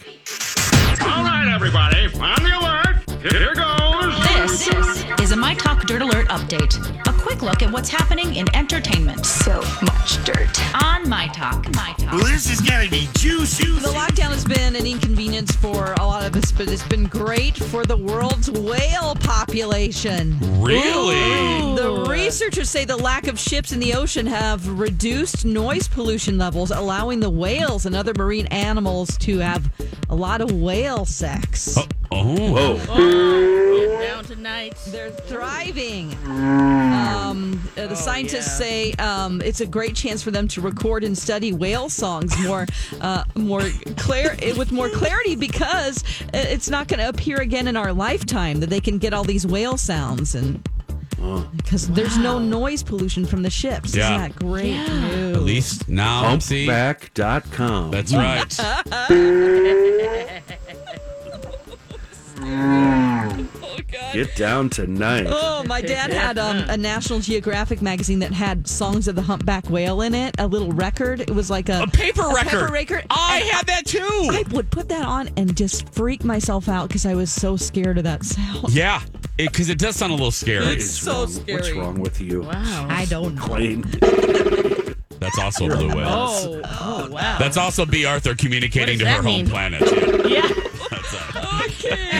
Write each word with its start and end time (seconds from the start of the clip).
All 0.00 1.22
right, 1.22 1.52
everybody, 1.54 2.06
on 2.18 2.42
the 2.42 2.58
alert. 2.58 3.32
Here 3.32 3.54
goes. 3.54 3.71
This 5.42 5.48
My 5.48 5.54
Talk 5.54 5.86
Dirt 5.86 6.02
Alert 6.02 6.28
update. 6.28 7.08
A 7.08 7.12
quick 7.20 7.42
look 7.42 7.62
at 7.62 7.72
what's 7.72 7.88
happening 7.88 8.36
in 8.36 8.46
entertainment. 8.54 9.26
So 9.26 9.60
much 9.82 10.24
dirt. 10.24 10.84
On 10.84 11.08
My 11.08 11.26
Talk. 11.34 11.66
My 11.74 11.92
Talk. 11.98 12.12
Well, 12.12 12.26
this 12.26 12.48
is 12.48 12.60
gonna 12.60 12.88
be 12.88 13.08
juicy. 13.14 13.66
The 13.80 13.88
lockdown 13.88 14.30
has 14.30 14.44
been 14.44 14.76
an 14.76 14.86
inconvenience 14.86 15.50
for 15.56 15.94
a 15.98 16.06
lot 16.06 16.24
of 16.24 16.36
us, 16.36 16.52
but 16.52 16.68
it's 16.68 16.86
been 16.86 17.06
great 17.06 17.56
for 17.56 17.84
the 17.84 17.96
world's 17.96 18.52
whale 18.52 19.16
population. 19.16 20.38
Really? 20.60 21.74
The 21.74 22.06
researchers 22.08 22.70
say 22.70 22.84
the 22.84 22.96
lack 22.96 23.26
of 23.26 23.36
ships 23.36 23.72
in 23.72 23.80
the 23.80 23.94
ocean 23.94 24.26
have 24.26 24.68
reduced 24.78 25.44
noise 25.44 25.88
pollution 25.88 26.38
levels, 26.38 26.70
allowing 26.70 27.18
the 27.18 27.30
whales 27.30 27.84
and 27.84 27.96
other 27.96 28.14
marine 28.16 28.46
animals 28.46 29.18
to 29.18 29.38
have 29.38 29.68
a 30.08 30.14
lot 30.14 30.40
of 30.40 30.52
whale 30.52 31.04
sex. 31.04 31.76
Oh, 31.76 31.88
Down 34.00 34.24
tonight. 34.24 34.76
They're 34.88 35.10
thriving. 35.10 36.12
Um, 36.24 37.68
uh, 37.76 37.86
the 37.86 37.96
scientists 37.96 38.56
say 38.56 38.92
um, 38.94 39.40
it's 39.40 39.60
a 39.60 39.66
great 39.66 39.94
chance 39.94 40.22
for 40.22 40.30
them 40.30 40.46
to 40.48 40.60
record 40.60 41.04
and 41.04 41.16
study 41.16 41.52
whale 41.52 41.88
songs 41.88 42.38
more, 42.44 42.66
uh, 43.00 43.24
more 43.34 43.62
clear 43.96 44.36
with 44.56 44.72
more 44.72 44.88
clarity 44.90 45.36
because 45.36 46.02
uh, 46.22 46.28
it's 46.34 46.68
not 46.68 46.88
going 46.88 47.00
to 47.00 47.08
appear 47.08 47.40
again 47.40 47.68
in 47.68 47.76
our 47.76 47.92
lifetime. 47.92 48.60
That 48.60 48.70
they 48.70 48.80
can 48.80 48.98
get 48.98 49.14
all 49.14 49.24
these 49.24 49.46
whale 49.46 49.76
sounds 49.76 50.34
and 50.34 50.62
because 51.56 51.88
there's 51.88 52.18
no 52.18 52.38
noise 52.38 52.82
pollution 52.82 53.24
from 53.24 53.42
the 53.42 53.50
ships. 53.50 53.94
Yeah. 53.94 54.16
Isn't 54.16 54.22
that 54.22 54.36
great 54.36 54.76
news? 54.88 55.36
at 55.36 55.42
least 55.42 55.88
now 55.88 56.38
see. 56.38 56.66
Humpback.com. 56.66 57.90
That's 57.92 58.12
right. 58.12 58.58
Get 64.12 64.34
down 64.36 64.68
tonight. 64.68 65.26
Oh, 65.28 65.64
my 65.66 65.80
dad 65.80 66.12
had 66.12 66.38
um, 66.38 66.58
a 66.68 66.76
National 66.76 67.18
Geographic 67.20 67.80
magazine 67.80 68.18
that 68.20 68.32
had 68.32 68.66
songs 68.66 69.08
of 69.08 69.14
the 69.14 69.22
humpback 69.22 69.68
whale 69.70 70.02
in 70.02 70.14
it. 70.14 70.34
A 70.38 70.46
little 70.46 70.72
record. 70.72 71.20
It 71.20 71.30
was 71.30 71.48
like 71.50 71.68
a, 71.68 71.82
A 71.82 71.86
paper 71.86 72.22
record. 72.34 72.50
paper 72.50 72.72
record. 72.72 73.06
I 73.10 73.40
And 73.42 73.50
had 73.50 73.66
that 73.66 73.86
too. 73.86 73.98
I 74.30 74.44
would 74.52 74.70
put 74.70 74.88
that 74.90 75.04
on 75.06 75.30
and 75.36 75.56
just 75.56 75.88
freak 75.94 76.24
myself 76.24 76.68
out 76.68 76.88
because 76.88 77.06
I 77.06 77.14
was 77.14 77.30
so 77.30 77.56
scared 77.56 77.98
of 77.98 78.04
that 78.04 78.24
sound. 78.24 78.70
yeah, 78.74 79.02
because 79.36 79.70
it, 79.70 79.78
does 79.78 79.96
sound 79.96 80.12
a 80.12 80.14
little 80.16 80.30
scary. 80.30 80.66
It's 80.66 80.90
so 80.90 81.20
What's 81.20 81.36
scary. 81.36 81.78
wrong 81.78 82.00
with 82.00 82.20
you? 82.20 82.42
Wow. 82.42 82.86
I 82.90 83.04
don't 83.06 83.34
know. 83.36 83.42
Clean. 83.42 83.82
That's 85.20 85.38
also 85.38 85.68
blue 85.68 85.88
whale. 85.94 86.08
Oh, 86.08 86.60
oh, 86.64 87.08
wow. 87.10 87.36
That's 87.38 87.56
also 87.56 87.86
B. 87.86 88.04
Arthur 88.04 88.34
communicating 88.34 88.98
to 88.98 89.04
What 89.04 89.10
her 89.12 89.22
does 89.22 89.24
home 89.24 89.44
that 89.44 89.50
planet. 89.50 90.28
Yeah. 90.30 90.31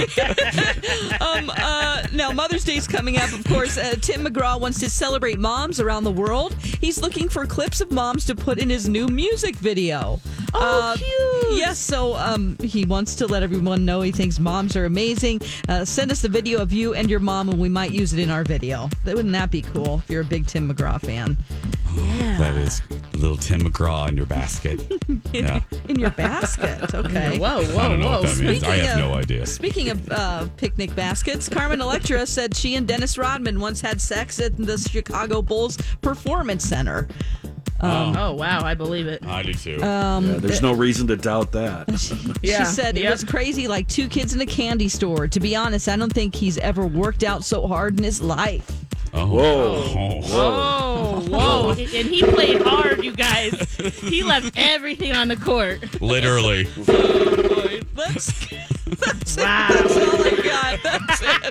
um, 1.20 1.50
uh, 1.56 2.02
now, 2.12 2.30
Mother's 2.32 2.64
Day 2.64 2.76
is 2.76 2.86
coming 2.86 3.16
up, 3.18 3.32
of 3.32 3.44
course. 3.44 3.76
Uh, 3.78 3.94
Tim 4.00 4.24
McGraw 4.24 4.60
wants 4.60 4.80
to 4.80 4.90
celebrate 4.90 5.38
moms 5.38 5.80
around 5.80 6.04
the 6.04 6.10
world. 6.12 6.54
He's 6.80 7.00
looking 7.00 7.28
for 7.28 7.46
clips 7.46 7.80
of 7.80 7.90
moms 7.90 8.24
to 8.26 8.34
put 8.34 8.58
in 8.58 8.68
his 8.70 8.88
new 8.88 9.06
music 9.08 9.56
video. 9.56 10.20
Oh, 10.54 10.92
Uh, 10.92 10.96
cute. 10.96 11.58
Yes, 11.58 11.78
so 11.78 12.14
um, 12.16 12.56
he 12.62 12.84
wants 12.84 13.14
to 13.16 13.26
let 13.26 13.42
everyone 13.42 13.84
know 13.84 14.00
he 14.02 14.12
thinks 14.12 14.38
moms 14.38 14.76
are 14.76 14.84
amazing. 14.84 15.40
Uh, 15.68 15.84
send 15.84 16.10
us 16.10 16.22
the 16.22 16.28
video 16.28 16.60
of 16.60 16.72
you 16.72 16.94
and 16.94 17.08
your 17.08 17.20
mom, 17.20 17.48
and 17.48 17.58
we 17.58 17.68
might 17.68 17.92
use 17.92 18.12
it 18.12 18.18
in 18.18 18.30
our 18.30 18.44
video. 18.44 18.88
Wouldn't 19.04 19.32
that 19.32 19.50
be 19.50 19.62
cool 19.62 19.98
if 20.04 20.10
you're 20.10 20.22
a 20.22 20.24
big 20.24 20.46
Tim 20.46 20.72
McGraw 20.72 21.00
fan? 21.00 21.36
That 22.42 22.56
is 22.56 22.82
little 23.14 23.36
Tim 23.36 23.60
McGraw 23.60 24.08
in 24.08 24.16
your 24.16 24.26
basket. 24.26 24.80
Yeah. 25.32 25.60
In 25.88 25.98
your 25.98 26.10
basket, 26.10 26.94
okay. 26.94 27.38
Whoa, 27.38 27.64
whoa, 27.64 27.78
I 27.78 27.88
don't 27.88 28.00
know 28.00 28.06
whoa. 28.06 28.20
what 28.20 28.28
that 28.28 28.44
means. 28.44 28.62
I 28.64 28.76
Speaking 28.76 28.84
have 28.86 28.98
of- 28.98 29.10
no 29.10 29.14
idea. 29.14 29.46
Speaking 29.46 29.88
of 29.90 30.10
uh, 30.10 30.46
picnic 30.58 30.94
baskets, 30.94 31.48
Carmen 31.48 31.80
Electra 31.80 32.26
said 32.26 32.54
she 32.54 32.74
and 32.74 32.86
Dennis 32.86 33.16
Rodman 33.16 33.60
once 33.60 33.80
had 33.80 34.00
sex 34.00 34.40
at 34.40 34.56
the 34.58 34.76
Chicago 34.76 35.40
Bulls 35.40 35.78
Performance 36.02 36.64
Center. 36.64 37.08
Oh, 37.80 38.34
wow. 38.34 38.62
I 38.62 38.74
believe 38.74 39.06
it. 39.06 39.24
I 39.26 39.42
do 39.42 39.54
too. 39.54 39.78
Yeah, 39.80 40.20
there's 40.22 40.62
no 40.62 40.72
reason 40.72 41.06
to 41.08 41.16
doubt 41.16 41.52
that. 41.52 41.88
Yeah. 42.42 42.58
She 42.60 42.64
said 42.64 42.98
it 42.98 43.08
was 43.08 43.24
crazy, 43.24 43.68
like 43.68 43.86
two 43.88 44.08
kids 44.08 44.34
in 44.34 44.40
a 44.40 44.46
candy 44.46 44.88
store. 44.88 45.28
To 45.28 45.40
be 45.40 45.54
honest, 45.54 45.88
I 45.88 45.96
don't 45.96 46.12
think 46.12 46.34
he's 46.34 46.58
ever 46.58 46.86
worked 46.86 47.22
out 47.22 47.44
so 47.44 47.66
hard 47.66 47.98
in 47.98 48.04
his 48.04 48.20
life. 48.20 48.81
Oh. 49.14 49.26
Whoa. 49.26 50.20
Oh. 50.24 51.24
Oh, 51.24 51.28
whoa. 51.28 51.70
and 51.70 51.78
he 52.08 52.22
played 52.22 52.62
hard, 52.62 53.04
you 53.04 53.12
guys. 53.12 53.52
He 54.00 54.22
left 54.22 54.52
everything 54.56 55.12
on 55.12 55.28
the 55.28 55.36
court. 55.36 56.00
Literally. 56.00 56.64
That's, 57.94 58.32
that's 58.96 59.36
Wow. 59.36 59.68
it. 59.70 59.74
That's 59.74 59.96
all 59.96 60.24
I 60.24 60.30
got. 60.42 60.78
That's 60.82 61.22
it. 61.22 61.42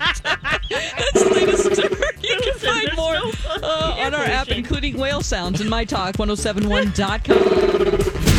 That's 0.69 1.23
the 1.23 1.29
latest 1.33 1.73
story. 1.73 1.89
You 2.21 2.37
can 2.41 2.53
find 2.59 2.89
more 2.95 3.13
no 3.13 3.31
uh, 3.61 3.95
on 3.99 4.13
our 4.13 4.23
app, 4.23 4.49
including 4.49 4.97
whale 4.97 5.21
sounds, 5.21 5.59
and 5.61 5.69
mytalk1071.com. 5.69 8.30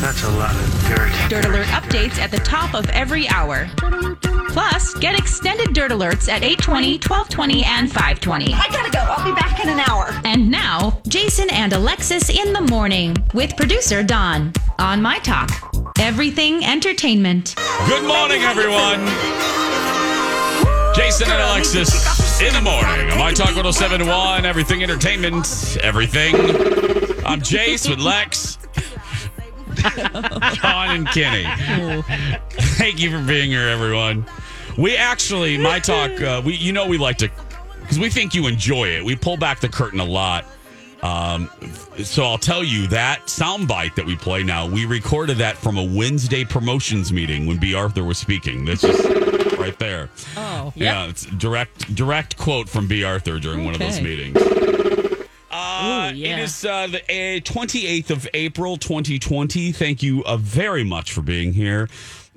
That's 0.00 0.22
a 0.22 0.30
lot 0.30 0.54
of 0.54 0.88
dirt. 0.88 1.12
Dirt 1.28 1.44
Alert 1.44 1.66
updates 1.66 2.16
at 2.18 2.30
the 2.30 2.38
top 2.38 2.74
of 2.74 2.88
every 2.88 3.28
hour. 3.28 3.68
Plus, 4.48 4.94
get 4.94 5.16
extended 5.18 5.74
Dirt 5.74 5.90
Alerts 5.90 6.28
at 6.28 6.42
820, 6.42 6.94
1220, 6.98 7.64
and 7.64 7.88
520. 7.88 8.54
I 8.54 8.68
gotta 8.70 8.90
go. 8.90 8.98
I'll 8.98 9.24
be 9.24 9.32
back 9.38 9.62
in 9.62 9.68
an 9.68 9.78
hour. 9.80 10.18
And 10.24 10.50
now, 10.50 11.00
Jason 11.06 11.50
and 11.50 11.74
Alexis 11.74 12.30
in 12.30 12.54
the 12.54 12.62
morning 12.62 13.14
with 13.34 13.54
producer 13.56 14.02
Don 14.02 14.52
on 14.78 15.02
My 15.02 15.18
Talk. 15.18 15.50
Everything 15.98 16.64
entertainment. 16.64 17.54
Good 17.86 18.06
morning, 18.06 18.40
everyone. 18.42 19.06
Jason 20.96 21.30
and 21.30 21.42
Alexis 21.42 22.40
in 22.40 22.54
the 22.54 22.60
morning. 22.62 23.10
on 23.12 23.18
My 23.18 23.32
Talk 23.32 23.54
1071, 23.54 24.46
Everything 24.46 24.82
Entertainment, 24.82 25.76
Everything. 25.82 26.34
I'm 27.26 27.42
Jace 27.42 27.88
with 27.88 28.00
Lex. 28.00 28.59
John 30.54 30.90
and 30.96 31.06
Kenny. 31.08 31.44
Thank 32.78 33.00
you 33.00 33.10
for 33.10 33.24
being 33.26 33.50
here, 33.50 33.68
everyone. 33.68 34.26
We 34.78 34.96
actually, 34.96 35.58
My 35.58 35.78
Talk, 35.78 36.20
uh, 36.20 36.42
we 36.44 36.54
you 36.54 36.72
know 36.72 36.86
we 36.86 36.98
like 36.98 37.18
to, 37.18 37.30
because 37.80 37.98
we 37.98 38.08
think 38.08 38.34
you 38.34 38.46
enjoy 38.46 38.88
it. 38.88 39.04
We 39.04 39.16
pull 39.16 39.36
back 39.36 39.60
the 39.60 39.68
curtain 39.68 40.00
a 40.00 40.04
lot. 40.04 40.44
Um, 41.02 41.50
so 42.02 42.24
I'll 42.24 42.38
tell 42.38 42.62
you 42.62 42.86
that 42.88 43.22
soundbite 43.26 43.94
that 43.94 44.04
we 44.04 44.16
play 44.16 44.42
now, 44.42 44.68
we 44.68 44.84
recorded 44.84 45.38
that 45.38 45.56
from 45.56 45.78
a 45.78 45.84
Wednesday 45.84 46.44
promotions 46.44 47.10
meeting 47.12 47.46
when 47.46 47.56
B. 47.56 47.74
Arthur 47.74 48.04
was 48.04 48.18
speaking. 48.18 48.66
That's 48.66 48.82
just 48.82 49.02
right 49.58 49.78
there. 49.78 50.10
Oh. 50.36 50.72
Yeah, 50.76 51.06
it's 51.06 51.24
direct 51.24 51.94
direct 51.94 52.36
quote 52.36 52.68
from 52.68 52.86
B. 52.86 53.02
Arthur 53.02 53.38
during 53.38 53.64
one 53.64 53.74
of 53.74 53.80
those 53.80 54.00
meetings. 54.00 54.36
Uh, 55.80 56.12
yeah. 56.14 56.36
It 56.36 56.42
is 56.42 56.64
uh, 56.64 56.88
the 56.88 56.98
uh, 57.02 57.40
28th 57.40 58.10
of 58.10 58.28
April, 58.34 58.76
2020. 58.76 59.72
Thank 59.72 60.02
you 60.02 60.22
uh, 60.24 60.36
very 60.36 60.84
much 60.84 61.12
for 61.12 61.22
being 61.22 61.54
here. 61.54 61.88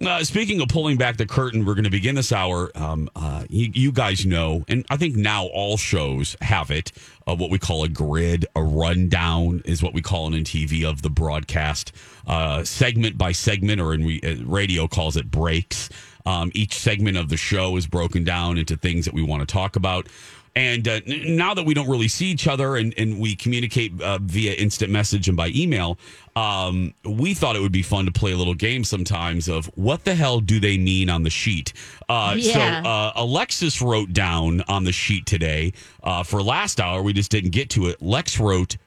Uh, 0.02 0.24
speaking 0.24 0.60
of 0.62 0.70
pulling 0.70 0.98
back 0.98 1.18
the 1.18 1.26
curtain, 1.26 1.66
we're 1.66 1.76
going 1.76 1.84
to 1.84 1.90
begin 1.90 2.16
this 2.16 2.32
hour. 2.32 2.72
Um, 2.76 3.10
uh, 3.16 3.44
you, 3.50 3.70
you 3.74 3.92
guys 3.92 4.26
know, 4.26 4.64
and 4.68 4.86
I 4.90 4.98
think 4.98 5.16
now 5.16 5.46
all 5.48 5.78
shows 5.78 6.36
have 6.42 6.72
it. 6.72 6.92
Uh, 7.28 7.36
what 7.36 7.52
we 7.52 7.60
call 7.60 7.84
a 7.84 7.90
grid, 7.90 8.46
a 8.56 8.64
rundown 8.64 9.62
is 9.66 9.84
what 9.84 9.94
we 9.94 10.02
call 10.02 10.28
it 10.28 10.38
in 10.38 10.44
TV 10.44 10.84
of 10.84 11.02
the 11.02 11.10
broadcast, 11.10 11.92
uh, 12.26 12.64
segment 12.64 13.18
by 13.18 13.34
segment, 13.34 13.80
or 13.80 13.94
in 13.94 14.20
uh, 14.24 14.44
radio 14.46 14.88
calls 14.88 15.16
it 15.16 15.30
breaks. 15.30 15.90
Um, 16.26 16.52
each 16.56 16.74
segment 16.74 17.18
of 17.18 17.30
the 17.30 17.38
show 17.38 17.76
is 17.76 17.86
broken 17.86 18.24
down 18.24 18.58
into 18.58 18.78
things 18.78 19.06
that 19.06 19.14
we 19.14 19.22
want 19.22 19.42
to 19.42 19.52
talk 19.52 19.76
about. 19.76 20.08
And 20.56 20.88
uh, 20.88 21.00
n- 21.08 21.36
now 21.36 21.54
that 21.56 21.64
we 21.66 21.74
don't 21.74 21.90
really 21.90 22.08
see 22.08 22.28
each 22.28 22.48
other 22.48 22.76
and, 22.76 22.94
and 22.98 23.20
we 23.20 23.36
communicate 23.36 24.00
uh, 24.02 24.20
via 24.22 24.54
instant 24.54 24.92
message 24.92 25.28
and 25.28 25.36
by 25.36 25.48
email, 25.56 25.98
um, 26.36 26.94
we 27.04 27.34
thought 27.34 27.56
it 27.56 27.60
would 27.62 27.72
be 27.72 27.82
fun 27.82 28.06
to 28.06 28.12
play 28.12 28.34
a 28.34 28.38
little 28.38 28.54
game 28.54 28.84
sometimes 28.84 29.48
of 29.48 29.66
what 29.76 30.04
the 30.04 30.14
hell 30.14 30.40
do 30.40 30.60
they 30.60 30.78
mean 30.78 31.10
on 31.10 31.24
the 31.24 31.30
sheet. 31.32 31.74
Uh, 32.08 32.36
Yeah. 32.38 32.84
So 32.84 32.90
uh, 32.90 33.14
Alexis 33.16 33.82
wrote 33.82 34.14
down 34.14 34.62
on 34.68 34.84
the 34.84 34.92
sheet 34.92 35.26
today 35.26 35.74
uh, 36.04 36.22
for 36.24 36.44
last 36.44 36.80
hour, 36.80 37.02
we 37.02 37.14
just 37.14 37.32
didn't 37.32 37.52
get 37.52 37.70
to 37.72 37.88
it. 37.88 38.02
Lex 38.02 38.40
wrote 38.40 38.78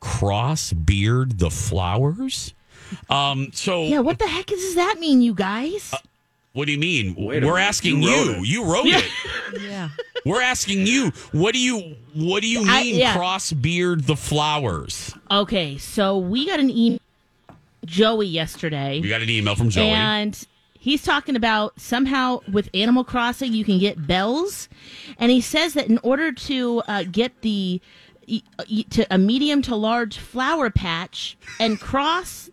cross 0.00 0.72
beard 0.74 1.38
the 1.38 1.50
flowers. 1.50 2.52
Um, 3.08 3.48
so 3.52 3.84
yeah, 3.84 4.00
what 4.00 4.18
the 4.18 4.26
heck 4.28 4.46
does 4.46 4.74
that 4.74 4.96
mean, 5.00 5.22
you 5.22 5.32
guys? 5.34 5.94
What 6.54 6.64
do 6.66 6.72
you 6.72 6.78
mean? 6.78 7.14
Wait 7.18 7.44
We're 7.44 7.58
asking 7.58 8.02
You 8.02 8.08
you. 8.08 8.16
wrote 8.32 8.38
it. 8.38 8.46
You 8.48 8.64
wrote 8.64 8.86
Yeah. 8.86 8.98
it. 9.52 9.60
Yeah. 9.62 9.88
We're 10.24 10.40
asking 10.40 10.86
you. 10.86 11.10
What 11.32 11.52
do 11.52 11.60
you 11.60 11.96
What 12.14 12.40
do 12.42 12.48
you 12.48 12.60
mean? 12.60 12.68
I- 12.70 12.80
yeah. 12.82 13.14
Cross 13.14 13.52
beard 13.52 14.04
the 14.06 14.16
flowers. 14.16 15.12
okay, 15.30 15.76
so 15.76 16.16
we 16.16 16.46
got 16.46 16.58
an 16.60 16.70
email 16.70 16.98
Joey 17.84 18.26
yesterday. 18.26 19.00
We 19.02 19.08
got 19.10 19.20
an 19.20 19.28
email 19.28 19.54
from 19.54 19.68
Joey. 19.68 19.88
And 19.88 20.42
he's 20.78 21.02
talking 21.02 21.36
about 21.36 21.78
somehow 21.78 22.40
with 22.50 22.70
Animal 22.72 23.04
Crossing 23.04 23.52
you 23.52 23.62
can 23.64 23.78
get 23.78 24.06
bells, 24.06 24.70
and 25.18 25.30
he 25.30 25.40
says 25.42 25.74
that 25.74 25.88
in 25.88 25.98
order 26.02 26.32
to 26.32 26.82
uh, 26.88 27.04
get 27.10 27.38
the 27.42 27.82
y- 28.26 28.40
y- 28.70 28.84
to 28.90 29.06
a 29.14 29.18
medium 29.18 29.60
to 29.62 29.74
large 29.76 30.16
flower 30.16 30.70
patch 30.70 31.36
and 31.60 31.78
cross 31.78 32.48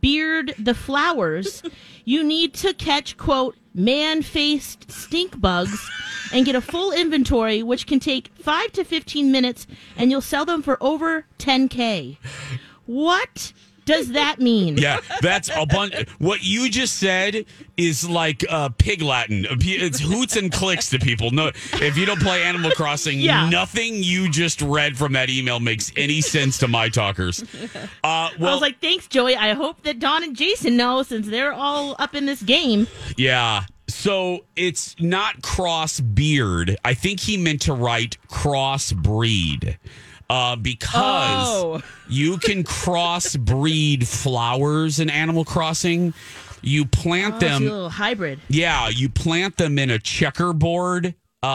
beard 0.00 0.54
the 0.58 0.74
flowers, 0.74 1.62
you 2.04 2.22
need 2.22 2.54
to 2.54 2.72
catch 2.74 3.16
quote 3.16 3.56
man-faced 3.74 4.90
stink 4.90 5.40
bugs 5.40 5.88
and 6.32 6.44
get 6.44 6.54
a 6.54 6.60
full 6.60 6.92
inventory, 6.92 7.62
which 7.62 7.86
can 7.86 8.00
take 8.00 8.30
five 8.34 8.72
to 8.72 8.84
fifteen 8.84 9.30
minutes, 9.32 9.66
and 9.96 10.10
you'll 10.10 10.20
sell 10.20 10.44
them 10.44 10.62
for 10.62 10.76
over 10.82 11.26
10k. 11.38 12.18
What 12.86 13.52
does 13.88 14.12
that 14.12 14.38
mean? 14.38 14.76
yeah, 14.78 14.98
that's 15.20 15.50
a 15.54 15.66
bunch. 15.66 15.94
What 16.18 16.44
you 16.44 16.68
just 16.70 16.96
said 16.96 17.44
is 17.76 18.08
like 18.08 18.44
uh, 18.48 18.68
pig 18.78 19.02
Latin. 19.02 19.46
It's 19.50 19.98
hoots 20.00 20.36
and 20.36 20.52
clicks 20.52 20.90
to 20.90 20.98
people. 20.98 21.30
No, 21.30 21.48
if 21.74 21.96
you 21.96 22.06
don't 22.06 22.20
play 22.20 22.42
Animal 22.42 22.70
Crossing, 22.72 23.18
Yeah. 23.18 23.48
nothing 23.48 24.02
you 24.02 24.30
just 24.30 24.62
read 24.62 24.96
from 24.96 25.12
that 25.14 25.30
email 25.30 25.58
makes 25.60 25.92
any 25.96 26.20
sense 26.20 26.58
to 26.58 26.68
my 26.68 26.88
talkers. 26.88 27.42
Uh, 27.42 28.30
well, 28.38 28.50
I 28.50 28.52
was 28.52 28.60
like, 28.60 28.80
thanks, 28.80 29.06
Joey. 29.08 29.36
I 29.36 29.54
hope 29.54 29.82
that 29.82 29.98
Don 29.98 30.22
and 30.22 30.36
Jason 30.36 30.76
know 30.76 31.02
since 31.02 31.26
they're 31.26 31.52
all 31.52 31.96
up 31.98 32.14
in 32.14 32.26
this 32.26 32.42
game. 32.42 32.86
Yeah. 33.16 33.64
So 33.88 34.44
it's 34.54 34.94
not 35.00 35.40
cross 35.42 35.98
beard. 36.00 36.76
I 36.84 36.92
think 36.94 37.20
he 37.20 37.36
meant 37.38 37.62
to 37.62 37.72
write 37.72 38.18
cross 38.28 38.92
breed. 38.92 39.78
Uh, 40.30 40.56
because 40.56 41.48
Oh. 41.48 41.82
you 42.08 42.36
can 42.38 42.62
cross 42.62 43.34
breed 43.36 44.06
flowers 44.06 45.00
in 45.00 45.08
Animal 45.08 45.44
Crossing. 45.44 46.12
You 46.60 46.84
plant 46.84 47.34
Oh, 47.34 47.36
it's 47.36 47.44
a 47.44 47.48
them. 47.48 47.62
little 47.64 47.88
hybrid. 47.90 48.40
Yeah, 48.48 48.88
you 48.88 49.08
plant 49.08 49.56
them 49.56 49.78
in 49.78 49.90
a 49.90 49.98
checkerboard 49.98 51.14
uh, 51.42 51.46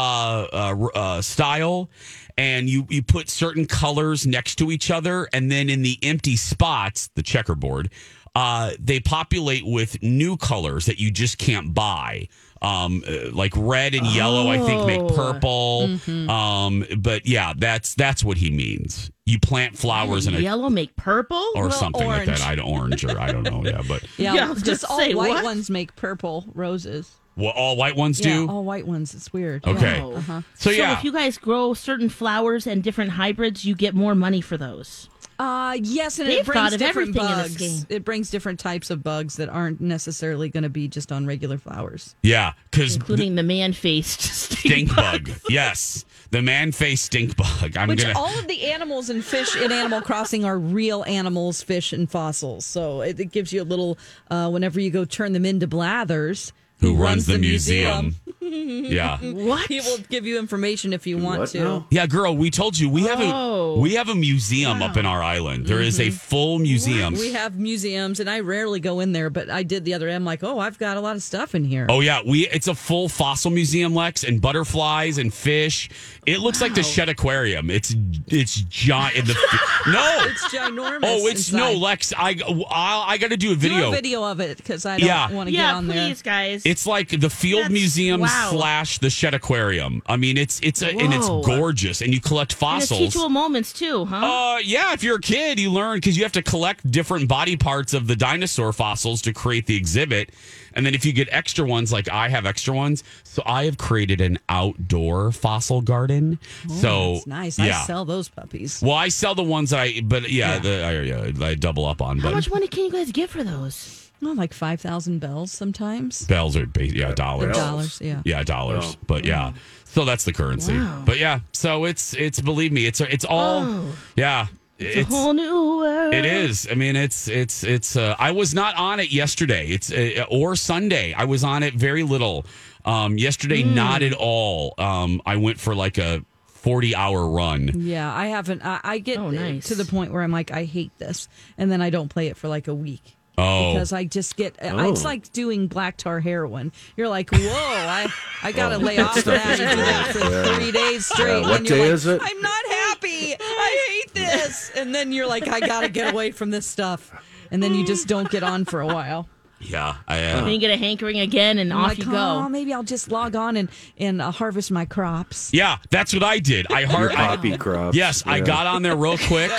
uh, 0.53 0.87
uh, 0.95 1.21
style, 1.21 1.89
and 2.37 2.69
you 2.69 2.87
you 2.89 3.03
put 3.03 3.29
certain 3.29 3.65
colors 3.65 4.25
next 4.25 4.55
to 4.55 4.71
each 4.71 4.89
other, 4.89 5.27
and 5.33 5.51
then 5.51 5.69
in 5.69 5.81
the 5.81 5.99
empty 6.01 6.37
spots, 6.37 7.09
the 7.15 7.21
checkerboard, 7.21 7.89
uh, 8.33 8.71
they 8.79 8.99
populate 9.01 9.65
with 9.65 10.01
new 10.01 10.37
colors 10.37 10.85
that 10.85 10.99
you 10.99 11.11
just 11.11 11.37
can't 11.37 11.73
buy. 11.73 12.27
Um, 12.63 13.03
uh, 13.05 13.29
like 13.33 13.51
red 13.57 13.93
and 13.93 14.07
yellow, 14.07 14.47
I 14.49 14.57
think 14.59 14.85
make 14.87 15.01
Oh. 15.01 15.09
purple. 15.09 15.99
Um, 16.29 16.85
but 16.97 17.25
yeah, 17.25 17.51
that's 17.57 17.93
that's 17.95 18.23
what 18.23 18.37
he 18.37 18.51
means. 18.51 19.11
You 19.25 19.39
plant 19.39 19.77
flowers 19.77 20.27
in 20.27 20.35
a 20.35 20.39
Yellow 20.39 20.69
make 20.69 20.95
purple? 20.95 21.43
or 21.55 21.63
Well, 21.67 21.71
something 21.71 22.07
like 22.07 22.25
that. 22.25 22.41
I 22.41 22.55
don't 22.55 22.67
orange 22.69 23.03
or 23.05 23.19
I 23.19 23.31
don't 23.31 23.43
know. 23.43 23.63
Yeah, 23.65 23.81
but 23.87 24.03
Yeah. 24.17 24.33
Yeah, 24.35 24.51
I 24.51 24.53
just 24.55 24.85
all 24.85 24.97
say, 24.97 25.13
white 25.13 25.29
what? 25.29 25.43
ones 25.43 25.69
make 25.69 25.95
purple 25.95 26.45
roses. 26.53 27.11
What 27.35 27.55
all 27.55 27.75
white 27.77 27.95
ones 27.95 28.19
Yeah, 28.19 28.35
do. 28.37 28.49
all 28.49 28.63
white 28.63 28.85
ones. 28.87 29.13
It's 29.13 29.31
weird. 29.33 29.65
Okay. 29.65 29.97
Yeah. 29.97 30.05
Uh-huh. 30.05 30.41
So 30.55 30.69
So 30.69 30.75
yeah, 30.75 30.97
if 30.97 31.03
you 31.03 31.11
guys 31.11 31.37
grow 31.37 31.73
certain 31.73 32.09
flowers 32.09 32.67
and 32.67 32.83
different 32.83 33.11
hybrids, 33.11 33.65
you 33.65 33.75
get 33.75 33.93
more 33.95 34.15
money 34.15 34.41
for 34.41 34.57
those. 34.57 35.09
Uh, 35.39 35.75
yes, 35.81 36.19
and 36.19 36.29
They've 36.29 36.39
it 36.41 36.45
brings 36.45 36.77
different 36.77 37.17
everything 37.17 37.23
in 37.31 37.37
this 37.39 37.57
bugs. 37.57 37.85
It 37.89 38.05
brings 38.05 38.29
different 38.29 38.59
types 38.59 38.91
of 38.91 39.01
bugs 39.01 39.37
that 39.37 39.49
aren't 39.49 39.81
necessarily 39.81 40.47
going 40.47 40.61
to 40.63 40.69
be 40.69 40.87
just 40.87 41.11
on 41.11 41.25
regular 41.25 41.57
flowers. 41.57 42.15
yeah, 42.21 42.53
because 42.69 42.95
Including 42.95 43.33
the 43.33 43.41
man-faced 43.43 44.21
stink 44.61 44.95
bug. 44.95 45.31
Yes, 45.49 46.05
the 46.29 46.43
man-faced 46.43 47.05
stink 47.05 47.35
bug. 47.35 47.75
I'm 47.75 47.87
Which 47.89 48.03
gonna. 48.03 48.17
all 48.17 48.37
of 48.39 48.47
the 48.47 48.63
animals 48.71 49.09
and 49.09 49.25
fish 49.25 49.55
in 49.55 49.71
Animal 49.71 50.01
Crossing 50.01 50.45
are 50.45 50.57
real 50.57 51.03
animals, 51.07 51.63
fish, 51.63 51.93
and 51.93 52.09
fossils. 52.09 52.63
So 52.63 53.01
it, 53.01 53.19
it 53.19 53.31
gives 53.31 53.51
you 53.51 53.63
a 53.63 53.65
little. 53.65 53.97
Uh, 54.29 54.51
whenever 54.51 54.79
you 54.79 54.91
go 54.91 55.03
turn 55.03 55.33
them 55.33 55.45
into 55.45 55.65
Blathers, 55.67 56.53
who 56.79 56.95
runs 56.95 57.25
the 57.25 57.37
museum? 57.37 58.15
yeah, 58.93 59.17
What? 59.19 59.67
He 59.67 59.79
will 59.81 59.97
give 60.09 60.25
you 60.25 60.37
information 60.39 60.93
if 60.93 61.07
you 61.07 61.17
want 61.17 61.39
What 61.39 61.49
to. 61.49 61.59
now? 61.59 61.87
yeah, 61.89 62.05
girl. 62.05 62.35
We 62.35 62.49
told 62.51 62.77
you 62.77 62.89
we 62.89 63.03
have 63.03 63.19
Oh. 63.21 63.75
a 63.75 63.79
we 63.79 63.93
have 63.95 64.09
a 64.09 64.15
museum 64.15 64.81
up 64.81 64.97
in 64.97 65.05
our 65.05 65.21
island. 65.23 65.65
There 65.65 65.79
is 65.81 65.99
a 65.99 66.09
full 66.09 66.59
museum. 66.59 67.13
Mm-hmm. 67.13 67.21
We 67.21 67.33
have 67.33 67.57
museums, 67.57 68.19
and 68.19 68.29
I 68.29 68.39
rarely 68.41 68.79
go 68.79 68.99
in 68.99 69.11
there, 69.13 69.29
but 69.29 69.49
I 69.49 69.63
did 69.63 69.85
the 69.85 69.93
other 69.93 70.07
day. 70.07 70.15
I'm 70.15 70.25
like, 70.25 70.43
oh, 70.43 70.59
I've 70.59 70.77
got 70.77 70.97
a 70.97 71.01
lot 71.01 71.15
of 71.15 71.23
stuff 71.23 71.55
in 71.55 71.63
here. 71.65 71.85
Oh 71.89 72.01
yeah, 72.01 72.21
we 72.25 72.47
it's 72.49 72.67
a 72.67 72.75
full 72.75 73.09
fossil 73.09 73.51
museum, 73.51 73.93
Lex, 73.95 74.23
and 74.23 74.41
butterflies 74.41 75.17
and 75.17 75.33
fish. 75.33 75.89
It 76.25 76.39
looks 76.39 76.61
like 76.61 76.73
the 76.75 76.83
Shedd 76.83 77.09
Aquarium. 77.09 77.69
It's 77.69 77.95
it's 78.27 78.55
giant. 78.61 79.27
The, 79.27 79.33
no, 79.87 80.17
It's 80.29 80.43
ginormous. 80.53 80.99
oh, 81.03 81.27
it's 81.27 81.51
no. 81.51 81.73
Lex. 81.73 82.13
I 82.17 82.35
I, 82.69 83.05
I 83.13 83.17
got 83.17 83.29
to 83.31 83.37
do 83.37 83.51
a 83.51 83.55
Do 83.55 83.59
video. 83.59 83.89
a 83.89 83.91
video 83.91 84.23
of 84.23 84.39
it 84.39 84.57
because 84.57 84.85
I 84.85 84.97
don't 84.97 85.07
Yeah. 85.07 85.31
want 85.31 85.47
to 85.47 85.51
get 85.51 85.57
yeah, 85.59 85.75
on 85.75 85.85
please, 85.87 86.21
guys. 86.21 86.63
It's 86.65 86.85
like 86.85 87.09
the 87.19 87.29
Field 87.29 87.63
That's- 87.63 87.71
Museum 87.73 88.21
wow. 88.21 88.27
Slash 88.49 88.99
the 88.99 89.09
Shedd 89.09 89.33
Aquarium. 89.33 90.01
I 90.07 90.17
mean, 90.17 90.37
it's 90.37 90.59
it's 90.63 90.81
a, 90.81 90.89
and 90.89 91.13
it's 91.13 91.27
gorgeous, 91.27 92.01
and 92.01 92.13
you 92.13 92.19
collect 92.21 92.53
and 92.61 92.81
it's 92.81 92.89
fossils. 92.89 92.99
teachable 92.99 93.29
moments 93.29 93.73
too, 93.73 94.05
huh? 94.05 94.15
Uh, 94.15 94.57
yeah, 94.59 94.93
if 94.93 95.03
you're 95.03 95.17
a 95.17 95.21
kid, 95.21 95.59
you 95.59 95.71
learn 95.71 95.97
because 95.97 96.17
you 96.17 96.23
have 96.23 96.31
to 96.33 96.41
collect 96.41 96.89
different 96.89 97.27
body 97.27 97.55
parts 97.55 97.93
of 97.93 98.07
the 98.07 98.15
dinosaur 98.15 98.73
fossils 98.73 99.21
to 99.23 99.33
create 99.33 99.65
the 99.65 99.75
exhibit. 99.75 100.31
And 100.75 100.83
then 100.85 100.95
if 100.95 101.05
you 101.05 101.13
get 101.13 101.27
extra 101.31 101.65
ones, 101.65 101.93
like 101.93 102.09
I 102.09 102.29
have 102.29 102.47
extra 102.47 102.73
ones, 102.73 103.03
so 103.23 103.43
I 103.45 103.65
have 103.65 103.77
created 103.77 104.21
an 104.21 104.39
outdoor 104.49 105.31
fossil 105.31 105.81
garden. 105.81 106.39
so 106.67 107.13
It's 107.17 107.27
nice. 107.27 107.59
Yeah. 107.59 107.79
I 107.81 107.85
sell 107.85 108.05
those 108.05 108.27
puppies. 108.29 108.81
well, 108.81 108.95
I 108.95 109.09
sell 109.09 109.35
the 109.35 109.43
ones 109.43 109.69
that 109.69 109.79
I, 109.79 110.01
but 110.03 110.31
yeah, 110.31 110.57
The, 110.57 110.83
I, 110.83 110.91
yeah, 111.01 111.45
I 111.47 111.53
double 111.53 111.85
up 111.85 112.01
on. 112.01 112.17
How 112.17 112.29
But 112.29 112.35
much 112.35 112.49
money 112.49 112.67
can 112.67 112.85
you 112.85 112.91
guys 112.91 113.11
get 113.11 113.29
for 113.29 113.43
those? 113.43 114.02
Oh, 114.21 114.31
like 114.33 114.53
five 114.53 114.79
thousand 114.79 115.19
bells 115.19 115.51
sometimes. 115.51 116.25
bells 116.27 116.55
are 116.55 116.65
ba- 116.65 116.87
yeah 116.87 117.13
dollars. 117.13 117.55
Dollars, 117.57 117.99
yeah. 118.01 118.21
Yeah, 118.25 118.43
dollars. 118.43 118.83
Well, 118.85 118.95
but 119.07 119.25
yeah. 119.25 119.53
So 119.85 120.05
that's 120.05 120.23
the 120.23 120.33
currency. 120.33 120.73
Wow. 120.77 121.03
But 121.05 121.19
yeah, 121.19 121.39
so 121.51 121.85
it's 121.85 122.13
it's 122.13 122.39
believe 122.41 122.71
me, 122.71 122.85
it's 122.85 123.01
it's 123.01 123.25
all 123.25 123.63
Oh. 123.63 123.95
yeah. 124.15 124.47
It's, 124.79 125.09
a 125.09 125.13
whole 125.13 125.33
new 125.33 125.77
world. 125.77 126.13
It 126.13 126.25
is. 126.25 126.67
I 126.69 126.73
mean, 126.75 126.95
it's 126.95 127.27
it's 127.27 127.63
it's. 127.63 127.95
Uh, 127.95 128.15
I 128.19 128.31
was 128.31 128.53
not 128.53 128.75
on 128.75 128.99
it 128.99 129.11
yesterday. 129.13 129.67
It's 129.67 129.91
uh, 129.91 130.25
or 130.29 130.55
Sunday. 130.55 131.13
I 131.13 131.25
was 131.25 131.43
on 131.43 131.61
it 131.63 131.73
very 131.75 132.03
little. 132.03 132.45
Um, 132.83 133.17
yesterday, 133.17 133.61
Hmm. 133.61 133.75
not 133.75 134.01
at 134.01 134.13
all. 134.13 134.73
Um, 134.77 135.21
I 135.25 135.35
went 135.37 135.59
for 135.59 135.73
like 135.75 135.97
a 135.99 136.25
forty-hour 136.47 137.27
run. 137.29 137.71
Yeah, 137.75 138.13
I 138.13 138.27
haven't. 138.27 138.65
I, 138.65 138.79
I 138.83 138.97
get 138.99 139.19
Oh, 139.19 139.29
nice. 139.29 139.67
to 139.67 139.75
the 139.75 139.85
point 139.85 140.11
where 140.11 140.21
I'm 140.23 140.31
like, 140.31 140.51
I 140.51 140.63
hate 140.65 140.91
this, 140.97 141.29
and 141.57 141.71
then 141.71 141.81
I 141.81 141.89
don't 141.89 142.09
play 142.09 142.27
it 142.27 142.35
for 142.35 142.47
like 142.47 142.67
a 142.67 142.75
week. 142.75 143.15
Oh, 143.37 143.73
Because 143.73 143.91
I 143.93 144.03
just 144.05 144.35
get, 144.35 144.55
it's 144.61 145.01
Oh. 145.01 145.07
like 145.07 145.31
doing 145.33 145.67
black 145.67 145.97
tar 145.97 146.19
heroin. 146.19 146.71
You're 146.95 147.09
like, 147.09 147.31
whoa, 147.31 147.39
I, 147.41 148.07
I 148.43 148.51
got 148.53 148.69
to 148.69 148.75
oh, 148.75 148.79
lay 148.79 148.99
off 148.99 149.15
that 149.23 149.59
and 149.59 149.77
do 149.77 149.83
that 149.83 150.07
for 150.11 150.53
three 150.55 150.71
days 150.71 151.07
straight. 151.07 151.41
Yeah, 151.41 151.49
what 151.49 151.57
and 151.61 151.69
you're 151.69 151.77
day 151.79 151.85
like, 151.85 151.93
is 151.93 152.05
it? 152.05 152.21
I'm 152.23 152.41
not 152.41 152.65
happy. 152.69 153.35
I 153.39 153.87
hate 153.89 154.13
this. 154.13 154.71
And 154.75 154.93
then 154.93 155.11
you're 155.11 155.27
like, 155.27 155.47
I 155.47 155.59
got 155.59 155.81
to 155.81 155.89
get 155.89 156.13
away 156.13 156.31
from 156.31 156.51
this 156.51 156.67
stuff. 156.67 157.11
And 157.49 157.61
then 157.61 157.73
you 157.73 157.85
just 157.85 158.07
don't 158.07 158.29
get 158.29 158.43
on 158.43 158.65
for 158.65 158.81
a 158.81 158.87
while. 158.87 159.27
Yeah, 159.65 159.95
I 160.07 160.17
Then 160.17 160.43
uh, 160.43 160.47
you 160.47 160.59
get 160.59 160.71
a 160.71 160.77
hankering 160.77 161.19
again, 161.19 161.57
and 161.57 161.71
I'm 161.73 161.79
off 161.79 161.87
like, 161.89 161.97
you 161.99 162.05
oh, 162.09 162.43
go. 162.43 162.49
maybe 162.49 162.73
I'll 162.73 162.83
just 162.83 163.09
log 163.11 163.35
on 163.35 163.57
and 163.57 163.69
and 163.97 164.21
uh, 164.21 164.31
harvest 164.31 164.71
my 164.71 164.85
crops. 164.85 165.51
yeah, 165.53 165.77
that's 165.89 166.13
what 166.13 166.23
I 166.23 166.39
did. 166.39 166.71
I 166.71 166.81
Your 166.81 166.89
heard. 166.89 167.11
I, 167.11 167.15
poppy 167.35 167.57
crops. 167.57 167.95
Yes, 167.95 168.23
I 168.25 168.39
got 168.39 168.67
on 168.67 168.81
there 168.81 168.95
real 168.95 169.17
quick. 169.17 169.51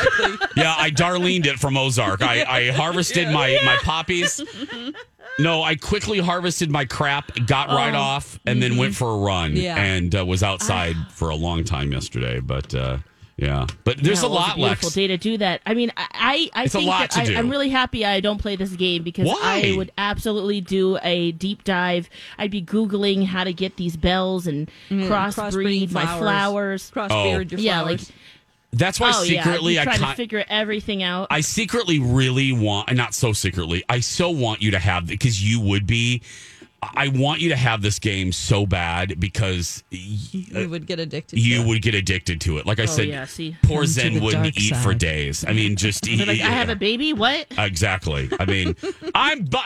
Yeah, 0.56 0.75
I 0.76 0.90
Darlened 0.90 1.46
it 1.46 1.58
from 1.58 1.76
Ozark. 1.76 2.23
I, 2.23 2.44
I 2.44 2.70
harvested 2.70 3.28
my, 3.32 3.58
my 3.64 3.76
poppies. 3.82 4.40
No, 5.38 5.62
I 5.62 5.75
quickly 5.75 6.20
harvested 6.20 6.70
my 6.70 6.84
crap, 6.84 7.32
got 7.46 7.68
right 7.68 7.94
off, 7.94 8.38
and 8.46 8.62
then 8.62 8.76
went 8.76 8.94
for 8.94 9.11
a 9.11 9.16
run 9.18 9.52
Oh. 9.52 9.61
Yeah. 9.61 9.76
and 9.76 10.14
uh, 10.14 10.25
was 10.25 10.42
outside 10.44 10.94
for 11.11 11.30
a 11.30 11.34
long 11.34 11.64
time 11.64 11.90
yesterday. 11.92 12.38
But 12.40 12.73
uh, 12.75 12.99
yeah, 13.44 13.66
but 13.84 13.98
there's 13.98 14.22
Yeah, 14.22 14.28
a 14.28 14.30
well, 14.30 14.38
it's 14.40 14.48
lot, 14.48 14.56
beautiful 14.56 14.86
Lex. 14.88 14.94
day 14.94 15.06
to 15.08 15.16
do 15.16 15.38
that. 15.38 15.60
I 15.66 15.74
mean, 15.74 15.92
I 15.96 16.06
I, 16.12 16.50
I 16.54 16.64
It's 16.64 16.74
a 16.74 16.78
think 16.78 16.88
lot 16.88 17.10
that 17.10 17.10
to 17.24 17.30
do. 17.30 17.36
I, 17.36 17.38
I'm 17.38 17.48
really 17.50 17.68
happy 17.68 18.04
I 18.04 18.20
don't 18.20 18.38
play 18.38 18.56
this 18.56 18.70
game 18.70 19.02
because 19.02 19.26
Why? 19.26 19.72
I 19.72 19.76
would 19.76 19.92
absolutely 19.98 20.60
do 20.60 20.98
a 21.02 21.32
deep 21.32 21.64
dive. 21.64 22.08
I'd 22.38 22.50
be 22.50 22.62
googling 22.62 23.26
how 23.26 23.44
to 23.44 23.52
get 23.52 23.76
these 23.76 23.96
bells 23.96 24.46
and 24.46 24.68
mm-hmm. 24.88 25.12
crossbreed 25.12 25.92
my 25.92 26.06
flowers. 26.18 26.90
Crossbreed 26.90 27.50
your 27.50 27.58
flowers. 27.58 27.62
Yeah, 27.62 27.82
like 27.82 28.00
That's 28.72 28.98
why 28.98 29.12
oh 29.14 29.22
secretly 29.24 29.74
yeah, 29.74 29.82
I 29.82 29.84
trying 29.84 29.98
ki- 29.98 30.04
to 30.06 30.14
figure 30.14 30.44
everything 30.48 31.02
out. 31.02 31.28
I 31.30 31.40
secretly 31.42 31.98
really 32.00 32.52
want, 32.52 32.88
and 32.88 32.96
not 32.98 33.14
so 33.14 33.32
secretly, 33.32 33.84
I 33.88 34.00
so 34.00 34.30
want 34.30 34.62
you 34.62 34.70
to 34.72 34.78
have 34.78 35.06
because 35.06 35.42
you 35.42 35.60
would 35.60 35.86
be. 35.86 36.22
I 36.94 37.08
want 37.08 37.40
you 37.40 37.48
to 37.50 37.56
have 37.56 37.82
this 37.82 37.98
game 37.98 38.32
so 38.32 38.66
bad 38.66 39.18
because 39.20 39.82
you 39.90 40.68
would 40.68 40.86
get 40.86 40.98
addicted. 41.00 41.38
you 41.38 41.56
to 41.56 41.62
it. 41.62 41.66
would 41.68 41.82
get 41.82 41.94
addicted 41.94 42.40
to 42.42 42.58
it. 42.58 42.66
Like 42.66 42.80
I 42.80 42.84
Oh, 42.84 42.86
said, 42.86 43.08
yeah, 43.08 43.24
see. 43.24 43.56
poor 43.62 43.86
Zen 43.86 44.20
wouldn't 44.22 44.44
dark 44.44 44.56
eat 44.60 44.76
for 44.76 44.94
days. 44.94 45.44
I 45.46 45.52
mean, 45.52 45.76
just 45.76 46.02
They're 46.04 46.26
like, 46.26 46.40
I 46.40 46.50
have 46.50 46.68
a 46.68 46.76
baby. 46.90 47.12
What? 47.12 47.46
Exactly. 47.58 48.28
I 48.38 48.44
mean, 48.46 48.76
I'm 49.14 49.44
bu- 49.44 49.58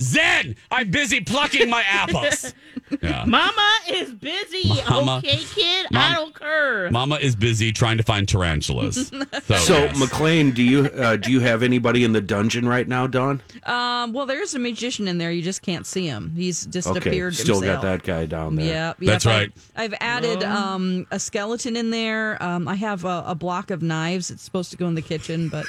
Zen. 0.00 0.56
I'm 0.70 0.90
busy 0.90 1.20
plucking 1.20 1.68
my 1.70 1.82
apples. 1.88 2.54
Yeah. 3.02 3.24
Mama 3.26 3.78
is 3.88 4.12
busy. 4.12 4.68
Mama- 4.88 5.18
okay, 5.18 5.36
kid. 5.38 5.86
Mom- 5.90 6.12
I 6.12 6.14
don't 6.14 6.34
care. 6.38 6.90
Mama 6.90 7.16
is 7.16 7.34
busy 7.36 7.72
trying 7.72 7.96
to 7.96 8.02
find 8.02 8.28
tarantulas. 8.28 9.08
So, 9.08 9.54
So, 9.56 9.78
yes. 9.78 9.98
McLean, 9.98 10.50
do 10.52 10.62
you 10.62 10.86
uh, 10.86 11.16
do 11.16 11.30
you 11.32 11.40
have 11.40 11.62
anybody 11.62 12.04
in 12.04 12.12
the 12.12 12.20
dungeon 12.20 12.68
right 12.68 12.86
now, 12.86 13.06
Don? 13.06 13.40
Um, 13.64 14.12
well, 14.12 14.26
there's 14.26 14.54
a 14.54 14.58
magician 14.58 15.08
in 15.08 15.18
there. 15.18 15.30
You 15.32 15.42
just 15.42 15.62
can't 15.62 15.86
see 15.86 16.06
him. 16.06 16.32
He's 16.42 16.66
disappeared. 16.66 17.34
Okay, 17.34 17.42
still 17.42 17.60
himself. 17.60 17.82
got 17.82 17.88
that 17.88 18.02
guy 18.02 18.26
down 18.26 18.56
there. 18.56 18.66
Yeah, 18.66 18.92
That's 18.98 19.24
right. 19.24 19.52
I've, 19.76 19.92
I've 19.92 19.98
added 20.00 20.42
um, 20.42 21.06
a 21.12 21.20
skeleton 21.20 21.76
in 21.76 21.90
there. 21.90 22.42
Um, 22.42 22.66
I 22.66 22.74
have 22.74 23.04
a, 23.04 23.22
a 23.28 23.34
block 23.36 23.70
of 23.70 23.80
knives. 23.80 24.28
It's 24.30 24.42
supposed 24.42 24.72
to 24.72 24.76
go 24.76 24.88
in 24.88 24.96
the 24.96 25.02
kitchen, 25.02 25.48
but 25.48 25.64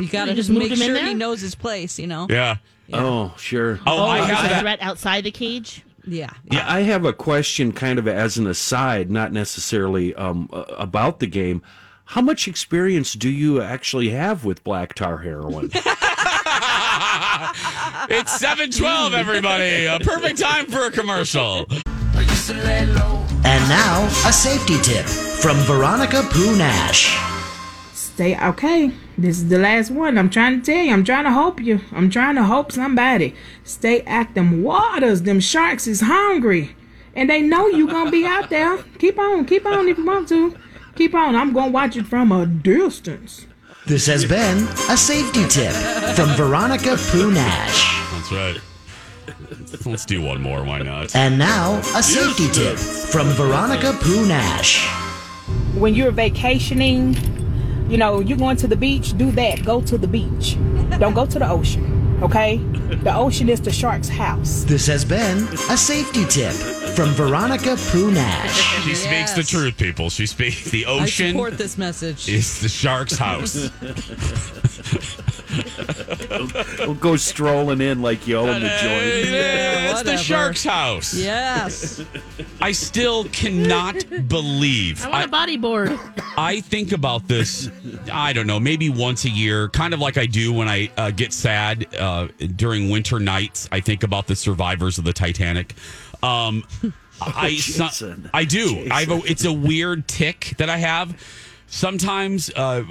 you 0.00 0.08
got 0.12 0.26
to 0.26 0.34
just 0.34 0.48
just 0.48 0.50
make 0.50 0.74
sure 0.76 0.96
he 0.96 1.14
knows 1.14 1.40
his 1.40 1.56
place. 1.56 1.98
You 1.98 2.06
know. 2.06 2.28
yeah. 2.30 2.58
Oh, 2.92 3.34
sure. 3.36 3.80
Oh, 3.84 4.04
I 4.04 4.20
is 4.20 4.26
have 4.26 4.42
the 4.44 4.48
that. 4.50 4.60
threat 4.60 4.78
outside 4.80 5.24
the 5.24 5.32
cage. 5.32 5.84
Yeah. 6.06 6.30
Yeah, 6.50 6.64
I 6.72 6.82
have 6.82 7.04
a 7.04 7.12
question, 7.12 7.72
kind 7.72 7.98
of 7.98 8.06
as 8.06 8.38
an 8.38 8.46
aside, 8.46 9.10
not 9.10 9.32
necessarily 9.32 10.14
um, 10.14 10.48
uh, 10.52 10.64
about 10.78 11.18
the 11.18 11.26
game. 11.26 11.62
How 12.04 12.20
much 12.20 12.48
experience 12.48 13.12
do 13.14 13.28
you 13.28 13.60
actually 13.60 14.10
have 14.10 14.44
with 14.44 14.64
black 14.64 14.94
tar 14.94 15.18
heroin? 15.18 15.70
It's 18.10 18.38
712, 18.38 19.14
everybody. 19.14 19.86
A 19.86 19.98
perfect 20.00 20.38
time 20.38 20.66
for 20.66 20.86
a 20.86 20.90
commercial. 20.90 21.66
And 23.44 23.68
now, 23.68 24.06
a 24.26 24.32
safety 24.32 24.78
tip 24.82 25.06
from 25.06 25.56
Veronica 25.58 26.22
Poo 26.30 26.56
Nash. 26.56 27.16
Stay 27.94 28.38
okay. 28.38 28.92
This 29.16 29.38
is 29.38 29.48
the 29.48 29.58
last 29.58 29.90
one. 29.90 30.18
I'm 30.18 30.28
trying 30.28 30.60
to 30.60 30.66
tell 30.72 30.84
you. 30.84 30.92
I'm 30.92 31.04
trying 31.04 31.24
to 31.24 31.30
help 31.30 31.60
you. 31.60 31.80
I'm 31.92 32.10
trying 32.10 32.34
to 32.34 32.44
help 32.44 32.72
somebody. 32.72 33.34
Stay 33.64 34.02
at 34.02 34.34
them 34.34 34.62
waters. 34.62 35.22
Them 35.22 35.40
sharks 35.40 35.86
is 35.86 36.02
hungry. 36.02 36.76
And 37.14 37.30
they 37.30 37.40
know 37.40 37.68
you 37.68 37.88
gonna 37.88 38.10
be 38.10 38.26
out 38.26 38.50
there. 38.50 38.78
Keep 38.98 39.18
on, 39.18 39.46
keep 39.46 39.64
on 39.64 39.88
if 39.88 39.96
you 39.96 40.04
want 40.04 40.28
to. 40.28 40.54
Keep 40.96 41.14
on. 41.14 41.34
I'm 41.34 41.52
gonna 41.52 41.70
watch 41.70 41.96
it 41.96 42.06
from 42.06 42.32
a 42.32 42.44
distance. 42.44 43.46
This 43.86 44.06
has 44.06 44.24
been 44.24 44.68
a 44.90 44.96
safety 44.96 45.46
tip 45.48 45.72
from 46.14 46.28
Veronica 46.36 46.96
Poo 47.10 47.30
Nash. 47.32 48.12
That's 48.12 48.30
right. 48.30 48.60
Let's 49.86 50.04
do 50.04 50.20
one 50.20 50.42
more. 50.42 50.62
Why 50.62 50.80
not? 50.80 51.16
And 51.16 51.38
now, 51.38 51.78
a 51.96 52.02
safety 52.02 52.48
tip 52.52 52.76
from 52.76 53.28
Veronica 53.28 53.96
Poo 54.00 54.26
Nash. 54.26 54.86
When 55.74 55.94
you're 55.94 56.10
vacationing, 56.10 57.16
you 57.90 57.96
know, 57.96 58.20
you're 58.20 58.38
going 58.38 58.58
to 58.58 58.68
the 58.68 58.76
beach, 58.76 59.16
do 59.16 59.30
that. 59.32 59.64
Go 59.64 59.80
to 59.80 59.96
the 59.96 60.06
beach. 60.06 60.56
Don't 60.98 61.14
go 61.14 61.24
to 61.26 61.38
the 61.38 61.48
ocean. 61.48 62.09
Okay? 62.22 62.58
The 63.02 63.14
ocean 63.14 63.48
is 63.48 63.60
the 63.60 63.70
shark's 63.72 64.08
house. 64.08 64.64
This 64.64 64.86
has 64.86 65.04
been 65.04 65.38
a 65.70 65.76
safety 65.76 66.24
tip 66.26 66.52
from 66.94 67.10
Veronica 67.10 67.76
Poo 67.90 68.10
Nash. 68.10 68.84
She 68.84 68.94
speaks 68.94 69.32
the 69.32 69.42
truth, 69.42 69.76
people. 69.78 70.10
She 70.10 70.26
speaks 70.26 70.70
the 70.70 70.84
I 70.86 71.02
ocean 71.02 71.30
support 71.30 71.56
this 71.56 71.78
message. 71.78 72.28
is 72.28 72.60
the 72.60 72.68
shark's 72.68 73.16
house. 73.16 73.70
We'll 76.78 76.94
go 76.94 77.16
strolling 77.16 77.80
in 77.80 78.02
like 78.02 78.26
you 78.26 78.36
own 78.36 78.46
the 78.60 78.68
joint. 78.68 79.30
Yeah, 79.30 79.90
it's 79.90 80.02
the 80.02 80.10
whatever. 80.10 80.22
shark's 80.22 80.64
house. 80.64 81.14
yes. 81.14 82.02
I 82.60 82.72
still 82.72 83.24
cannot 83.24 84.28
believe. 84.28 85.04
I 85.04 85.10
want 85.10 85.26
a 85.26 85.28
bodyboard. 85.28 86.22
I 86.36 86.60
think 86.60 86.92
about 86.92 87.28
this, 87.28 87.70
I 88.12 88.32
don't 88.32 88.46
know, 88.46 88.60
maybe 88.60 88.90
once 88.90 89.24
a 89.24 89.30
year, 89.30 89.68
kind 89.68 89.92
of 89.94 90.00
like 90.00 90.16
I 90.18 90.26
do 90.26 90.52
when 90.52 90.68
I 90.68 90.90
uh, 90.96 91.10
get 91.10 91.32
sad 91.32 91.94
uh, 91.96 92.28
during 92.56 92.90
winter 92.90 93.18
nights. 93.20 93.68
I 93.70 93.80
think 93.80 94.02
about 94.02 94.26
the 94.26 94.36
survivors 94.36 94.98
of 94.98 95.04
the 95.04 95.12
Titanic. 95.12 95.74
Um, 96.22 96.64
I, 97.20 97.50
Jason. 97.50 98.30
I 98.32 98.44
do. 98.44 98.88
I 98.90 99.00
have 99.04 99.10
a, 99.10 99.30
it's 99.30 99.44
a 99.44 99.52
weird 99.52 100.08
tic 100.08 100.54
that 100.58 100.70
I 100.70 100.78
have. 100.78 101.20
Sometimes, 101.72 102.50
uh, 102.56 102.82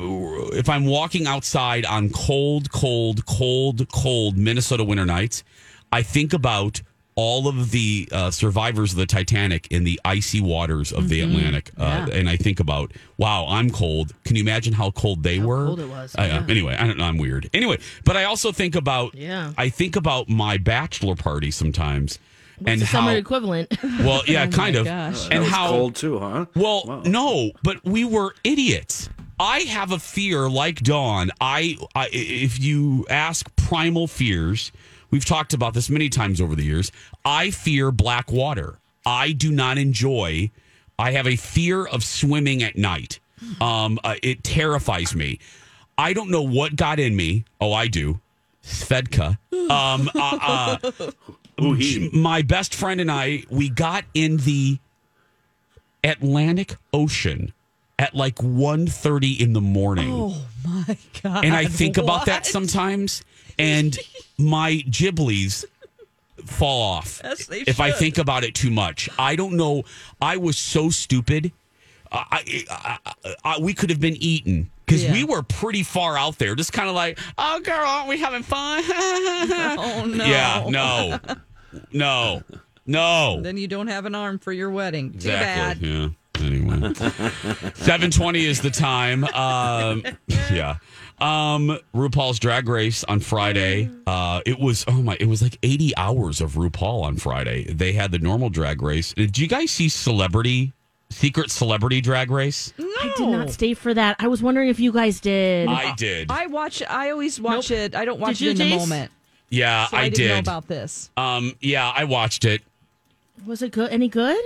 if 0.53 0.69
I'm 0.69 0.86
walking 0.86 1.27
outside 1.27 1.86
on 1.86 2.09
cold, 2.09 2.71
cold, 2.71 3.25
cold, 3.25 3.88
cold 3.91 4.38
Minnesota 4.38 4.86
winter 4.86 5.05
nights, 5.05 5.43
I 5.91 6.01
think 6.01 6.31
about 6.31 6.81
all 7.15 7.50
of 7.50 7.71
the 7.71 8.07
uh, 8.13 8.31
survivors 8.31 8.93
of 8.93 8.98
the 8.98 9.05
Titanic 9.05 9.67
in 9.69 9.83
the 9.83 10.00
icy 10.05 10.39
waters 10.39 10.93
of 10.93 11.09
the 11.09 11.19
Atlantic, 11.19 11.71
uh, 11.77 12.05
Yeah. 12.07 12.15
and 12.17 12.29
I 12.29 12.38
think 12.38 12.62
about, 12.62 12.93
wow, 13.17 13.45
I'm 13.50 13.69
cold. 13.69 14.13
Can 14.24 14.38
you 14.38 14.41
imagine 14.43 14.71
how 14.71 14.91
cold 14.91 15.24
they 15.24 15.39
were? 15.39 15.65
cold 15.65 15.81
it 15.81 15.89
was, 15.89 16.15
Uh, 16.17 16.21
yeah. 16.21 16.45
Anyway, 16.48 16.77
I 16.79 16.88
don't 16.88 16.98
know. 16.98 17.03
I'm 17.03 17.17
weird. 17.17 17.50
Anyway, 17.53 17.79
but 18.05 18.15
I 18.15 18.24
also 18.24 18.53
think 18.53 18.74
about, 18.75 19.13
Yeah. 19.15 19.51
I 19.57 19.67
think 19.67 19.98
about 19.98 20.29
my 20.29 20.55
bachelor 20.57 21.15
party 21.15 21.51
sometimes, 21.51 22.17
and 22.66 22.82
the 22.82 22.86
how. 22.86 23.00
summer 23.00 23.16
equivalent. 23.18 23.74
Well, 24.00 24.22
yeah, 24.28 24.44
Oh 24.48 24.51
kind 24.56 24.74
my 24.75 24.80
of, 24.82 24.86
gosh. 24.86 25.24
and 25.25 25.32
That 25.34 25.39
was 25.42 25.50
how 25.50 25.68
cold 25.70 25.96
too, 25.96 26.20
huh? 26.20 26.46
well, 26.56 26.84
Wow. 26.86 27.01
no, 27.06 27.51
but 27.63 27.84
we 27.86 28.06
were 28.06 28.34
idiots. 28.44 29.10
I 29.39 29.60
have 29.62 29.92
a 29.92 30.00
fear 30.00 30.50
like 30.50 30.82
Dawn. 30.82 31.32
I, 31.39 31.78
I 31.96 32.10
if 32.12 32.60
you 32.60 33.06
ask 33.10 33.50
primal 33.56 34.08
fears, 34.08 34.72
we've 35.12 35.24
talked 35.25 35.54
about 35.54 35.74
this 35.74 35.89
many 35.89 36.10
times 36.10 36.42
over 36.42 36.56
the 36.56 36.63
years. 36.63 36.92
I 37.24 37.51
fear 37.51 37.92
black 37.92 38.32
water. 38.32 38.80
I 39.06 39.32
do 39.32 39.51
not 39.51 39.78
enjoy. 39.78 40.51
I 40.98 41.12
have 41.12 41.25
a 41.28 41.38
fear 41.38 41.86
of 41.86 42.04
swimming 42.04 42.62
at 42.63 42.78
night. 42.78 43.20
Um, 43.62 43.98
uh, 44.04 44.16
it 44.22 44.44
terrifies 44.44 45.16
me. 45.16 45.39
I 45.98 46.12
don't 46.12 46.30
know 46.30 46.42
what 46.42 46.75
got 46.75 47.00
in 47.00 47.16
me. 47.16 47.46
Oh, 47.62 47.72
I 47.72 47.88
do. 47.88 48.20
Svedka. 48.62 49.38
Um, 49.70 50.10
uh, 50.13 50.78
uh, 50.94 51.12
Ooh, 51.63 51.74
he. 51.74 52.10
my 52.13 52.42
best 52.42 52.74
friend 52.75 53.00
and 53.01 53.12
I, 53.12 53.44
we 53.50 53.70
got 53.70 54.06
in 54.13 54.38
the 54.38 54.80
Atlantic 56.04 56.75
Ocean 56.94 57.54
at 57.98 58.16
like 58.16 58.36
1.30 58.36 59.39
in 59.39 59.54
the 59.54 59.62
morning. 59.62 60.10
Oh 60.12 60.46
my 60.66 60.98
god. 61.22 61.44
and 61.46 61.54
I 61.54 61.66
think 61.66 61.98
about 61.98 62.25
that 62.28 62.46
sometimes 62.46 63.24
and 63.58 63.98
my 64.38 64.75
giblies 64.89 65.66
fall 66.46 66.82
off 66.82 67.20
Yes, 67.24 67.46
they 67.48 67.60
if 67.62 67.82
I 67.82 67.92
think 67.92 68.18
about 68.18 68.44
it 68.46 68.56
too 68.56 68.72
much. 68.72 69.10
I 69.20 69.36
don't 69.36 69.54
know. 69.58 69.84
I 70.22 70.38
was 70.38 70.58
so 70.58 70.89
stupid. 70.89 71.51
Uh, 72.12 72.24
I, 72.32 72.63
I, 72.72 72.98
I, 73.25 73.36
I, 73.44 73.60
we 73.60 73.74
could 73.74 73.89
have 73.89 74.00
been 74.00 74.16
eaten 74.18 74.70
because 74.86 75.04
Yeah. 75.04 75.12
we 75.13 75.25
were 75.25 75.44
pretty 75.44 75.84
far 75.84 76.18
out 76.18 76.38
there, 76.39 76.56
just 76.56 76.72
kind 76.74 76.88
of 76.89 76.96
like, 76.96 77.20
oh, 77.38 77.60
girl, 77.60 77.86
aren't 77.86 78.08
we 78.08 78.18
having 78.18 78.44
fun? 78.44 78.84
Oh 79.82 80.06
no. 80.08 80.24
Yeah, 80.25 80.66
no, 80.70 81.20
no, 81.91 82.43
no. 82.85 83.41
Then 83.41 83.57
you 83.57 83.67
don't 83.67 83.88
have 83.88 84.05
an 84.05 84.15
arm 84.15 84.39
for 84.39 84.51
your 84.51 84.69
wedding. 84.69 85.13
Too 85.13 85.29
bad. 85.29 85.77
Yeah. 85.81 86.09
Anyway, 86.39 86.93
seven 87.73 88.11
twenty 88.11 88.45
is 88.45 88.61
the 88.61 88.69
time. 88.69 89.23
Um, 89.25 90.03
yeah. 90.27 90.77
Um, 91.19 91.77
RuPaul's 91.93 92.39
Drag 92.39 92.69
Race 92.69 93.03
on 93.03 93.19
Friday. 93.19 93.89
Uh, 94.07 94.41
it 94.45 94.57
was 94.57 94.85
oh 94.88 95.01
my, 95.01 95.17
it 95.19 95.27
was 95.27 95.41
like 95.41 95.57
eighty 95.63 95.95
hours 95.97 96.39
of 96.39 96.53
RuPaul 96.53 97.03
on 97.03 97.17
Friday. 97.17 97.65
They 97.65 97.91
had 97.91 98.11
the 98.11 98.19
normal 98.19 98.49
Drag 98.49 98.81
Race. 98.81 99.13
Did 99.13 99.38
you 99.38 99.47
guys 99.47 99.71
see 99.71 99.89
Celebrity 99.89 100.71
Secret 101.09 101.51
Celebrity 101.51 102.01
Drag 102.01 102.31
Race? 102.31 102.73
No. 102.77 102.85
I 102.85 103.13
did 103.17 103.27
not 103.29 103.49
stay 103.49 103.73
for 103.73 103.93
that. 103.93 104.15
I 104.19 104.27
was 104.27 104.41
wondering 104.41 104.69
if 104.69 104.79
you 104.79 104.91
guys 104.91 105.19
did. 105.19 105.67
I 105.67 105.93
did. 105.95 106.31
I 106.31 106.47
watch. 106.47 106.81
I 106.88 107.09
always 107.11 107.39
watch 107.41 107.69
Nope. 107.69 107.79
it. 107.79 107.95
I 107.95 108.05
don't 108.05 108.19
watch 108.19 108.39
Did 108.39 108.41
you, 108.41 108.49
it 108.51 108.59
in 108.61 108.69
the 108.69 108.77
moment. 108.77 109.11
Yeah, 109.50 109.88
so 109.88 109.98
I, 109.98 110.01
I, 110.01 110.10
didn't 110.10 110.27
know 110.27 110.39
about 110.39 110.68
this. 110.68 111.10
um, 111.18 111.56
yeah, 111.60 111.91
I 111.96 112.03
watched 112.03 112.46
it. 112.46 112.62
Was 113.46 113.62
it 113.62 113.72
good? 113.72 113.91
Any 113.91 114.08
good? 114.08 114.38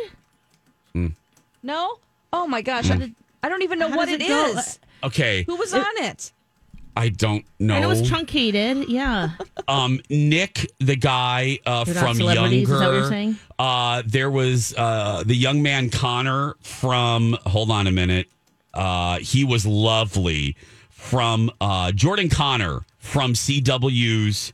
No? 1.64 1.98
Oh 2.34 2.46
my 2.46 2.62
gosh. 2.62 2.90
Mm. 2.90 3.14
I, 3.42 3.48
I 3.48 3.50
don't 3.50 3.64
even 3.64 3.80
know 3.80 3.90
How 3.90 3.98
what 3.98 4.06
does 4.06 4.16
it 4.16 4.22
it 4.22 4.28
go? 4.28 4.46
is. 4.58 4.80
Okay, 5.04 5.44
Who 5.44 5.56
was 5.56 5.74
on 5.74 5.86
it? 5.98 6.32
I 6.96 7.10
don't 7.10 7.44
know. 7.60 7.74
And 7.74 7.84
it 7.84 7.88
was 7.88 8.08
truncated. 8.08 8.88
Yeah. 8.88 9.32
um, 9.68 10.00
Nick, 10.10 10.72
the 10.80 10.96
guy 10.96 11.58
uh, 11.66 11.86
from 11.86 12.20
Younger. 12.20 12.56
is 12.56 12.70
that 12.70 12.80
what 12.80 12.94
you're 12.94 13.10
saying? 13.10 13.38
Uh, 13.58 14.04
there 14.06 14.30
was 14.30 14.76
uh, 14.78 15.24
the 15.26 15.36
young 15.36 15.64
man 15.64 15.90
Connor 15.90 16.56
from. 16.62 17.38
Hold 17.46 17.72
on 17.72 17.88
a 17.88 17.92
minute. 17.92 18.28
Uh, 18.74 19.20
he 19.20 19.44
was 19.44 19.66
lovely 19.66 20.56
from 20.90 21.50
uh, 21.60 21.92
Jordan 21.92 22.30
Connor 22.30 22.82
from 23.00 23.34
CW's. 23.34 24.54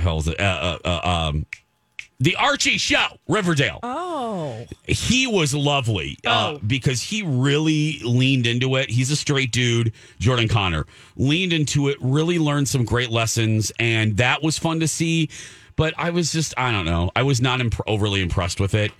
Hell's 0.00 0.28
it? 0.28 0.38
Uh, 0.40 0.78
uh, 0.84 0.88
uh, 0.88 1.08
um, 1.08 1.46
the 2.20 2.34
Archie 2.36 2.78
Show, 2.78 3.06
Riverdale. 3.28 3.78
Oh. 3.82 4.66
He 4.86 5.26
was 5.28 5.54
lovely 5.54 6.18
uh, 6.26 6.58
because 6.66 7.00
he 7.00 7.22
really 7.22 8.00
leaned 8.02 8.46
into 8.46 8.74
it. 8.76 8.90
He's 8.90 9.10
a 9.10 9.16
straight 9.16 9.52
dude, 9.52 9.92
Jordan 10.18 10.48
Connor. 10.48 10.84
Leaned 11.16 11.52
into 11.52 11.88
it, 11.88 11.96
really 12.00 12.38
learned 12.40 12.68
some 12.68 12.84
great 12.84 13.10
lessons, 13.10 13.70
and 13.78 14.16
that 14.16 14.42
was 14.42 14.58
fun 14.58 14.80
to 14.80 14.88
see. 14.88 15.28
But 15.76 15.94
I 15.96 16.10
was 16.10 16.32
just, 16.32 16.54
I 16.56 16.72
don't 16.72 16.84
know, 16.84 17.12
I 17.14 17.22
was 17.22 17.40
not 17.40 17.60
imp- 17.60 17.80
overly 17.86 18.20
impressed 18.20 18.58
with 18.58 18.74
it. 18.74 18.90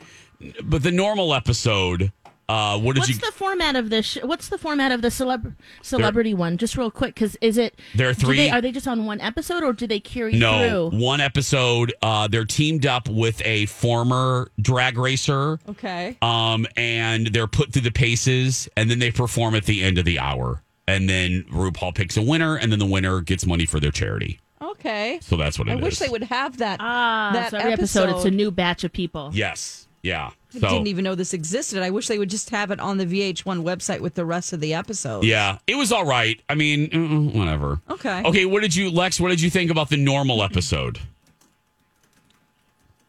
But 0.62 0.84
the 0.84 0.92
normal 0.92 1.34
episode, 1.34 2.12
uh, 2.48 2.78
what 2.78 2.94
did 2.94 3.00
What's 3.00 3.10
you? 3.10 3.18
the 3.18 3.32
format 3.32 3.76
of 3.76 3.90
this? 3.90 4.06
Sh- 4.06 4.18
what's 4.22 4.48
the 4.48 4.58
format 4.58 4.90
of 4.92 5.02
the 5.02 5.08
celeb- 5.08 5.54
celebrity 5.82 6.32
one? 6.34 6.56
Just 6.56 6.76
real 6.76 6.90
quick, 6.90 7.14
because 7.14 7.36
is 7.40 7.58
it? 7.58 7.78
There 7.94 8.08
are 8.08 8.14
do 8.14 8.26
three- 8.26 8.36
they- 8.36 8.50
are 8.50 8.60
they 8.60 8.72
just 8.72 8.88
on 8.88 9.04
one 9.04 9.20
episode, 9.20 9.62
or 9.62 9.72
do 9.72 9.86
they 9.86 10.00
carry 10.00 10.34
no, 10.34 10.88
through? 10.90 10.98
one 11.00 11.20
episode. 11.20 11.92
Uh, 12.02 12.26
they're 12.28 12.44
teamed 12.44 12.86
up 12.86 13.08
with 13.08 13.42
a 13.44 13.66
former 13.66 14.50
drag 14.60 14.96
racer. 14.98 15.58
Okay. 15.68 16.16
um, 16.22 16.66
and 16.76 17.28
they're 17.28 17.46
put 17.46 17.72
through 17.72 17.82
the 17.82 17.90
paces, 17.90 18.68
and 18.76 18.90
then 18.90 18.98
they 18.98 19.10
perform 19.10 19.54
at 19.54 19.64
the 19.64 19.82
end 19.82 19.98
of 19.98 20.04
the 20.04 20.18
hour, 20.18 20.62
and 20.86 21.08
then 21.08 21.44
RuPaul 21.52 21.94
picks 21.94 22.16
a 22.16 22.22
winner, 22.22 22.56
and 22.56 22.70
then 22.72 22.78
the 22.78 22.86
winner 22.86 23.20
gets 23.20 23.44
money 23.46 23.66
for 23.66 23.80
their 23.80 23.90
charity. 23.90 24.40
Okay. 24.62 25.18
So 25.22 25.36
that's 25.36 25.58
what 25.58 25.68
it 25.68 25.72
I 25.72 25.74
is. 25.76 25.82
wish 25.82 25.98
they 25.98 26.08
would 26.08 26.22
have 26.24 26.58
that. 26.58 26.78
Ah, 26.80 27.30
that 27.32 27.50
so 27.50 27.58
every 27.58 27.72
episode, 27.72 28.10
it's 28.10 28.24
a 28.24 28.30
new 28.30 28.50
batch 28.50 28.84
of 28.84 28.92
people. 28.92 29.30
Yes, 29.34 29.87
yeah. 30.02 30.30
I 30.54 30.58
So 30.60 30.68
didn't 30.70 30.86
even 30.86 31.04
know 31.04 31.14
this 31.14 31.34
existed. 31.34 31.82
I 31.82 31.90
wish 31.90 32.08
they 32.08 32.18
would 32.18 32.30
just 32.30 32.48
have 32.50 32.70
it 32.70 32.80
on 32.80 32.96
the 32.96 33.04
VH1 33.06 33.62
website 33.62 34.00
with 34.00 34.14
the 34.14 34.24
rest 34.24 34.52
of 34.54 34.60
the 34.60 34.72
episodes. 34.74 35.26
yeah, 35.26 35.58
it 35.66 35.74
was 35.76 35.92
all 35.92 36.06
right. 36.06 36.40
I 36.48 36.54
mean, 36.54 37.32
whatever. 37.34 37.80
Okay. 37.90 38.22
Okay, 38.24 38.44
what 38.46 38.62
did 38.62 38.74
you, 38.74 38.90
Lex? 38.90 39.20
What 39.20 39.28
did 39.28 39.40
you 39.42 39.50
think 39.50 39.70
about 39.70 39.90
the 39.90 39.96
normal 39.98 40.42
episode? 40.42 41.00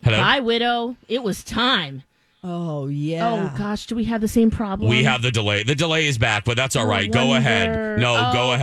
Hello. 0.03 0.17
Bye, 0.17 0.39
widow. 0.39 0.95
It 1.07 1.23
was 1.23 1.43
time. 1.43 2.03
Oh 2.43 2.87
yeah. 2.87 3.29
Oh 3.53 3.57
gosh, 3.57 3.85
do 3.85 3.95
we 3.95 4.05
have 4.05 4.21
the 4.21 4.27
same 4.29 4.49
problem? 4.49 4.89
We 4.89 5.03
have 5.03 5.21
the 5.21 5.31
delay. 5.31 5.63
The 5.63 5.75
delay 5.75 6.07
is 6.07 6.17
back, 6.17 6.45
but 6.45 6.55
that's 6.55 6.75
all 6.77 6.85
I 6.85 6.89
right. 6.89 7.11
Go 7.11 7.33
ahead. 7.35 7.67
wonder- 7.69 7.97
No, 7.97 8.31
go 8.33 8.51
Okay. 8.53 8.55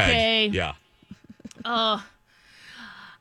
ahead. 0.46 0.54
Yeah. 0.54 0.72
Oh. 1.64 1.70
Uh, 1.94 2.00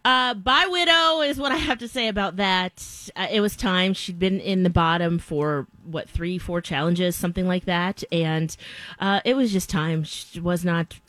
bye, 0.05 0.67
widow 0.69 1.21
is 1.21 1.39
what 1.39 1.51
I 1.51 1.55
have 1.57 1.79
to 1.79 1.87
say 1.87 2.07
about 2.07 2.35
that. 2.35 2.85
Uh, 3.15 3.25
it 3.31 3.41
was 3.41 3.55
time. 3.55 3.93
She'd 3.93 4.19
been 4.19 4.39
in 4.39 4.61
the 4.61 4.69
bottom 4.69 5.17
for 5.17 5.65
what 5.83 6.07
three, 6.07 6.37
four 6.37 6.61
challenges, 6.61 7.15
something 7.15 7.47
like 7.47 7.65
that, 7.65 8.03
and 8.11 8.55
uh, 8.99 9.21
it 9.25 9.35
was 9.35 9.51
just 9.51 9.67
time. 9.67 10.03
She 10.03 10.39
was 10.39 10.63
not, 10.63 10.99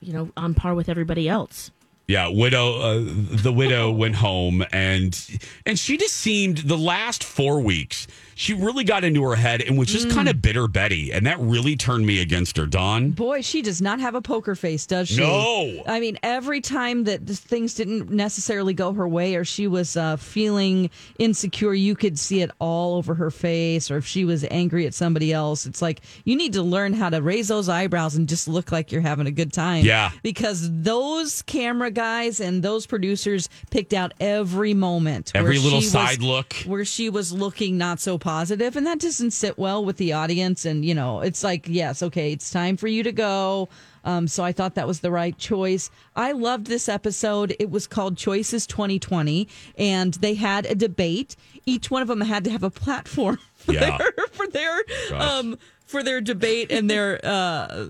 you 0.00 0.12
know, 0.12 0.30
on 0.36 0.52
par 0.52 0.74
with 0.74 0.90
everybody 0.90 1.28
else. 1.28 1.70
Yeah, 2.08 2.28
widow. 2.28 2.78
Uh, 2.78 3.04
the 3.06 3.52
widow 3.52 3.90
went 3.90 4.16
home, 4.16 4.64
and 4.70 5.40
and 5.64 5.78
she 5.78 5.96
just 5.96 6.14
seemed 6.14 6.58
the 6.58 6.76
last 6.76 7.24
four 7.24 7.60
weeks. 7.60 8.06
She 8.38 8.52
really 8.52 8.84
got 8.84 9.02
into 9.02 9.22
her 9.24 9.34
head 9.34 9.62
and 9.62 9.78
was 9.78 9.88
just 9.88 10.08
Mm. 10.08 10.12
kind 10.14 10.28
of 10.28 10.42
bitter 10.42 10.68
Betty, 10.68 11.10
and 11.10 11.24
that 11.26 11.40
really 11.40 11.74
turned 11.74 12.06
me 12.06 12.20
against 12.20 12.56
her. 12.58 12.66
Don, 12.66 13.10
Boy, 13.10 13.40
she 13.40 13.62
does 13.62 13.80
not 13.80 13.98
have 13.98 14.14
a 14.14 14.20
poker 14.20 14.54
face, 14.54 14.84
does 14.86 15.08
she? 15.08 15.16
No. 15.20 15.82
I 15.86 16.00
mean, 16.00 16.18
every 16.22 16.60
time 16.60 17.04
that 17.04 17.26
things 17.26 17.72
didn't 17.74 18.10
necessarily 18.10 18.74
go 18.74 18.92
her 18.92 19.08
way 19.08 19.36
or 19.36 19.44
she 19.44 19.66
was 19.66 19.96
uh, 19.96 20.16
feeling 20.16 20.90
insecure, 21.18 21.72
you 21.72 21.96
could 21.96 22.18
see 22.18 22.42
it 22.42 22.50
all 22.58 22.96
over 22.96 23.14
her 23.14 23.30
face. 23.30 23.90
Or 23.90 23.96
if 23.96 24.06
she 24.06 24.24
was 24.26 24.44
angry 24.50 24.86
at 24.86 24.92
somebody 24.92 25.32
else, 25.32 25.64
it's 25.64 25.80
like 25.80 26.02
you 26.24 26.36
need 26.36 26.52
to 26.52 26.62
learn 26.62 26.92
how 26.92 27.08
to 27.08 27.22
raise 27.22 27.48
those 27.48 27.68
eyebrows 27.70 28.16
and 28.16 28.28
just 28.28 28.48
look 28.48 28.70
like 28.70 28.92
you're 28.92 29.00
having 29.00 29.26
a 29.26 29.30
good 29.30 29.52
time. 29.52 29.84
Yeah. 29.84 30.10
Because 30.22 30.68
those 30.82 31.40
camera 31.42 31.90
guys 31.90 32.38
and 32.40 32.62
those 32.62 32.84
producers 32.86 33.48
picked 33.70 33.94
out 33.94 34.12
every 34.20 34.74
moment. 34.74 35.32
Every 35.34 35.58
little 35.58 35.80
she 35.80 35.86
was- 35.86 35.92
side 35.92 36.20
look. 36.20 36.52
where 36.66 36.84
she 36.84 37.08
was 37.08 37.32
looking 37.32 37.78
not 37.78 37.98
so 37.98 38.18
positive 38.26 38.74
and 38.74 38.84
that 38.84 38.98
doesn't 38.98 39.30
sit 39.30 39.56
well 39.56 39.84
with 39.84 39.98
the 39.98 40.12
audience 40.12 40.64
and 40.64 40.84
you 40.84 40.92
know 40.92 41.20
it's 41.20 41.44
like 41.44 41.66
yes 41.68 42.02
okay 42.02 42.32
it's 42.32 42.50
time 42.50 42.76
for 42.76 42.88
you 42.88 43.04
to 43.04 43.12
go. 43.12 43.68
Um, 44.04 44.26
so 44.28 44.42
i 44.44 44.52
thought 44.52 44.74
that 44.74 44.86
was 44.86 44.98
the 45.00 45.10
right 45.12 45.36
choice. 45.38 45.90
I 46.16 46.32
loved 46.32 46.66
this 46.66 46.88
episode. 46.88 47.54
It 47.60 47.70
was 47.70 47.86
called 47.86 48.16
choices 48.16 48.66
2020 48.66 49.46
and 49.78 50.14
they 50.14 50.34
had 50.34 50.66
a 50.66 50.74
debate. 50.74 51.36
Each 51.66 51.88
one 51.90 52.02
of 52.02 52.08
them 52.08 52.20
had 52.20 52.42
to 52.44 52.50
have 52.50 52.64
a 52.64 52.70
platform 52.70 53.38
for 53.54 53.72
Yeah. 53.74 53.96
their 53.98 54.12
for 54.32 54.46
their 54.48 54.76
um 55.14 55.56
for 55.86 56.02
their 56.02 56.20
debate 56.20 56.72
and 56.72 56.90
their 56.90 57.20
uh 57.24 57.86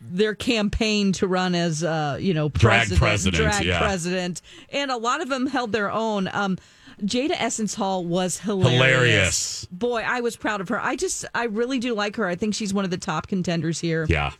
their 0.00 0.34
campaign 0.34 1.12
to 1.12 1.26
run 1.26 1.54
as 1.54 1.82
uh 1.82 2.18
you 2.20 2.34
know 2.34 2.50
Drag 2.50 2.88
president, 2.88 3.00
president, 3.00 3.42
drag 3.42 3.64
yeah. 3.64 3.78
president. 3.78 4.42
And 4.70 4.90
a 4.90 4.98
lot 4.98 5.22
of 5.22 5.28
them 5.30 5.46
held 5.46 5.72
their 5.72 5.90
own. 5.90 6.28
Um 6.32 6.58
Jada 7.02 7.34
Essence 7.38 7.74
Hall 7.74 8.04
was 8.04 8.38
hilarious. 8.38 8.72
Hilarious. 8.72 9.64
Boy, 9.66 10.02
I 10.06 10.20
was 10.20 10.36
proud 10.36 10.60
of 10.60 10.68
her. 10.68 10.80
I 10.80 10.96
just, 10.96 11.24
I 11.34 11.44
really 11.44 11.78
do 11.78 11.94
like 11.94 12.16
her. 12.16 12.26
I 12.26 12.34
think 12.34 12.54
she's 12.54 12.72
one 12.74 12.84
of 12.84 12.90
the 12.90 12.96
top 12.98 13.26
contenders 13.28 13.80
here. 13.80 14.06
Yeah. 14.08 14.32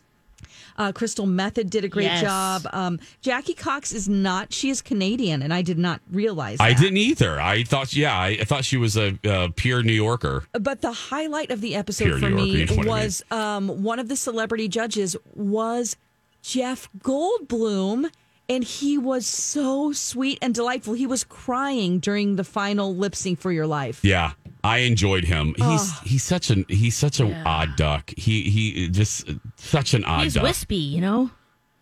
Uh, 0.77 0.93
Crystal 0.93 1.25
Methyd 1.27 1.69
did 1.69 1.83
a 1.83 1.89
great 1.89 2.05
Yes. 2.05 2.21
job. 2.21 2.65
Um, 2.71 2.99
Jackie 3.21 3.53
Cox 3.53 3.91
is 3.91 4.07
not, 4.07 4.53
she 4.53 4.69
is 4.69 4.81
Canadian, 4.81 5.41
and 5.41 5.53
I 5.53 5.61
did 5.61 5.77
not 5.77 5.99
realize 6.09 6.55
I 6.61 6.71
didn't 6.73 6.95
either. 6.95 7.37
I 7.39 7.63
thought, 7.63 7.93
yeah, 7.93 8.17
I, 8.17 8.37
I 8.39 8.43
thought 8.45 8.63
she 8.63 8.77
was 8.77 8.95
a, 8.95 9.19
a 9.25 9.49
pure 9.49 9.83
New 9.83 9.91
Yorker. 9.91 10.45
But 10.53 10.79
the 10.81 10.93
highlight 10.93 11.51
of 11.51 11.59
the 11.59 11.75
episode 11.75 12.05
Pure 12.05 12.19
for 12.19 12.29
New 12.29 12.35
me 12.37 12.43
Yorker, 12.45 12.57
you 12.59 12.65
know 12.65 12.75
what 12.77 12.79
I 12.79 12.99
mean. 12.99 13.05
was 13.05 13.23
um, 13.29 13.83
one 13.83 13.99
of 13.99 14.07
the 14.07 14.15
celebrity 14.15 14.69
judges 14.69 15.17
was 15.35 15.97
Jeff 16.43 16.87
Goldblum. 17.03 18.09
And 18.49 18.63
he 18.63 18.97
was 18.97 19.27
so 19.27 19.91
sweet 19.91 20.39
and 20.41 20.55
delightful. 20.55 20.93
He 20.93 21.05
was 21.05 21.23
crying 21.23 21.99
during 21.99 22.35
the 22.35 22.43
final 22.43 22.95
lip 22.95 23.15
sync 23.15 23.39
for 23.39 23.51
your 23.51 23.67
life. 23.67 23.99
Yeah, 24.03 24.31
I 24.63 24.79
enjoyed 24.79 25.23
him. 25.25 25.53
He's 25.55 25.91
Oh. 25.91 26.01
he's 26.03 26.23
such 26.23 26.49
an 26.49 26.65
he's 26.67 26.95
such 26.95 27.19
an 27.19 27.31
odd 27.45 27.75
duck. 27.75 28.11
He 28.17 28.49
he 28.49 28.89
just 28.89 29.29
such 29.57 29.93
an 29.93 30.03
odd 30.03 30.23
He's 30.23 30.33
duck. 30.33 30.43
wispy, 30.43 30.77
you 30.77 30.99
know. 31.01 31.29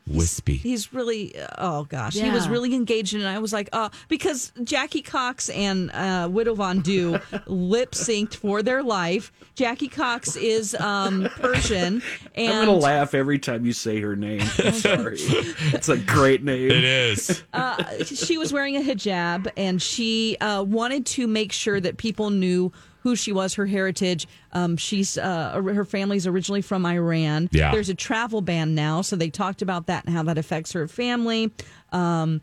Wispy. 0.09 0.57
He's 0.57 0.93
really, 0.93 1.35
oh 1.57 1.83
gosh, 1.85 2.13
he 2.13 2.29
was 2.29 2.47
really 2.47 2.73
engaged, 2.73 3.13
and 3.13 3.27
I 3.27 3.39
was 3.39 3.53
like, 3.53 3.69
uh, 3.73 3.89
because 4.07 4.51
Jackie 4.63 5.01
Cox 5.01 5.49
and 5.49 5.91
uh, 5.91 6.27
Widow 6.31 6.55
Von 6.55 6.81
Du 6.81 7.19
lip 7.47 7.91
synced 7.91 8.35
for 8.35 8.61
their 8.63 8.83
life. 8.83 9.31
Jackie 9.55 9.87
Cox 9.87 10.35
is 10.35 10.75
um, 10.75 11.27
Persian, 11.37 12.01
and 12.35 12.53
I'm 12.53 12.65
gonna 12.67 12.77
laugh 12.77 13.13
every 13.13 13.39
time 13.39 13.65
you 13.65 13.73
say 13.73 13.99
her 14.01 14.15
name. 14.15 14.41
Sorry. 14.73 15.17
it's 15.19 15.89
a 15.89 15.97
great 15.97 16.43
name. 16.43 16.71
It 16.71 16.83
is. 16.83 17.43
uh, 17.53 18.03
she 18.03 18.37
was 18.37 18.53
wearing 18.53 18.75
a 18.77 18.81
hijab 18.81 19.51
and 19.57 19.81
she 19.81 20.37
uh, 20.39 20.63
wanted 20.63 21.05
to 21.05 21.27
make 21.27 21.51
sure 21.51 21.79
that 21.79 21.97
people 21.97 22.29
knew 22.29 22.71
who 23.07 23.15
she 23.15 23.31
was, 23.31 23.53
her 23.53 23.65
heritage. 23.65 24.27
Um, 24.51 24.75
she's 24.75 25.17
uh, 25.17 25.61
her 25.61 25.85
family's 25.85 26.27
originally 26.27 26.61
from 26.61 26.85
Iran. 26.85 27.47
Yeah. 27.53 27.71
There's 27.71 27.87
a 27.87 27.95
travel 27.95 28.41
ban 28.41 28.75
now, 28.75 29.01
so 29.01 29.15
they 29.15 29.29
talked 29.29 29.61
about 29.61 29.85
that 29.85 30.03
and 30.05 30.13
how 30.13 30.23
that 30.23 30.37
affects 30.37 30.73
her 30.73 30.87
family, 30.89 31.51
um, 31.93 32.41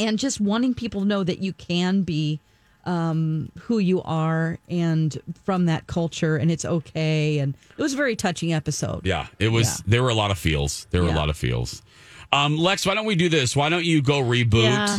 and 0.00 0.18
just 0.18 0.40
wanting 0.40 0.74
people 0.74 1.02
to 1.02 1.06
know 1.06 1.22
that 1.22 1.38
you 1.38 1.52
can 1.52 2.02
be 2.02 2.40
um, 2.84 3.52
who 3.60 3.78
you 3.78 4.02
are 4.02 4.58
and 4.68 5.16
from 5.44 5.66
that 5.66 5.86
culture, 5.86 6.36
and 6.36 6.50
it's 6.50 6.64
okay. 6.64 7.38
And 7.38 7.54
it 7.78 7.82
was 7.82 7.94
a 7.94 7.96
very 7.96 8.16
touching 8.16 8.52
episode. 8.52 9.06
Yeah, 9.06 9.28
it 9.38 9.48
was. 9.48 9.84
There 9.86 10.02
were 10.02 10.10
a 10.10 10.14
lot 10.14 10.32
of 10.32 10.38
feels. 10.38 10.86
There 10.90 11.02
were 11.02 11.10
a 11.10 11.14
lot 11.14 11.30
of 11.30 11.36
feels. 11.36 11.80
Um, 12.32 12.56
Lex, 12.56 12.84
why 12.86 12.94
don't 12.94 13.06
we 13.06 13.14
do 13.14 13.28
this? 13.28 13.54
Why 13.54 13.68
don't 13.68 13.84
you 13.84 14.02
go 14.02 14.20
reboot? 14.20 14.64
Yeah. 14.64 14.98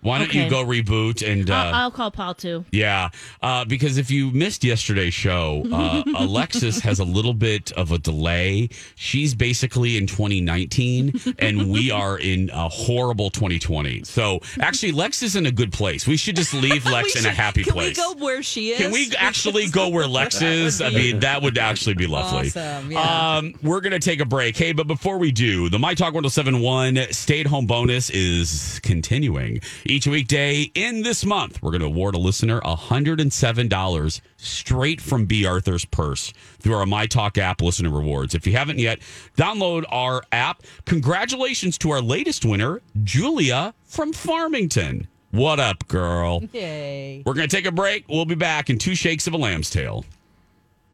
Why 0.00 0.18
don't 0.18 0.32
you 0.32 0.48
go 0.48 0.64
reboot 0.64 1.26
and 1.28 1.50
uh, 1.50 1.54
I'll, 1.54 1.74
I'll 1.74 1.90
call 1.90 2.10
Paul 2.10 2.34
too. 2.34 2.64
yeah, 2.70 3.10
uh, 3.42 3.64
because 3.64 3.98
if 3.98 4.10
you 4.10 4.30
missed 4.30 4.62
yesterday's 4.62 5.14
show, 5.14 5.64
uh, 5.72 6.02
Alexis 6.16 6.80
has 6.80 7.00
a 7.00 7.04
little 7.04 7.34
bit 7.34 7.72
of 7.72 7.90
a 7.90 7.98
delay. 7.98 8.68
She's 8.94 9.34
basically 9.34 9.96
in 9.96 10.06
2019, 10.06 11.34
and 11.38 11.70
we 11.70 11.90
are 11.90 12.18
in 12.18 12.50
a 12.52 12.68
horrible 12.68 13.30
2020. 13.30 14.04
So 14.04 14.40
actually, 14.60 14.92
Lex 14.92 15.22
is 15.22 15.34
in 15.36 15.46
a 15.46 15.50
good 15.52 15.72
place. 15.72 16.06
We 16.06 16.16
should 16.16 16.36
just 16.36 16.54
leave 16.54 16.86
Lex 16.90 17.18
in 17.18 17.26
a 17.26 17.30
happy 17.34 17.64
can 17.64 17.72
place. 17.72 17.96
Can 17.96 18.08
we 18.08 18.14
go 18.14 18.24
where 18.24 18.42
she 18.42 18.70
is? 18.70 18.78
Can 18.78 18.92
we 18.92 19.12
actually 19.18 19.68
go 19.68 19.88
where 19.88 20.06
Lex 20.06 20.40
is? 20.42 20.80
I 20.80 20.90
mean, 20.90 21.20
that 21.20 21.42
would 21.42 21.58
actually 21.58 21.94
be 21.94 22.06
lovely. 22.06 22.48
Awesome, 22.48 22.92
yeah. 22.92 23.36
Um, 23.38 23.54
we're 23.62 23.80
going 23.80 23.92
to 23.92 23.98
take 23.98 24.20
a 24.20 24.24
break. 24.26 24.56
Hey, 24.56 24.72
but 24.72 24.86
before 24.86 25.18
we 25.18 25.32
do, 25.32 25.68
the 25.68 25.78
My 25.78 25.94
Talk 25.94 26.14
1071 26.14 27.12
stay 27.12 27.40
at 27.40 27.46
home 27.46 27.66
bonus 27.66 28.10
is 28.10 28.80
continuing. 28.82 29.60
Each 29.90 30.06
weekday 30.06 30.70
in 30.74 31.02
this 31.02 31.24
month, 31.24 31.62
we're 31.62 31.70
going 31.70 31.80
to 31.80 31.86
award 31.86 32.14
a 32.14 32.18
listener 32.18 32.60
$107 32.60 34.20
straight 34.36 35.00
from 35.00 35.24
B. 35.24 35.46
Arthur's 35.46 35.86
purse 35.86 36.30
through 36.58 36.74
our 36.74 36.84
My 36.84 37.06
Talk 37.06 37.38
app 37.38 37.62
listener 37.62 37.88
rewards. 37.88 38.34
If 38.34 38.46
you 38.46 38.52
haven't 38.52 38.80
yet, 38.80 38.98
download 39.38 39.84
our 39.88 40.22
app. 40.30 40.62
Congratulations 40.84 41.78
to 41.78 41.90
our 41.90 42.02
latest 42.02 42.44
winner, 42.44 42.82
Julia 43.02 43.72
from 43.86 44.12
Farmington. 44.12 45.08
What 45.30 45.58
up, 45.58 45.88
girl? 45.88 46.42
Yay. 46.52 47.22
We're 47.24 47.32
going 47.32 47.48
to 47.48 47.56
take 47.56 47.64
a 47.64 47.72
break. 47.72 48.04
We'll 48.10 48.26
be 48.26 48.34
back 48.34 48.68
in 48.68 48.76
two 48.76 48.94
shakes 48.94 49.26
of 49.26 49.32
a 49.32 49.38
lamb's 49.38 49.70
tail. 49.70 50.04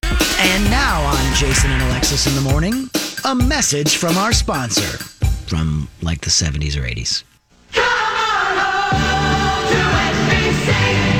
And 0.04 0.64
now 0.70 1.02
on 1.02 1.34
Jason 1.34 1.72
and 1.72 1.82
Alexis 1.82 2.28
in 2.28 2.36
the 2.36 2.48
morning, 2.48 2.88
a 3.24 3.34
message 3.34 3.96
from 3.96 4.16
our 4.16 4.32
sponsor 4.32 4.98
from 5.48 5.88
like 6.00 6.20
the 6.20 6.30
70s 6.30 6.76
or 6.76 6.82
80s 6.82 7.24
to 9.70 9.80
NBC. 10.12 11.13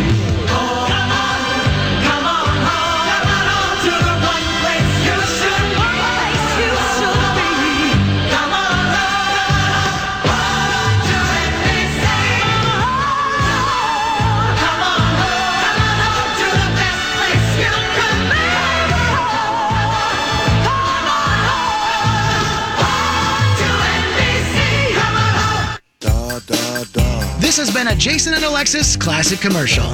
This 27.55 27.69
has 27.69 27.73
been 27.73 27.87
a 27.87 27.95
Jason 27.95 28.35
and 28.35 28.43
Alexis 28.43 28.97
classic 28.97 29.39
commercial. 29.39 29.89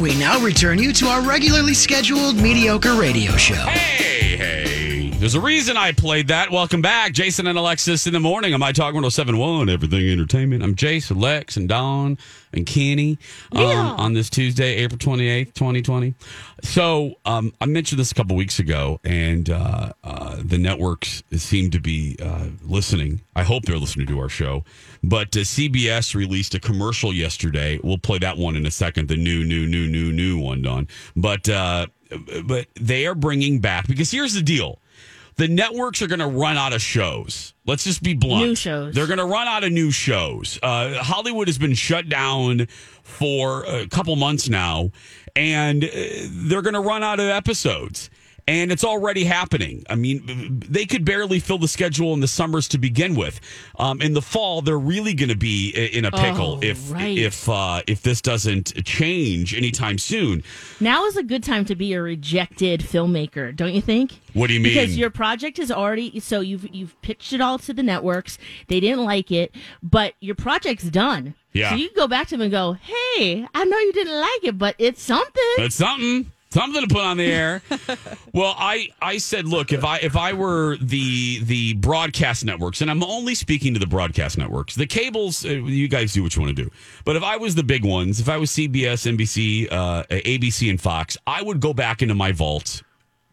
We 0.00 0.16
now 0.20 0.38
return 0.38 0.78
you 0.78 0.92
to 0.92 1.06
our 1.06 1.20
regularly 1.20 1.74
scheduled 1.74 2.36
mediocre 2.36 2.94
radio 2.94 3.32
show. 3.32 3.54
Hey. 3.56 4.23
There's 5.24 5.34
a 5.34 5.40
reason 5.40 5.78
I 5.78 5.92
played 5.92 6.28
that. 6.28 6.50
Welcome 6.50 6.82
back. 6.82 7.14
Jason 7.14 7.46
and 7.46 7.56
Alexis 7.56 8.06
in 8.06 8.12
the 8.12 8.20
morning 8.20 8.52
on 8.52 8.60
My 8.60 8.72
Talk 8.72 8.92
1071, 8.92 9.70
Everything 9.70 10.06
Entertainment. 10.06 10.62
I'm 10.62 10.74
Jason, 10.74 11.18
Lex, 11.18 11.56
and 11.56 11.66
Don 11.66 12.18
and 12.52 12.66
Kenny 12.66 13.16
um, 13.52 13.62
Yeah. 13.62 13.90
on 13.92 14.12
this 14.12 14.28
Tuesday, 14.28 14.74
April 14.74 14.98
28th, 14.98 15.54
2020. 15.54 16.14
So 16.62 17.14
um, 17.24 17.54
I 17.58 17.64
mentioned 17.64 18.00
this 18.00 18.12
a 18.12 18.14
couple 18.14 18.36
weeks 18.36 18.58
ago, 18.58 19.00
and 19.02 19.48
uh, 19.48 19.94
uh, 20.04 20.36
the 20.44 20.58
networks 20.58 21.22
seem 21.32 21.70
to 21.70 21.80
be 21.80 22.18
uh, 22.22 22.48
listening. 22.62 23.22
I 23.34 23.44
hope 23.44 23.62
they're 23.62 23.78
listening 23.78 24.06
to 24.08 24.20
our 24.20 24.28
show. 24.28 24.62
But 25.02 25.34
uh, 25.34 25.40
CBS 25.40 26.14
released 26.14 26.54
a 26.54 26.60
commercial 26.60 27.14
yesterday. 27.14 27.80
We'll 27.82 27.96
play 27.96 28.18
that 28.18 28.36
one 28.36 28.56
in 28.56 28.66
a 28.66 28.70
second. 28.70 29.08
The 29.08 29.16
new, 29.16 29.42
new, 29.42 29.66
new, 29.66 29.86
new, 29.86 30.12
new 30.12 30.38
one, 30.38 30.60
Don. 30.60 30.86
But 31.16 31.48
uh, 31.48 31.86
but 32.44 32.66
they 32.78 33.06
are 33.06 33.14
bringing 33.14 33.60
back 33.60 33.88
because 33.88 34.10
here's 34.10 34.34
the 34.34 34.42
deal: 34.42 34.80
the 35.36 35.48
networks 35.48 36.00
are 36.02 36.06
going 36.06 36.20
to 36.20 36.26
run 36.26 36.56
out 36.56 36.72
of 36.72 36.80
shows. 36.80 37.54
Let's 37.66 37.84
just 37.84 38.02
be 38.02 38.14
blunt. 38.14 38.46
New 38.46 38.54
shows. 38.54 38.94
They're 38.94 39.06
going 39.06 39.18
to 39.18 39.24
run 39.24 39.48
out 39.48 39.64
of 39.64 39.72
new 39.72 39.90
shows. 39.90 40.58
Uh, 40.62 41.02
Hollywood 41.02 41.48
has 41.48 41.58
been 41.58 41.74
shut 41.74 42.08
down 42.08 42.66
for 43.02 43.64
a 43.64 43.86
couple 43.88 44.14
months 44.16 44.48
now, 44.48 44.90
and 45.34 45.84
uh, 45.84 45.88
they're 46.30 46.62
going 46.62 46.74
to 46.74 46.80
run 46.80 47.02
out 47.02 47.20
of 47.20 47.26
episodes. 47.26 48.10
And 48.46 48.70
it's 48.70 48.84
already 48.84 49.24
happening. 49.24 49.84
I 49.88 49.94
mean, 49.94 50.62
they 50.68 50.84
could 50.84 51.04
barely 51.04 51.40
fill 51.40 51.56
the 51.56 51.66
schedule 51.68 52.12
in 52.12 52.20
the 52.20 52.28
summers 52.28 52.68
to 52.68 52.78
begin 52.78 53.14
with. 53.14 53.40
Um, 53.78 54.02
in 54.02 54.12
the 54.12 54.20
fall, 54.20 54.60
they're 54.60 54.78
really 54.78 55.14
going 55.14 55.30
to 55.30 55.34
be 55.34 55.70
in 55.70 56.04
a 56.04 56.10
pickle 56.10 56.58
Oh, 56.58 56.60
if 56.62 56.92
right. 56.92 57.16
if 57.16 57.48
uh, 57.48 57.80
if 57.86 58.02
this 58.02 58.20
doesn't 58.20 58.84
change 58.84 59.54
anytime 59.54 59.96
soon. 59.96 60.42
Now 60.78 61.06
is 61.06 61.16
a 61.16 61.22
good 61.22 61.42
time 61.42 61.64
to 61.64 61.74
be 61.74 61.94
a 61.94 62.02
rejected 62.02 62.80
filmmaker, 62.80 63.54
don't 63.56 63.72
you 63.72 63.80
think? 63.80 64.12
What 64.34 64.48
do 64.48 64.54
you 64.54 64.60
mean? 64.60 64.74
Because 64.74 64.96
your 64.98 65.10
project 65.10 65.58
is 65.58 65.70
already 65.70 66.20
so 66.20 66.40
you've 66.40 66.68
you've 66.74 67.00
pitched 67.00 67.32
it 67.32 67.40
all 67.40 67.58
to 67.60 67.72
the 67.72 67.82
networks. 67.82 68.36
They 68.68 68.78
didn't 68.80 69.04
like 69.06 69.30
it, 69.32 69.54
but 69.82 70.14
your 70.20 70.34
project's 70.34 70.84
done. 70.84 71.34
Yeah. 71.54 71.70
So 71.70 71.76
you 71.76 71.88
can 71.88 71.96
go 71.96 72.08
back 72.08 72.26
to 72.28 72.34
them 72.36 72.42
and 72.42 72.50
go, 72.50 72.72
"Hey, 72.74 73.46
I 73.54 73.64
know 73.64 73.78
you 73.78 73.92
didn't 73.94 74.20
like 74.20 74.44
it, 74.44 74.58
but 74.58 74.74
it's 74.78 75.00
something." 75.00 75.42
It's 75.58 75.76
something. 75.76 76.30
Something 76.54 76.82
to 76.82 76.94
put 76.94 77.02
on 77.02 77.16
the 77.16 77.26
air. 77.26 77.62
well, 78.32 78.54
I, 78.56 78.90
I 79.02 79.18
said, 79.18 79.48
look, 79.48 79.72
if 79.72 79.84
I 79.84 79.98
if 79.98 80.16
I 80.16 80.34
were 80.34 80.76
the 80.76 81.42
the 81.42 81.74
broadcast 81.74 82.44
networks, 82.44 82.80
and 82.80 82.88
I'm 82.88 83.02
only 83.02 83.34
speaking 83.34 83.74
to 83.74 83.80
the 83.80 83.88
broadcast 83.88 84.38
networks, 84.38 84.76
the 84.76 84.86
cables, 84.86 85.44
uh, 85.44 85.48
you 85.48 85.88
guys 85.88 86.12
do 86.12 86.22
what 86.22 86.36
you 86.36 86.42
want 86.42 86.56
to 86.56 86.62
do. 86.62 86.70
But 87.04 87.16
if 87.16 87.24
I 87.24 87.38
was 87.38 87.56
the 87.56 87.64
big 87.64 87.84
ones, 87.84 88.20
if 88.20 88.28
I 88.28 88.36
was 88.36 88.52
CBS, 88.52 89.12
NBC, 89.12 89.66
uh, 89.72 90.04
ABC, 90.04 90.70
and 90.70 90.80
Fox, 90.80 91.16
I 91.26 91.42
would 91.42 91.58
go 91.58 91.74
back 91.74 92.02
into 92.02 92.14
my 92.14 92.30
vault 92.30 92.84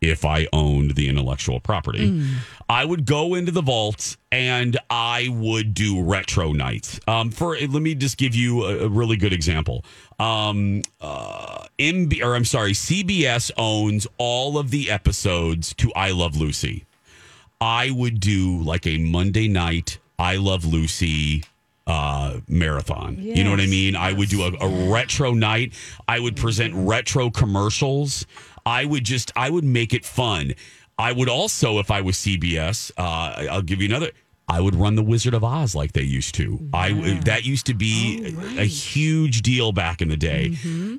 if 0.02 0.26
I 0.26 0.48
owned 0.52 0.96
the 0.96 1.08
intellectual 1.08 1.60
property. 1.60 2.24
I 2.68 2.84
would 2.86 3.06
go 3.06 3.36
into 3.36 3.52
the 3.52 3.62
vault 3.62 4.18
and 4.32 4.78
I 4.90 5.28
would 5.32 5.74
do 5.76 6.02
retro 6.02 6.54
nights. 6.54 7.00
Um, 7.08 7.30
for 7.30 7.56
let 7.56 7.70
me 7.82 7.94
just 7.94 8.18
give 8.18 8.34
you 8.34 8.64
a, 8.66 8.86
a 8.86 8.90
really 8.90 9.16
good 9.18 9.32
example. 9.34 9.86
Um, 10.20 10.82
uh, 11.00 11.66
MB, 11.78 12.24
or 12.24 12.36
I'm 12.36 12.46
sorry, 12.46 12.72
CBS 12.74 13.52
owns 13.58 14.08
all 14.18 14.58
of 14.58 14.72
the 14.72 14.90
episodes 14.90 15.74
to 15.76 15.92
I 15.96 16.12
Love 16.12 16.36
Lucy. 16.36 16.86
I 17.60 17.92
would 17.92 18.20
do 18.20 18.58
like 18.64 18.88
a 18.88 18.98
Monday 18.98 19.48
night 19.48 20.00
I 20.18 20.38
Love 20.38 20.66
Lucy 20.66 21.44
uh 21.88 22.40
marathon. 22.48 23.18
you 23.20 23.44
know 23.44 23.50
what 23.50 23.60
I 23.60 23.64
Yes, 23.64 23.72
mean? 23.72 23.96
I 23.96 24.14
would 24.14 24.30
do 24.30 24.44
a, 24.44 24.52
a 24.62 24.92
retro 24.92 25.34
night. 25.34 25.74
I 26.08 26.20
would 26.20 26.38
present 26.38 26.74
retro 26.76 27.32
commercials. 27.32 28.28
I 28.66 28.86
would 28.86 29.04
just 29.04 29.32
I 29.36 29.50
would 29.50 29.64
make 29.64 29.94
it 29.94 30.06
fun. 30.06 30.54
I 30.98 31.12
would 31.12 31.30
also, 31.30 31.80
if 31.80 31.90
I 31.90 32.02
was 32.02 32.16
CBS, 32.18 32.92
uh, 32.98 33.48
I'll 33.50 33.62
give 33.64 33.82
you 33.82 33.88
another. 33.88 34.12
I 34.48 34.60
would 34.60 34.76
run 34.76 34.96
the 34.96 35.04
Wizard 35.04 35.34
of 35.34 35.46
Oz 35.46 35.76
like 35.76 35.94
they 35.94 36.02
used 36.02 36.36
to. 36.36 36.60
I 36.74 36.92
that 37.24 37.46
used 37.46 37.68
to 37.68 37.74
be 37.74 38.36
a 38.58 38.66
huge 38.66 39.44
deal 39.44 39.72
back 39.72 40.02
in 40.02 40.10
the 40.10 40.18
day. 40.18 40.50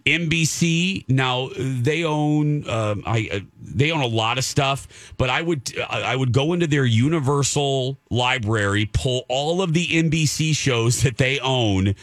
NBC 0.06 1.04
now 1.08 1.50
they 1.56 2.02
own 2.02 2.68
um, 2.68 3.02
I 3.04 3.28
uh, 3.30 3.40
they 3.60 3.92
own 3.92 4.00
a 4.00 4.06
lot 4.06 4.38
of 4.38 4.44
stuff, 4.44 5.12
but 5.18 5.28
I 5.28 5.42
would 5.42 5.70
I 5.88 6.16
would 6.16 6.32
go 6.32 6.54
into 6.54 6.66
their 6.66 6.86
Universal 6.86 7.98
library, 8.10 8.88
pull 8.90 9.26
all 9.28 9.60
of 9.60 9.74
the 9.74 9.86
NBC 9.86 10.56
shows 10.56 11.02
that 11.02 11.18
they 11.18 11.38
own, 11.40 11.94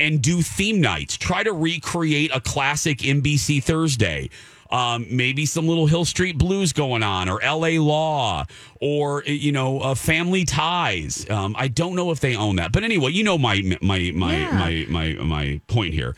and 0.00 0.20
do 0.20 0.42
theme 0.42 0.80
nights. 0.80 1.16
Try 1.16 1.44
to 1.44 1.52
recreate 1.52 2.32
a 2.34 2.40
classic 2.40 2.98
NBC 2.98 3.62
Thursday. 3.62 4.28
Um, 4.70 5.06
maybe 5.10 5.46
some 5.46 5.66
little 5.68 5.86
Hill 5.86 6.04
Street 6.04 6.38
Blues 6.38 6.72
going 6.72 7.02
on, 7.02 7.28
or 7.28 7.42
L.A. 7.42 7.78
Law, 7.78 8.44
or 8.80 9.22
you 9.24 9.52
know, 9.52 9.80
uh, 9.80 9.94
Family 9.94 10.44
Ties. 10.44 11.28
Um, 11.30 11.54
I 11.58 11.68
don't 11.68 11.94
know 11.96 12.10
if 12.10 12.20
they 12.20 12.36
own 12.36 12.56
that, 12.56 12.72
but 12.72 12.84
anyway, 12.84 13.12
you 13.12 13.24
know 13.24 13.38
my 13.38 13.62
my 13.80 14.10
my 14.14 14.36
Yeah. 14.36 14.58
my 14.58 14.86
my 14.88 15.12
my 15.24 15.60
point 15.66 15.94
here. 15.94 16.14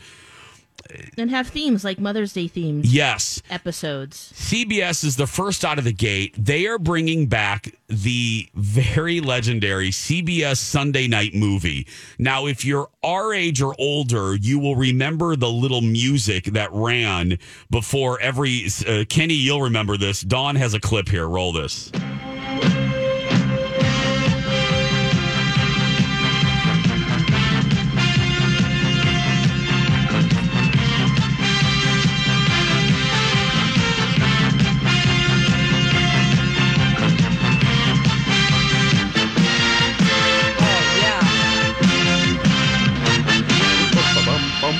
And 1.17 1.29
have 1.29 1.47
themes 1.47 1.83
like 1.83 1.99
Mother's 1.99 2.33
Day 2.33 2.47
themes. 2.47 2.93
Yes, 2.93 3.41
Episodes. 3.49 4.33
CBS 4.35 5.03
is 5.03 5.15
the 5.15 5.27
first 5.27 5.63
out 5.63 5.77
of 5.77 5.83
the 5.83 5.93
gate. 5.93 6.35
They 6.37 6.65
are 6.67 6.79
bringing 6.79 7.27
back 7.27 7.75
the 7.87 8.49
very 8.55 9.19
legendary 9.21 9.89
CBS 9.89 10.57
Sunday 10.57 11.07
night 11.07 11.33
movie. 11.33 11.87
Now, 12.17 12.45
if 12.47 12.65
you're 12.65 12.89
our 13.03 13.33
age 13.33 13.61
or 13.61 13.75
older, 13.79 14.35
you 14.35 14.59
will 14.59 14.75
remember 14.75 15.35
the 15.35 15.49
little 15.49 15.81
music 15.81 16.45
that 16.45 16.69
ran 16.71 17.39
before 17.69 18.19
every. 18.19 18.65
Uh, 18.87 19.05
Kenny, 19.09 19.35
you'll 19.35 19.61
remember 19.61 19.97
this. 19.97 20.21
Dawn 20.21 20.55
has 20.55 20.73
a 20.73 20.79
clip 20.79 21.09
here. 21.09 21.27
Roll 21.27 21.51
this. 21.51 21.91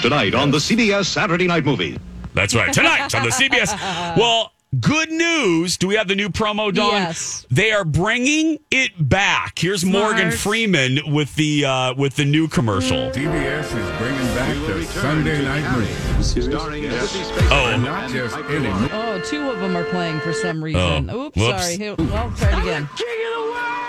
Tonight 0.02 0.34
on 0.34 0.50
the 0.52 0.58
CBS 0.60 1.06
Saturday 1.06 1.46
Night 1.48 1.66
Movie. 1.66 1.98
That's 2.34 2.56
right. 2.56 2.72
Tonight 2.74 3.14
on 3.14 3.24
the 3.24 3.30
CBS. 3.32 3.78
Well, 4.18 4.52
good 4.80 5.12
news. 5.12 5.78
Do 5.78 5.88
we 5.88 5.96
have 5.96 6.08
the 6.08 6.16
new 6.16 6.30
promo, 6.30 6.74
Dawn? 6.74 6.92
Yes. 6.94 7.46
They 7.52 7.72
are 7.72 7.84
bringing 7.84 8.60
it 8.72 8.92
back. 8.98 9.60
Here's 9.60 9.84
Morgan 9.86 10.32
Freeman 10.32 11.00
with 11.14 11.36
the 11.36 11.66
uh, 11.66 11.94
with 11.96 12.16
the 12.16 12.26
new 12.26 12.48
commercial. 12.48 13.12
CBS 13.12 13.66
is 13.66 13.98
bringing 14.00 14.36
back 14.36 14.56
the 14.68 14.84
Sunday 14.86 15.44
Night 15.44 15.70
Movie. 15.76 16.24
Starring 16.24 16.84
Sissy 16.84 17.52
Oh, 17.52 17.78
Not 17.78 18.10
just 18.10 18.36
any. 18.38 18.68
Oh, 18.94 19.22
two 19.26 19.50
of 19.50 19.60
them 19.60 19.76
are 19.76 19.86
playing 19.86 20.20
for 20.22 20.34
some 20.34 20.64
reason. 20.64 21.10
Oh, 21.10 21.26
Oops, 21.28 21.38
whoops. 21.38 21.64
sorry. 21.64 21.78
Here- 21.78 21.96
Well, 21.98 22.32
try 22.38 22.58
it 22.58 22.62
again. 22.62 22.90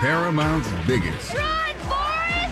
Paramount's 0.00 0.68
biggest. 0.86 1.34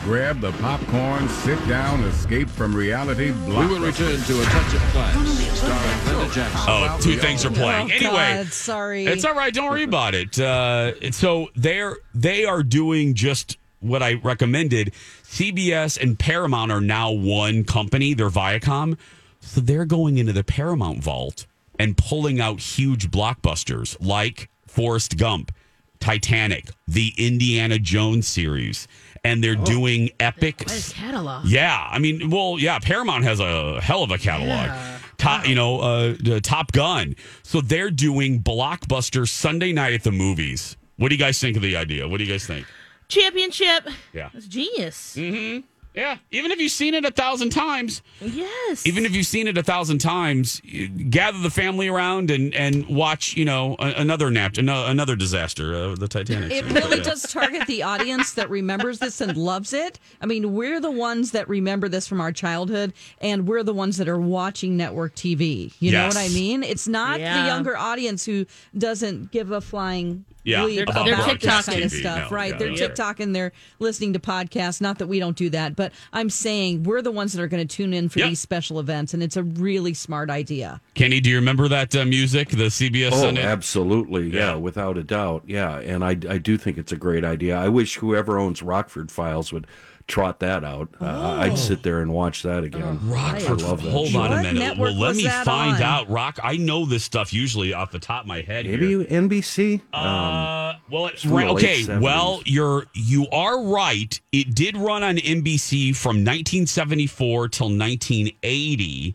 Grab 0.08 0.40
the 0.40 0.52
popcorn, 0.52 1.28
sit 1.28 1.58
down, 1.68 2.02
escape 2.04 2.48
from 2.48 2.74
reality. 2.74 3.30
We 3.30 3.52
will 3.66 3.78
return 3.78 4.18
to 4.18 4.40
a 4.40 4.44
touch 4.44 4.74
of 4.74 4.80
class, 4.90 5.58
starring 5.58 6.30
Jackson. 6.30 6.60
Oh, 6.66 6.98
two 6.98 7.18
things 7.18 7.44
are 7.44 7.50
playing. 7.50 7.90
Oh, 7.90 7.94
anyway, 7.94 8.42
God, 8.42 8.46
sorry. 8.46 9.04
It's 9.04 9.26
all 9.26 9.34
right. 9.34 9.52
Don't 9.52 9.68
worry 9.68 9.82
about 9.82 10.14
it. 10.14 10.38
Uh, 10.38 11.10
so 11.10 11.50
they're 11.54 11.98
they 12.14 12.46
are 12.46 12.62
doing 12.62 13.12
just 13.12 13.58
what 13.80 14.02
I 14.02 14.14
recommended. 14.14 14.94
CBS 15.24 16.00
and 16.02 16.18
Paramount 16.18 16.72
are 16.72 16.80
now 16.80 17.12
one 17.12 17.64
company. 17.64 18.14
They're 18.14 18.30
Viacom, 18.30 18.96
so 19.40 19.60
they're 19.60 19.84
going 19.84 20.16
into 20.16 20.32
the 20.32 20.42
Paramount 20.42 21.02
vault 21.04 21.44
and 21.78 21.98
pulling 21.98 22.40
out 22.40 22.60
huge 22.60 23.10
blockbusters 23.10 23.94
like 24.00 24.48
Forrest 24.66 25.18
Gump, 25.18 25.52
Titanic, 26.00 26.70
the 26.86 27.12
Indiana 27.18 27.78
Jones 27.78 28.26
series, 28.26 28.88
and 29.28 29.44
they're 29.44 29.54
doing 29.54 30.10
epic. 30.18 30.66
Catalog. 30.94 31.44
Yeah, 31.44 31.86
I 31.90 31.98
mean, 31.98 32.30
well, 32.30 32.56
yeah, 32.58 32.78
Paramount 32.78 33.24
has 33.24 33.40
a 33.40 33.80
hell 33.80 34.02
of 34.02 34.10
a 34.10 34.18
catalog. 34.18 34.70
Top, 35.18 35.46
you 35.46 35.54
know, 35.54 35.80
uh, 35.80 36.14
the 36.20 36.40
Top 36.40 36.72
Gun. 36.72 37.14
So 37.42 37.60
they're 37.60 37.90
doing 37.90 38.42
blockbuster 38.42 39.28
Sunday 39.28 39.72
night 39.72 39.92
at 39.92 40.04
the 40.04 40.12
movies. 40.12 40.76
What 40.96 41.08
do 41.10 41.14
you 41.14 41.18
guys 41.18 41.38
think 41.40 41.56
of 41.56 41.62
the 41.62 41.76
idea? 41.76 42.08
What 42.08 42.18
do 42.18 42.24
you 42.24 42.30
guys 42.30 42.46
think? 42.46 42.66
Championship. 43.08 43.88
Yeah. 44.12 44.30
That's 44.32 44.46
genius. 44.46 45.16
Mm-hmm. 45.16 45.66
Yeah. 45.98 46.18
Even 46.30 46.52
if 46.52 46.61
you've 46.61 46.70
seen 46.70 46.94
it 46.94 47.04
a 47.04 47.11
thousand 47.11 47.50
times, 47.50 48.02
Yes. 48.20 48.87
even 48.87 49.04
if 49.04 49.16
you've 49.16 49.26
seen 49.26 49.48
it 49.48 49.58
a 49.58 49.62
thousand 49.64 49.98
times, 49.98 50.61
you 50.64 50.87
gather 50.88 51.38
the 51.40 51.50
family 51.50 51.88
around 51.88 52.30
and 52.30 52.54
and 52.54 52.87
watch. 52.87 53.37
You 53.37 53.44
know, 53.44 53.74
a, 53.80 53.94
another 53.96 54.30
nap, 54.30 54.56
another, 54.58 54.88
another 54.90 55.16
disaster, 55.16 55.74
uh, 55.74 55.94
the 55.96 56.06
Titanic. 56.06 56.52
It 56.52 56.64
series. 56.64 56.72
really 56.74 56.96
Yeah. 56.98 57.02
does 57.02 57.22
target 57.32 57.66
the 57.66 57.82
audience 57.82 58.32
that 58.34 58.48
remembers 58.48 59.00
this 59.00 59.20
and 59.20 59.37
loves 59.37 59.72
it. 59.72 59.98
I 60.22 60.26
mean, 60.26 60.52
we're 60.54 60.78
the 60.80 60.90
ones 60.92 61.32
that 61.32 61.48
remember 61.48 61.88
this 61.88 62.06
from 62.06 62.20
our 62.20 62.30
childhood, 62.32 62.92
and 63.20 63.48
we're 63.48 63.64
the 63.64 63.74
ones 63.74 63.96
that 63.96 64.08
are 64.08 64.20
watching 64.20 64.76
network 64.76 65.16
TV. 65.16 65.72
You 65.80 65.90
know 65.92 66.06
what 66.06 66.16
I 66.16 66.28
mean? 66.28 66.62
It's 66.62 66.87
not 66.87 67.18
Yeah. 67.18 67.40
the 67.42 67.46
younger 67.48 67.76
audience 67.76 68.24
who 68.24 68.46
doesn't 68.76 69.32
give 69.32 69.50
a 69.50 69.61
flying. 69.61 70.24
Yeah, 70.44 70.61
bleep 70.61 70.83
about 70.85 71.09
about 71.09 71.24
broadcast 71.24 71.66
that 71.66 71.72
kind 71.72 71.85
of 71.85 71.90
stuff, 71.92 72.31
No, 72.31 72.35
right? 72.37 72.53
yeah, 72.53 72.59
they're 72.59 72.68
yeah. 72.70 72.88
TikToking, 72.88 73.35
they're 73.35 73.53
listening 73.81 74.12
to 74.14 74.18
podcasts. 74.18 74.81
Not 74.81 74.98
that 74.98 75.07
we 75.07 75.18
don't 75.18 75.37
do 75.37 75.51
that, 75.51 75.77
but 75.77 75.92
I'm 76.12 76.31
saying 76.31 76.85
we're 76.85 77.03
the 77.03 77.11
ones 77.11 77.33
that 77.35 77.42
are 77.42 77.48
going 77.48 77.66
to 77.66 77.77
tune 77.77 77.92
in 77.92 78.09
for 78.09 78.20
Yep. 78.20 78.29
these 78.31 78.40
special 78.40 78.81
events, 78.81 79.12
and 79.12 79.22
it's 79.22 79.37
a 79.37 79.42
really 79.42 79.92
smart 79.94 80.31
idea. 80.31 80.81
Kenny, 80.94 81.20
do 81.20 81.29
you 81.29 81.37
remember 81.37 81.68
that 81.68 81.94
uh, 81.94 82.05
music? 82.07 82.48
The 82.51 82.70
CBS 82.70 83.11
Oh, 83.12 83.20
Sunday. 83.22 83.42
absolutely. 83.42 84.29
Yeah, 84.31 84.53
Yeah. 84.53 84.55
without 84.55 84.96
a 84.96 85.03
doubt. 85.05 85.42
Yeah. 85.46 85.79
And 85.81 86.03
I, 86.05 86.11
I 86.11 86.38
do 86.38 86.57
think 86.57 86.79
it's 86.79 86.92
a 86.92 86.96
great 86.96 87.24
idea. 87.24 87.57
I 87.59 87.68
wish 87.68 87.96
whoever 87.96 88.38
owns 88.38 88.62
Rockford 88.62 89.11
Files 89.11 89.53
would 89.53 89.66
trot 90.08 90.40
that 90.40 90.64
out. 90.64 90.88
Uh, 91.00 91.36
I'd 91.40 91.58
sit 91.58 91.82
there 91.82 92.00
and 92.00 92.12
watch 92.12 92.42
that 92.42 92.64
again. 92.64 92.98
Rockford. 93.08 93.60
I 93.62 93.66
love 93.66 93.82
that. 93.82 93.90
Hold 93.92 94.08
show. 94.08 94.20
on 94.20 94.32
a 94.32 94.36
minute. 94.42 94.54
network 94.58 94.92
Well, 94.92 94.98
let 94.98 95.16
me 95.16 95.28
find 95.28 95.76
on? 95.76 95.82
out. 95.82 96.08
Rock. 96.10 96.38
I 96.42 96.56
know 96.56 96.84
this 96.86 97.04
stuff 97.04 97.32
usually 97.32 97.72
off 97.74 97.92
the 97.92 97.98
top 97.98 98.22
of 98.22 98.26
my 98.26 98.40
head. 98.40 98.66
Maybe 98.66 98.88
Here. 98.88 99.04
NBC? 99.04 99.80
Uh, 99.92 100.74
well, 100.90 101.06
it's 101.06 101.24
right. 101.26 101.46
Okay. 101.48 101.82
70s. 101.82 102.00
Well, 102.00 102.40
you're 102.46 102.86
you 102.94 103.26
are 103.30 103.62
right. 103.62 104.18
It 104.32 104.54
did 104.54 104.76
run 104.76 105.02
on 105.02 105.16
NBC 105.18 105.94
from 105.94 106.24
1974 106.24 107.48
till 107.48 107.66
1980. 107.68 109.14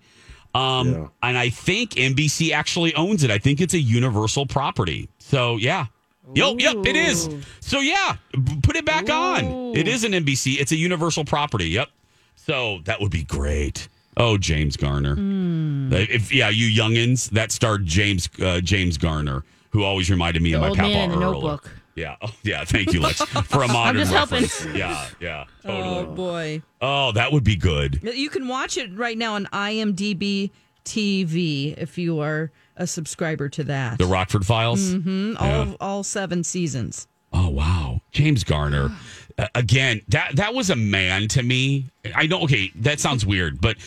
Um, 0.55 0.91
Yeah. 0.91 1.07
and 1.23 1.37
I 1.37 1.49
think 1.49 1.91
NBC 1.91 2.51
actually 2.51 2.93
owns 2.95 3.23
it. 3.23 3.31
I 3.31 3.39
think 3.39 3.59
it's 3.59 3.73
a 3.73 3.79
Universal 3.79 4.45
property. 4.45 5.09
So 5.17 5.57
yeah. 5.57 5.87
Yep, 6.35 6.55
yep, 6.59 6.75
it 6.85 6.95
is. 6.95 7.29
So 7.59 7.79
yeah, 7.79 8.15
put 8.63 8.75
it 8.75 8.85
back 8.85 9.09
on. 9.09 9.75
It 9.75 9.87
is 9.87 10.03
an 10.03 10.13
NBC. 10.13 10.59
It's 10.59 10.71
a 10.71 10.75
Universal 10.75 11.25
property. 11.25 11.69
Yep. 11.69 11.89
So 12.35 12.79
that 12.85 12.99
would 13.01 13.11
be 13.11 13.23
great. 13.23 13.87
Oh, 14.17 14.37
James 14.37 14.77
Garner. 14.77 15.13
Uh, 15.13 15.97
If 16.09 16.31
yeah, 16.33 16.49
you 16.49 16.67
youngins, 16.69 17.29
that 17.31 17.51
starred 17.51 17.85
James 17.85 18.29
uh, 18.41 18.61
James 18.61 18.97
Garner, 18.97 19.43
who 19.71 19.83
always 19.83 20.09
reminded 20.09 20.41
me 20.43 20.51
The 20.53 20.63
of 20.63 20.77
my 20.77 20.83
papa 20.83 21.13
Earl. 21.13 21.19
Notebook. 21.31 21.71
Yeah. 21.95 22.15
Oh, 22.23 22.29
yeah. 22.43 22.63
Thank 22.65 22.91
you, 22.93 23.01
Lex, 23.01 23.21
for 23.21 23.61
a 23.63 23.67
modern 23.71 23.97
just 24.01 24.11
helping. 24.13 24.41
reference. 24.43 24.75
Yeah. 24.75 25.07
Yeah. 25.19 25.45
Totally. 25.61 25.97
Oh 25.99 26.05
boy. 26.05 26.61
Oh, 26.81 27.11
that 27.11 27.31
would 27.31 27.43
be 27.43 27.55
good. 27.55 27.99
You 28.03 28.29
can 28.29 28.47
watch 28.47 28.77
it 28.77 28.95
right 28.97 29.17
now 29.17 29.35
on 29.35 29.45
IMDb 29.53 30.49
TV 30.85 31.75
if 31.77 31.97
you 31.97 32.19
are 32.19 32.51
a 32.77 32.87
subscriber 32.87 33.49
to 33.49 33.63
that. 33.65 33.97
The 33.97 34.05
Rockford 34.05 34.45
Files. 34.45 34.93
Mhm, 34.93 35.35
all 35.39 35.47
Yeah. 35.67 35.73
all 35.79 36.03
seven 36.03 36.43
seasons. 36.43 37.07
Oh 37.31 37.49
wow, 37.49 38.01
James 38.11 38.43
Garner. 38.43 38.91
Uh, 39.37 39.47
again, 39.55 40.01
that 40.09 40.35
that 40.35 40.53
was 40.53 40.69
a 40.69 40.75
man 40.75 41.27
to 41.29 41.41
me. 41.43 41.85
I 42.15 42.27
know. 42.27 42.41
Okay, 42.43 42.71
that 42.75 42.99
sounds 42.99 43.25
weird, 43.25 43.59
but 43.61 43.77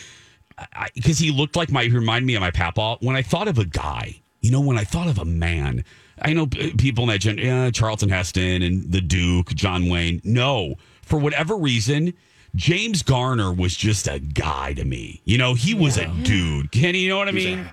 because 0.95 1.19
he 1.19 1.31
looked 1.31 1.55
like 1.55 1.71
my, 1.71 1.83
he 1.83 1.89
reminded 1.89 2.25
me 2.25 2.35
of 2.35 2.41
my 2.41 2.51
papa. 2.51 2.97
When 2.99 3.15
I 3.15 3.21
thought 3.21 3.47
of 3.47 3.57
a 3.59 3.65
guy, 3.65 4.21
you 4.41 4.51
know, 4.51 4.59
when 4.61 4.77
I 4.77 4.83
thought 4.83 5.07
of 5.07 5.19
a 5.19 5.25
man, 5.25 5.83
I 6.21 6.33
know 6.33 6.47
people 6.47 7.03
in 7.03 7.09
that 7.09 7.23
yeah, 7.25 7.69
Charlton 7.71 8.09
Heston 8.09 8.61
and 8.63 8.91
the 8.91 9.01
Duke, 9.01 9.53
John 9.53 9.87
Wayne. 9.89 10.19
No, 10.23 10.75
for 11.03 11.17
whatever 11.19 11.55
reason. 11.55 12.13
James 12.55 13.03
Garner 13.03 13.53
was 13.53 13.75
just 13.75 14.07
a 14.07 14.17
guy 14.19 14.73
to 14.73 14.83
me. 14.83 15.21
You 15.25 15.37
know, 15.37 15.53
he 15.53 15.75
was 15.75 15.97
a 15.97 16.07
dude. 16.23 16.71
Kenny, 16.71 16.99
you 16.99 17.09
know 17.09 17.17
what 17.19 17.27
I 17.27 17.31
mean? 17.31 17.69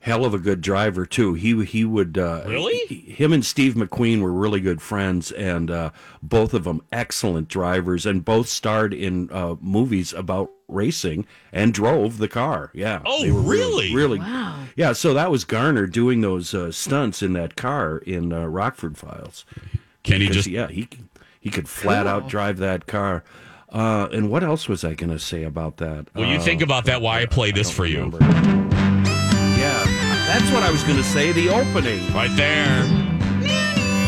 Hell 0.00 0.24
of 0.24 0.32
a 0.34 0.38
good 0.38 0.60
driver 0.60 1.04
too. 1.06 1.34
He 1.34 1.64
he 1.64 1.84
would 1.84 2.16
uh, 2.18 2.42
Really? 2.46 2.78
he- 2.88 3.12
him 3.12 3.32
and 3.32 3.44
Steve 3.44 3.74
McQueen 3.74 4.20
were 4.22 4.32
really 4.32 4.60
good 4.60 4.80
friends, 4.80 5.32
and 5.32 5.70
uh, 5.70 5.90
both 6.22 6.54
of 6.54 6.64
them 6.64 6.80
excellent 6.92 7.48
drivers, 7.48 8.06
and 8.06 8.24
both 8.24 8.48
starred 8.48 8.94
in 8.94 9.28
uh, 9.32 9.56
movies 9.60 10.12
about 10.12 10.50
racing 10.68 11.26
and 11.52 11.72
drove 11.72 12.18
the 12.18 12.28
car. 12.28 12.70
Yeah. 12.74 13.00
Oh, 13.06 13.22
They 13.22 13.30
were 13.32 13.40
really? 13.40 13.94
Really. 13.94 14.18
Wow. 14.18 14.64
Yeah. 14.76 14.92
So 14.92 15.14
that 15.14 15.30
was 15.30 15.44
Garner 15.44 15.86
doing 15.86 16.20
those 16.20 16.52
uh, 16.54 16.70
stunts 16.72 17.22
in 17.22 17.32
that 17.32 17.56
car 17.56 17.98
in 17.98 18.32
uh, 18.32 18.46
Rockford 18.46 18.96
Files. 18.98 19.44
Can 20.04 20.20
he 20.20 20.28
just 20.28 20.46
yeah 20.48 20.68
he 20.68 20.88
he 21.40 21.50
could 21.50 21.68
flat 21.68 22.06
out 22.06 22.28
drive 22.28 22.58
that 22.58 22.86
car. 22.86 23.24
Uh, 23.70 24.08
and 24.12 24.30
what 24.30 24.42
else 24.42 24.66
was 24.68 24.82
I 24.82 24.94
going 24.94 25.10
to 25.10 25.18
say 25.18 25.42
about 25.44 25.76
that? 25.76 26.06
Well, 26.14 26.26
you 26.26 26.38
Uh, 26.38 26.42
think 26.42 26.62
about 26.62 26.86
that. 26.86 27.02
Why 27.02 27.20
I 27.20 27.26
play 27.26 27.50
this 27.50 27.66
don't 27.68 27.76
for 27.76 27.84
you? 27.86 27.96
remember. 28.04 28.18
Yeah, 28.20 28.57
that's 30.28 30.50
what 30.52 30.62
I 30.62 30.70
was 30.70 30.84
going 30.84 30.98
to 30.98 31.02
say. 31.04 31.32
The 31.32 31.48
opening. 31.48 32.12
Right 32.12 32.30
there. 32.36 32.84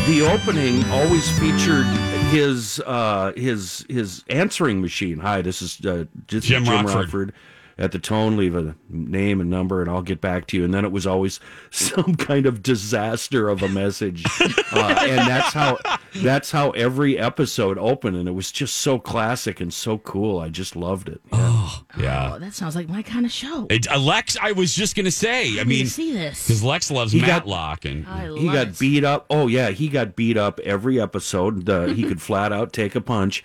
the 0.05 0.21
opening 0.21 0.83
always 0.91 1.29
featured 1.39 1.87
his 2.29 2.79
uh 2.85 3.33
his 3.35 3.85
his 3.89 4.23
answering 4.29 4.81
machine. 4.81 5.17
Hi, 5.17 5.41
this 5.41 5.61
is 5.63 5.83
uh, 5.85 6.05
Jim 6.27 6.41
Jim, 6.41 6.65
Rockford. 6.65 6.95
Rockford. 6.95 7.33
At 7.81 7.91
the 7.91 7.99
tone, 7.99 8.37
leave 8.37 8.55
a 8.55 8.75
name 8.89 9.41
and 9.41 9.49
number, 9.49 9.81
and 9.81 9.89
I'll 9.89 10.03
get 10.03 10.21
back 10.21 10.45
to 10.47 10.57
you. 10.57 10.63
And 10.63 10.71
then 10.71 10.85
it 10.85 10.91
was 10.91 11.07
always 11.07 11.39
some 11.71 12.13
kind 12.15 12.45
of 12.45 12.61
disaster 12.61 13.49
of 13.49 13.63
a 13.63 13.67
message, 13.69 14.23
uh, 14.71 14.95
and 15.01 15.17
that's 15.27 15.51
how 15.53 15.79
that's 16.17 16.51
how 16.51 16.69
every 16.71 17.17
episode 17.17 17.77
opened. 17.79 18.17
And 18.17 18.27
it 18.27 18.33
was 18.33 18.51
just 18.51 18.77
so 18.77 18.99
classic 18.99 19.59
and 19.59 19.73
so 19.73 19.97
cool. 19.97 20.39
I 20.39 20.49
just 20.49 20.75
loved 20.75 21.09
it. 21.09 21.21
Yeah. 21.33 21.69
Yeah. 21.97 22.33
Oh, 22.35 22.39
that 22.39 22.53
sounds 22.53 22.75
like 22.75 22.87
my 22.87 23.01
kind 23.01 23.25
of 23.25 23.31
show. 23.31 23.65
It, 23.69 23.91
uh, 23.91 23.97
Lex, 23.99 24.37
I 24.39 24.51
was 24.51 24.73
just 24.75 24.95
gonna 24.95 25.09
say. 25.11 25.57
I 25.57 25.61
I 25.61 25.63
mean, 25.63 25.85
to 25.85 25.89
see 25.91 26.13
this. 26.13 26.45
because 26.47 26.63
Lex 26.63 26.91
loves 26.91 27.11
He 27.11 27.19
got- 27.19 27.27
Matlock, 27.47 27.85
and 27.85 28.05
I 28.07 28.27
he 28.37 28.45
got 28.45 28.67
it. 28.67 28.79
beat 28.79 29.03
up. 29.03 29.25
Oh 29.29 29.47
yeah, 29.47 29.71
he 29.71 29.89
got 29.89 30.15
beat 30.15 30.37
up 30.37 30.59
every 30.59 31.01
episode. 31.01 31.67
Uh, 31.67 31.87
he 31.87 32.03
could 32.03 32.21
flat 32.29 32.53
out 32.53 32.73
take 32.73 32.93
a 32.95 33.01
punch, 33.01 33.43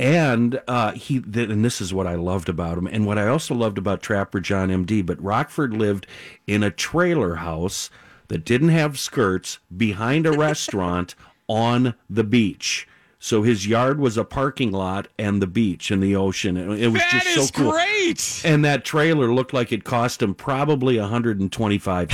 and 0.00 0.60
uh, 0.66 0.92
he. 0.92 1.20
Th- 1.20 1.48
and 1.50 1.64
this 1.64 1.80
is 1.80 1.92
what 1.92 2.06
I 2.06 2.14
loved 2.14 2.48
about 2.48 2.78
him, 2.78 2.86
and 2.86 3.06
what 3.06 3.18
I 3.18 3.28
also 3.28 3.54
loved 3.54 3.76
about 3.78 4.02
Trapper 4.02 4.40
John 4.40 4.70
M.D. 4.70 5.02
But 5.02 5.22
Rockford 5.22 5.74
lived 5.74 6.06
in 6.46 6.62
a 6.62 6.70
trailer 6.70 7.36
house 7.36 7.90
that 8.28 8.44
didn't 8.44 8.70
have 8.70 8.98
skirts 8.98 9.58
behind 9.76 10.26
a 10.26 10.32
restaurant 10.32 11.14
on 11.48 11.94
the 12.08 12.24
beach. 12.24 12.88
So 13.22 13.42
his 13.42 13.66
yard 13.66 14.00
was 14.00 14.16
a 14.16 14.24
parking 14.24 14.72
lot 14.72 15.08
and 15.18 15.42
the 15.42 15.46
beach 15.46 15.90
and 15.90 16.02
the 16.02 16.16
ocean. 16.16 16.56
It 16.56 16.88
was 16.88 17.02
That 17.02 17.22
just 17.22 17.52
so 17.52 17.62
cool. 17.62 17.72
great. 17.72 17.99
Right. 18.10 18.42
And 18.44 18.64
that 18.64 18.84
trailer 18.84 19.32
looked 19.32 19.52
like 19.52 19.72
it 19.72 19.84
cost 19.84 20.22
him 20.22 20.34
probably 20.34 20.96
$125. 20.96 22.08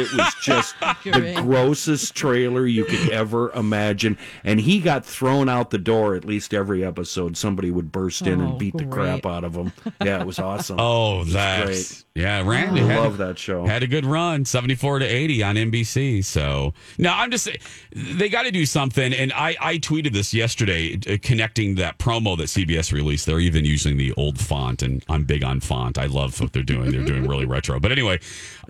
it 0.00 0.12
was 0.16 0.34
just 0.42 0.74
the 1.04 1.32
grossest 1.42 2.14
trailer 2.14 2.66
you 2.66 2.84
could 2.84 3.10
ever 3.12 3.50
imagine. 3.52 4.18
And 4.44 4.60
he 4.60 4.80
got 4.80 5.04
thrown 5.04 5.48
out 5.48 5.70
the 5.70 5.78
door 5.78 6.14
at 6.14 6.24
least 6.24 6.54
every 6.54 6.84
episode. 6.84 7.36
Somebody 7.36 7.70
would 7.70 7.92
burst 7.92 8.22
in 8.26 8.40
Oh, 8.40 8.50
and 8.50 8.58
beat 8.58 8.76
the 8.76 8.84
crap 8.86 9.26
out 9.26 9.44
of 9.44 9.54
him. 9.54 9.72
Yeah, 10.04 10.20
it 10.20 10.26
was 10.26 10.38
awesome. 10.38 10.78
Oh, 10.92 11.24
that's 11.24 12.02
great. 12.02 12.04
yeah. 12.24 12.42
Randy 12.46 12.80
I 12.80 12.84
had, 12.84 13.00
love 13.00 13.18
that 13.18 13.38
show. 13.38 13.66
Had 13.66 13.82
a 13.82 13.86
good 13.86 14.04
run, 14.06 14.44
seventy-four 14.44 14.98
to 15.00 15.04
eighty 15.04 15.42
on 15.42 15.56
NBC. 15.56 16.24
So 16.24 16.74
now 16.98 17.18
I'm 17.18 17.30
just 17.30 17.48
they 17.92 18.28
got 18.28 18.42
to 18.42 18.50
do 18.50 18.64
something. 18.66 19.12
And 19.12 19.32
I 19.32 19.56
I 19.60 19.78
tweeted 19.78 20.12
this 20.12 20.32
yesterday, 20.32 20.98
uh, 21.08 21.16
connecting 21.22 21.74
that 21.76 21.98
promo 21.98 22.36
that 22.38 22.44
CBS 22.44 22.92
released. 22.92 23.26
They're 23.26 23.40
even 23.40 23.64
using 23.64 23.98
the 23.98 24.12
old 24.14 24.38
font, 24.40 24.82
and 24.82 25.04
I'm 25.08 25.24
big 25.24 25.39
on 25.42 25.60
font. 25.60 25.98
I 25.98 26.06
love 26.06 26.40
what 26.40 26.52
they're 26.52 26.62
doing. 26.62 26.90
They're 26.90 27.04
doing 27.04 27.26
really 27.26 27.46
retro. 27.46 27.80
But 27.80 27.92
anyway, 27.92 28.20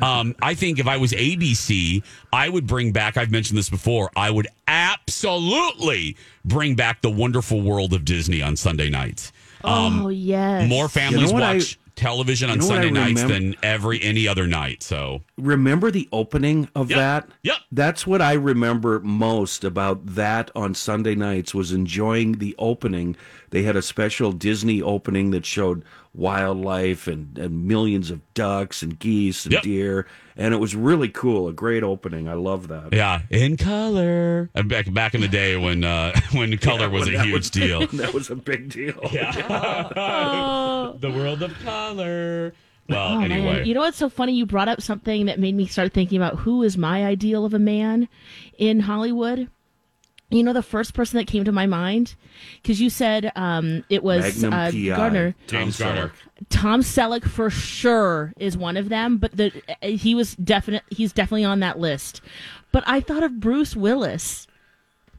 um, 0.02 0.34
I 0.42 0.54
think 0.54 0.78
if 0.78 0.86
I 0.86 0.96
was 0.96 1.12
ABC, 1.12 2.02
I 2.32 2.48
would 2.48 2.66
bring 2.66 2.92
back. 2.92 3.16
I've 3.16 3.30
mentioned 3.30 3.58
this 3.58 3.70
before. 3.70 4.10
I 4.16 4.30
would 4.30 4.46
absolutely 4.68 6.16
bring 6.44 6.74
back 6.74 7.02
the 7.02 7.10
Wonderful 7.10 7.60
World 7.62 7.92
of 7.92 8.04
Disney 8.04 8.42
on 8.42 8.56
Sunday 8.56 8.88
nights. 8.90 9.32
oh 9.64 10.08
yes. 10.08 10.68
More 10.68 10.88
families 10.88 11.22
You 11.22 11.26
know 11.28 11.32
what 11.34 11.42
I- 11.42 11.54
watch 11.54 11.78
television 12.00 12.50
on 12.50 12.56
you 12.56 12.62
know 12.62 12.68
Sunday 12.68 12.90
nights 12.90 13.22
than 13.22 13.54
every 13.62 14.02
any 14.02 14.26
other 14.26 14.46
night. 14.46 14.82
So 14.82 15.20
Remember 15.38 15.90
the 15.90 16.08
opening 16.12 16.68
of 16.74 16.90
Yep. 16.90 16.98
that? 16.98 17.28
Yep. 17.42 17.56
That's 17.72 18.06
what 18.06 18.20
I 18.22 18.32
remember 18.34 19.00
most 19.00 19.64
about 19.64 20.04
that 20.14 20.50
on 20.54 20.74
Sunday 20.74 21.14
nights 21.14 21.54
was 21.54 21.72
enjoying 21.72 22.32
the 22.38 22.54
opening. 22.58 23.16
They 23.50 23.62
had 23.62 23.74
a 23.76 23.82
special 23.82 24.32
Disney 24.32 24.80
opening 24.82 25.30
that 25.32 25.44
showed 25.46 25.82
wildlife 26.14 27.06
and, 27.06 27.38
and 27.38 27.66
millions 27.66 28.10
of 28.10 28.20
ducks 28.34 28.82
and 28.82 28.98
geese 28.98 29.44
and 29.46 29.52
Yep. 29.54 29.62
deer. 29.62 30.06
And 30.36 30.54
it 30.54 30.58
was 30.58 30.74
really 30.74 31.08
cool. 31.08 31.48
A 31.48 31.52
great 31.52 31.82
opening. 31.82 32.28
I 32.28 32.32
love 32.34 32.68
that. 32.68 32.92
yeah, 32.92 33.22
in 33.30 33.56
color. 33.56 34.48
Back 34.66 34.92
back 34.92 35.14
in 35.14 35.20
the 35.20 35.28
day 35.28 35.56
when 35.56 35.84
uh, 35.84 36.18
when 36.32 36.56
color 36.58 36.88
was 36.88 37.06
when 37.06 37.16
a 37.16 37.22
huge 37.22 37.32
was- 37.34 37.50
deal. 37.60 37.86
that 37.88 38.14
was 38.14 38.30
a 38.30 38.36
big 38.36 38.70
deal. 38.70 38.98
Yeah, 39.12 39.32
the 40.98 41.10
world 41.10 41.42
of 41.42 41.52
color. 41.60 41.89
Well, 41.94 42.52
Oh, 43.18 43.20
anyway. 43.20 43.58
man. 43.58 43.66
You 43.66 43.74
know 43.74 43.80
what's 43.80 43.98
so 43.98 44.08
funny? 44.08 44.32
You 44.32 44.46
brought 44.46 44.68
up 44.68 44.80
something 44.80 45.26
that 45.26 45.38
made 45.38 45.54
me 45.54 45.66
start 45.66 45.92
thinking 45.92 46.16
about 46.18 46.40
who 46.40 46.62
is 46.62 46.76
my 46.76 47.04
ideal 47.04 47.44
of 47.44 47.54
a 47.54 47.58
man 47.58 48.08
in 48.58 48.80
Hollywood. 48.80 49.48
You 50.32 50.44
know, 50.44 50.52
the 50.52 50.62
first 50.62 50.94
person 50.94 51.16
that 51.18 51.26
came 51.26 51.42
to 51.44 51.50
my 51.52 51.66
mind, 51.66 52.14
because 52.62 52.80
you 52.80 52.88
said 52.88 53.32
um, 53.34 53.84
it 53.88 54.04
was 54.04 54.42
Magnum 54.42 54.52
uh, 54.52 54.96
Gardner. 54.96 55.34
James 55.48 55.76
Tom 55.78 55.86
Garner. 55.88 56.08
Selleck. 56.08 56.46
Tom 56.48 56.80
Selleck 56.82 57.24
for 57.28 57.50
sure 57.50 58.32
is 58.38 58.56
one 58.56 58.76
of 58.76 58.88
them, 58.88 59.18
but 59.18 59.36
the 59.36 59.52
he 59.82 60.14
was 60.14 60.36
definite. 60.36 60.84
He's 60.88 61.12
definitely 61.12 61.44
on 61.44 61.58
that 61.60 61.80
list. 61.80 62.20
But 62.70 62.84
I 62.86 63.00
thought 63.00 63.24
of 63.24 63.40
Bruce 63.40 63.74
Willis. 63.74 64.46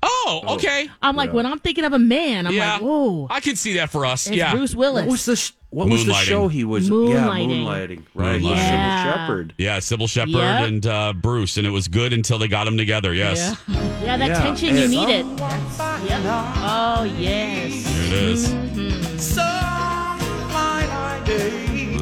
Oh, 0.03 0.41
okay. 0.55 0.89
I'm 1.01 1.15
like, 1.15 1.31
when 1.33 1.45
I'm 1.45 1.59
thinking 1.59 1.83
of 1.85 1.93
a 1.93 1.99
man, 1.99 2.47
I'm 2.47 2.53
yeah, 2.53 2.73
like, 2.73 2.81
whoa, 2.81 3.27
I 3.29 3.39
can 3.39 3.55
see 3.55 3.73
that 3.73 3.89
for 3.91 4.05
us. 4.05 4.27
it's 4.27 4.35
yeah, 4.35 4.51
Bruce 4.53 4.73
Willis. 4.75 5.03
What 5.03 5.11
was 5.11 5.25
the 5.25 5.35
sh- 5.35 5.51
what 5.69 5.87
was 5.89 6.05
the 6.05 6.11
Moonlighting. 6.11 6.23
show 6.23 6.47
he 6.49 6.63
was? 6.65 6.89
Yeah, 6.89 6.95
Moonlighting. 6.95 7.47
moonlighting. 7.63 8.03
Right. 8.13 8.41
Moonlighting. 8.41 8.55
Yeah. 8.55 9.03
Cybill 9.05 9.13
Shepherd. 9.13 9.53
yeah, 9.57 9.77
Cybill 9.77 10.09
Shepherd 10.09 10.31
Yep. 10.33 10.67
and 10.67 10.85
uh, 10.87 11.13
Bruce, 11.13 11.57
and 11.57 11.65
it 11.67 11.69
was 11.69 11.87
good 11.87 12.13
until 12.13 12.39
they 12.39 12.47
got 12.47 12.65
them 12.65 12.77
together. 12.77 13.13
Yes, 13.13 13.55
Yeah, 13.67 14.17
that 14.17 14.27
Yeah, 14.27 14.41
tension 14.41 14.75
you 14.75 14.81
and- 14.83 14.91
needed. 14.91 15.37
That's- 15.37 16.09
yep. 16.09 16.21
Oh 16.25 17.03
yes. 17.17 17.83
there 17.85 18.05
it 18.07 18.13
is. 18.13 18.49
Mm-hmm. 18.49 19.39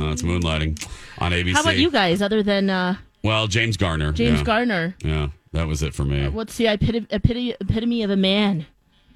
Uh, 0.01 0.11
it's 0.11 0.21
moonlighting 0.23 0.87
on 1.19 1.31
ABC. 1.31 1.53
How 1.53 1.61
about 1.61 1.77
you 1.77 1.91
guys? 1.91 2.21
Other 2.21 2.41
than 2.41 2.69
uh, 2.69 2.95
Well, 3.23 3.47
James 3.47 3.77
Garner. 3.77 4.11
James 4.11 4.39
yeah. 4.39 4.43
Garner, 4.45 4.95
Yeah, 5.03 5.29
that 5.53 5.67
was 5.67 5.81
it 5.83 5.93
for 5.93 6.05
me. 6.05 6.27
what's 6.29 6.57
the 6.57 6.67
epitome, 6.67 7.07
epitome, 7.09 7.55
epitome 7.59 8.03
of 8.03 8.09
a 8.11 8.15
man 8.15 8.65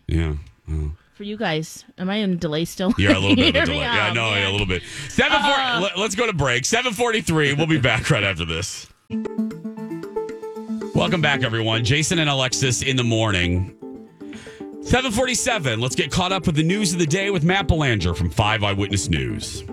Yeah. 0.07 0.35
Oh. 0.71 0.91
for 1.13 1.23
you 1.23 1.37
guys? 1.37 1.83
Am 1.97 2.09
I 2.09 2.15
in 2.17 2.37
delay 2.37 2.65
still? 2.65 2.93
Yeah, 2.97 3.17
a 3.17 3.19
little 3.19 3.35
bit 3.35 3.55
of 3.55 3.63
a 3.63 3.65
delay. 3.67 3.79
Yeah, 3.79 4.13
no, 4.13 4.31
man. 4.31 4.41
yeah, 4.41 4.49
a 4.49 4.51
little 4.51 4.65
bit. 4.67 4.81
Seven 5.09 5.39
four. 5.41 5.51
Uh. 5.51 5.79
let, 5.81 5.97
us 5.97 6.15
go 6.15 6.25
to 6.25 6.33
break. 6.33 6.65
Seven 6.65 6.93
forty-three. 6.93 7.53
We'll 7.53 7.67
be 7.67 7.79
back 7.79 8.09
right 8.09 8.23
after 8.23 8.45
this. 8.45 8.87
Welcome 10.95 11.21
back, 11.21 11.43
everyone. 11.43 11.83
Jason 11.83 12.19
and 12.19 12.29
Alexis 12.29 12.81
in 12.81 12.95
the 12.95 13.03
morning. 13.03 13.75
Seven 14.81 15.11
forty-seven. 15.11 15.79
Let's 15.81 15.95
get 15.95 16.11
caught 16.11 16.31
up 16.31 16.45
with 16.45 16.55
the 16.55 16.63
news 16.63 16.93
of 16.93 16.99
the 16.99 17.05
day 17.05 17.29
with 17.29 17.43
Matt 17.43 17.67
Belanger 17.67 18.13
from 18.13 18.29
Five 18.29 18.63
Eyewitness 18.63 19.09
News. 19.09 19.63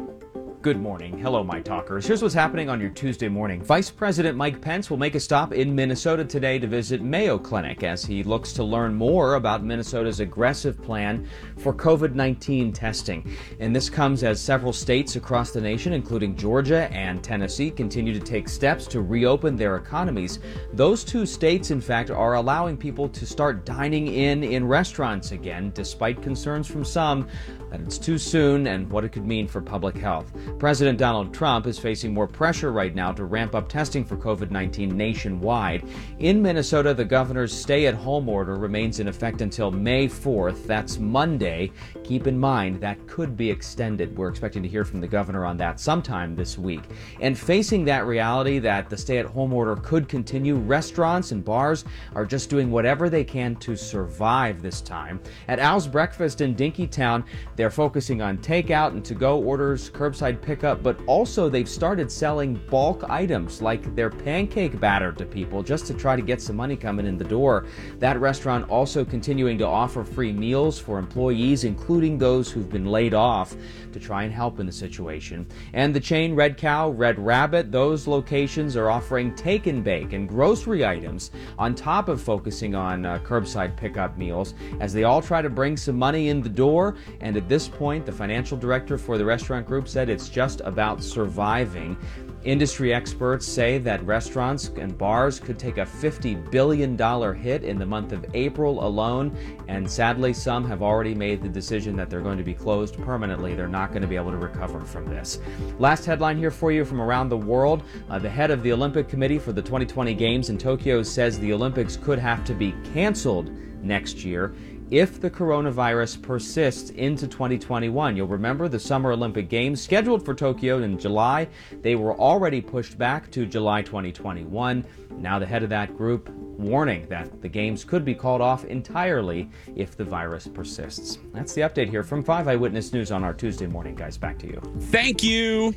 Good 0.62 0.79
morning. 0.79 1.18
Hello, 1.18 1.42
my 1.42 1.62
talkers. 1.62 2.07
Here's 2.07 2.20
what's 2.20 2.35
happening 2.35 2.68
on 2.68 2.83
your 2.83 2.90
Tuesday 2.90 3.29
morning. 3.29 3.62
Vice 3.62 3.90
President 3.90 4.37
Mike 4.37 4.61
Pence 4.61 4.90
will 4.90 4.99
make 4.99 5.14
a 5.14 5.20
stop 5.20 5.55
in 5.55 5.75
Minnesota 5.75 6.23
today 6.23 6.59
to 6.59 6.66
visit 6.66 7.01
Mayo 7.01 7.38
Clinic 7.38 7.83
as 7.83 8.05
he 8.05 8.23
looks 8.23 8.53
to 8.53 8.62
learn 8.62 8.94
more 8.94 9.37
about 9.37 9.64
Minnesota's 9.64 10.20
aggressive 10.20 10.83
plan 10.83 11.27
for 11.57 11.73
COVID 11.73 12.14
19 12.14 12.75
testing. 12.75 13.35
And 13.59 13.75
this 13.75 13.88
comes 13.88 14.23
as 14.23 14.38
several 14.38 14.75
states 14.75 15.16
across 15.16 15.51
the 15.51 15.62
nation, 15.62 15.94
including 15.94 16.37
Georgia 16.37 16.92
and 16.92 17.25
Tennessee, 17.25 17.70
continue 17.70 18.12
to 18.12 18.20
take 18.20 18.46
steps 18.46 18.87
to 18.88 19.01
reopen 19.01 19.57
their 19.57 19.77
economies. 19.77 20.40
Those 20.75 21.05
two 21.05 21.25
states, 21.25 21.70
in 21.70 21.81
fact, 21.81 22.11
are 22.11 22.35
allowing 22.35 22.77
people 22.77 23.09
to 23.09 23.25
start 23.25 23.64
dining 23.64 24.09
in 24.09 24.44
in 24.44 24.68
restaurants 24.68 25.33
again, 25.33 25.73
despite 25.75 26.20
concerns 26.20 26.66
from 26.66 26.85
some 26.85 27.29
that 27.71 27.81
it's 27.81 27.99
too 27.99 28.19
soon 28.19 28.67
and 28.67 28.91
what 28.91 29.05
it 29.05 29.11
could 29.11 29.27
mean 29.27 29.47
for 29.47 29.61
public 29.61 29.97
health. 29.97 30.33
President 30.59 30.99
Donald 30.99 31.33
Trump 31.33 31.67
is 31.67 31.79
facing 31.79 32.13
more 32.13 32.27
pressure 32.27 32.73
right 32.73 32.95
now 32.95 33.13
to 33.13 33.25
ramp 33.25 33.55
up 33.55 33.69
testing 33.69 34.05
for 34.05 34.17
COVID 34.17 34.51
19 34.51 34.97
nationwide. 34.97 35.85
In 36.19 36.43
Minnesota, 36.43 36.95
the 36.95 37.05
governor's 37.05 37.57
stay 37.57 37.87
at 37.87 37.95
home 37.95 38.29
order 38.29 38.57
remains 38.57 39.01
in 39.01 39.09
effect 39.09 39.41
until 39.41 39.71
May 39.71 40.07
4th. 40.07 40.67
That's 40.67 40.99
Monday. 40.99 41.71
Keep 42.05 42.27
in 42.27 42.39
mind 42.39 42.81
that 42.81 43.07
could 43.07 43.37
be 43.37 43.51
extended. 43.51 44.17
We're 44.17 44.29
expecting 44.29 44.63
to 44.63 44.69
hear 44.69 44.85
from 44.85 45.01
the 45.01 45.09
governor 45.09 45.45
on 45.45 45.57
that 45.59 45.79
sometime 45.79 46.35
this 46.35 46.59
week. 46.59 46.83
And 47.21 47.39
facing 47.39 47.85
that 47.85 48.07
reality 48.07 48.59
that 48.59 48.91
the 48.91 48.97
stay 48.97 49.19
at 49.19 49.27
home 49.27 49.53
order 49.53 49.77
could 49.77 50.09
continue, 50.09 50.57
restaurants 50.57 51.33
and 51.33 51.45
bars 51.45 51.85
are 52.15 52.27
just 52.27 52.51
doing 52.51 52.71
whatever 52.71 53.09
they 53.09 53.25
can 53.25 53.57
to 53.57 53.77
survive 53.77 54.63
this 54.63 54.81
time. 54.81 55.21
At 55.49 55.59
Al's 55.59 55.87
Breakfast 55.87 56.41
in 56.41 56.55
Dinkytown, 56.55 57.25
they're 57.61 57.68
focusing 57.68 58.23
on 58.23 58.38
takeout 58.38 58.92
and 58.92 59.05
to 59.05 59.14
go 59.14 59.38
orders, 59.38 59.90
curbside 59.90 60.40
pickup, 60.40 60.83
but 60.83 60.99
also 61.07 61.51
they've 61.51 61.68
started 61.68 62.11
selling 62.11 62.55
bulk 62.70 63.05
items 63.11 63.61
like 63.61 63.94
their 63.94 64.09
pancake 64.09 64.81
batter 64.81 65.12
to 65.12 65.27
people 65.27 65.62
just 65.62 65.85
to 65.85 65.92
try 65.92 66.16
to 66.16 66.23
get 66.23 66.40
some 66.40 66.57
money 66.57 66.75
coming 66.75 67.05
in 67.05 67.18
the 67.18 67.25
door. 67.25 67.66
That 67.99 68.18
restaurant 68.18 68.70
also 68.70 69.05
continuing 69.05 69.59
to 69.59 69.66
offer 69.66 70.05
free 70.05 70.33
meals 70.33 70.79
for 70.79 70.99
employees, 70.99 71.64
including 71.64 72.16
those 72.16 72.51
who've 72.51 72.70
been 72.70 72.87
laid 72.87 73.12
off, 73.12 73.55
to 73.92 74.01
try 74.01 74.23
and 74.23 74.33
help 74.33 74.59
in 74.59 74.64
the 74.64 74.73
situation. 74.73 75.46
And 75.75 75.94
the 75.94 76.01
chain 76.01 76.35
Red 76.35 76.57
Cow, 76.57 76.88
Red 76.88 77.18
Rabbit, 77.18 77.70
those 77.70 78.07
locations 78.07 78.75
are 78.75 78.88
offering 78.88 79.35
take 79.35 79.66
and 79.66 79.85
bake 79.85 80.14
and 80.14 80.27
grocery 80.27 80.87
items 80.87 81.31
on 81.59 81.75
top 81.75 82.09
of 82.09 82.23
focusing 82.23 82.75
on 82.75 83.05
uh, 83.05 83.18
curbside 83.18 83.77
pickup 83.77 84.16
meals 84.16 84.55
as 84.81 84.94
they 84.94 85.05
all 85.05 85.20
try 85.20 85.42
to 85.42 85.51
bring 85.51 85.77
some 85.77 85.99
money 85.99 86.31
in 86.31 86.40
the 86.40 86.49
door. 86.49 86.96
And 87.20 87.37
at 87.37 87.50
this 87.51 87.69
point, 87.69 88.07
the 88.07 88.13
financial 88.13 88.57
director 88.57 88.97
for 88.97 89.19
the 89.19 89.25
restaurant 89.25 89.67
group 89.67 89.89
said 89.89 90.09
it's 90.09 90.31
just 90.31 90.63
about 90.65 91.03
surviving. 91.03 91.99
Industry 92.45 92.95
experts 92.95 93.45
say 93.47 93.77
that 93.79 94.03
restaurants 94.07 94.69
and 94.69 94.97
bars 94.97 95.39
could 95.39 95.59
take 95.59 95.77
a 95.77 95.85
$50 95.85 96.51
billion 96.51 96.97
hit 97.37 97.65
in 97.65 97.79
the 97.79 97.85
month 97.85 98.13
of 98.13 98.25
April 98.33 98.87
alone, 98.87 99.37
and 99.69 99.91
sadly, 99.91 100.33
some 100.33 100.67
have 100.67 100.81
already 100.81 101.15
made 101.15 101.43
the 101.43 101.49
decision 101.49 101.97
that 101.97 102.09
they're 102.09 102.23
going 102.23 102.39
to 102.39 102.45
be 102.45 102.55
closed 102.55 102.97
permanently. 103.03 103.55
They're 103.55 103.69
not 103.69 103.91
going 103.91 104.03
to 104.03 104.09
be 104.09 104.17
able 104.17 104.31
to 104.31 104.39
recover 104.39 104.81
from 104.81 105.05
this. 105.07 105.41
Last 105.79 106.07
headline 106.07 106.39
here 106.39 106.53
for 106.53 106.73
you 106.73 106.85
from 106.85 107.03
around 107.03 107.29
the 107.29 107.37
world. 107.37 107.83
Uh, 108.09 108.19
the 108.19 108.31
head 108.31 108.51
of 108.51 108.63
the 108.63 108.73
Olympic 108.73 109.09
Committee 109.09 109.39
for 109.39 109.53
the 109.53 109.61
2020 109.61 110.15
Games 110.15 110.49
in 110.49 110.57
Tokyo 110.57 111.03
says 111.03 111.39
the 111.39 111.53
Olympics 111.53 111.97
could 111.97 112.19
have 112.21 112.45
to 112.45 112.55
be 112.55 112.75
canceled 112.95 113.51
next 113.83 114.25
year 114.25 114.55
if 114.90 115.20
the 115.20 115.31
coronavirus 115.31 116.20
persists 116.22 116.90
into 116.90 117.26
2021. 117.26 118.16
You'll 118.16 118.26
remember 118.26 118.68
the 118.68 118.79
Summer 118.79 119.12
Olympic 119.12 119.48
Games 119.48 119.81
scheduled 119.81 120.24
for 120.24 120.35
Tokyo 120.35 120.83
in 120.83 120.98
July. 120.98 121.48
They 121.83 121.94
were 121.96 122.14
already 122.18 122.61
pushed 122.61 122.98
back 122.98 123.31
to 123.33 123.46
July 123.46 123.83
2021. 123.83 124.85
Now, 125.16 125.38
the 125.38 125.46
head 125.46 125.62
of 125.62 125.70
that 125.70 125.96
group 125.96 126.29
warning 126.31 127.07
that 127.09 127.40
the 127.40 127.48
Games 127.48 127.85
could 127.85 128.05
be 128.05 128.14
called 128.14 128.40
off 128.40 128.64
entirely 128.64 129.50
if 129.76 129.96
the 129.96 130.05
virus 130.05 130.46
persists. 130.46 131.18
That's 131.33 131.55
the 131.55 131.62
update 131.62 131.88
here 131.88 132.03
from 132.03 132.22
5 132.22 132.48
Eyewitness 132.48 132.92
News 132.92 133.11
on 133.11 133.24
our 133.24 133.35
Tuesday 133.35 133.66
morning, 133.66 133.94
guys. 133.94 134.18
Back 134.18 134.38
to 134.40 134.46
you. 134.46 134.61
Thank 134.81 135.22
you. 135.22 135.74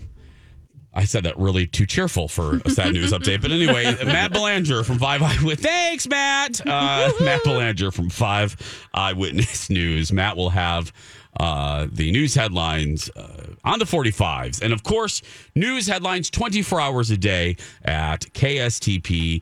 I 0.93 1.05
said 1.05 1.23
that 1.23 1.37
really 1.39 1.65
too 1.65 1.85
cheerful 1.85 2.27
for 2.27 2.57
a 2.65 2.69
sad 2.69 2.93
news 2.93 3.11
update. 3.11 3.41
But 3.41 3.51
anyway, 3.51 3.83
Matt 4.05 4.31
Belanger 4.31 4.83
from 4.83 4.99
Five 4.99 5.21
Eyewitness. 5.23 5.59
Thanks, 5.59 6.07
Matt. 6.07 6.61
Uh, 6.65 7.11
Matt 7.19 7.43
Belanger 7.43 7.91
from 7.91 8.09
Five 8.09 8.55
Eyewitness 8.93 9.69
News. 9.69 10.13
Matt 10.13 10.37
will 10.37 10.51
have 10.51 10.93
uh, 11.39 11.87
the 11.91 12.11
news 12.11 12.35
headlines 12.35 13.09
uh, 13.15 13.47
on 13.63 13.79
the 13.79 13.85
45s. 13.85 14.61
And 14.61 14.71
of 14.71 14.83
course, 14.83 15.21
news 15.55 15.87
headlines 15.87 16.29
24 16.29 16.79
hours 16.79 17.09
a 17.09 17.17
day 17.17 17.57
at 17.83 18.21
kstp.com. 18.33 19.41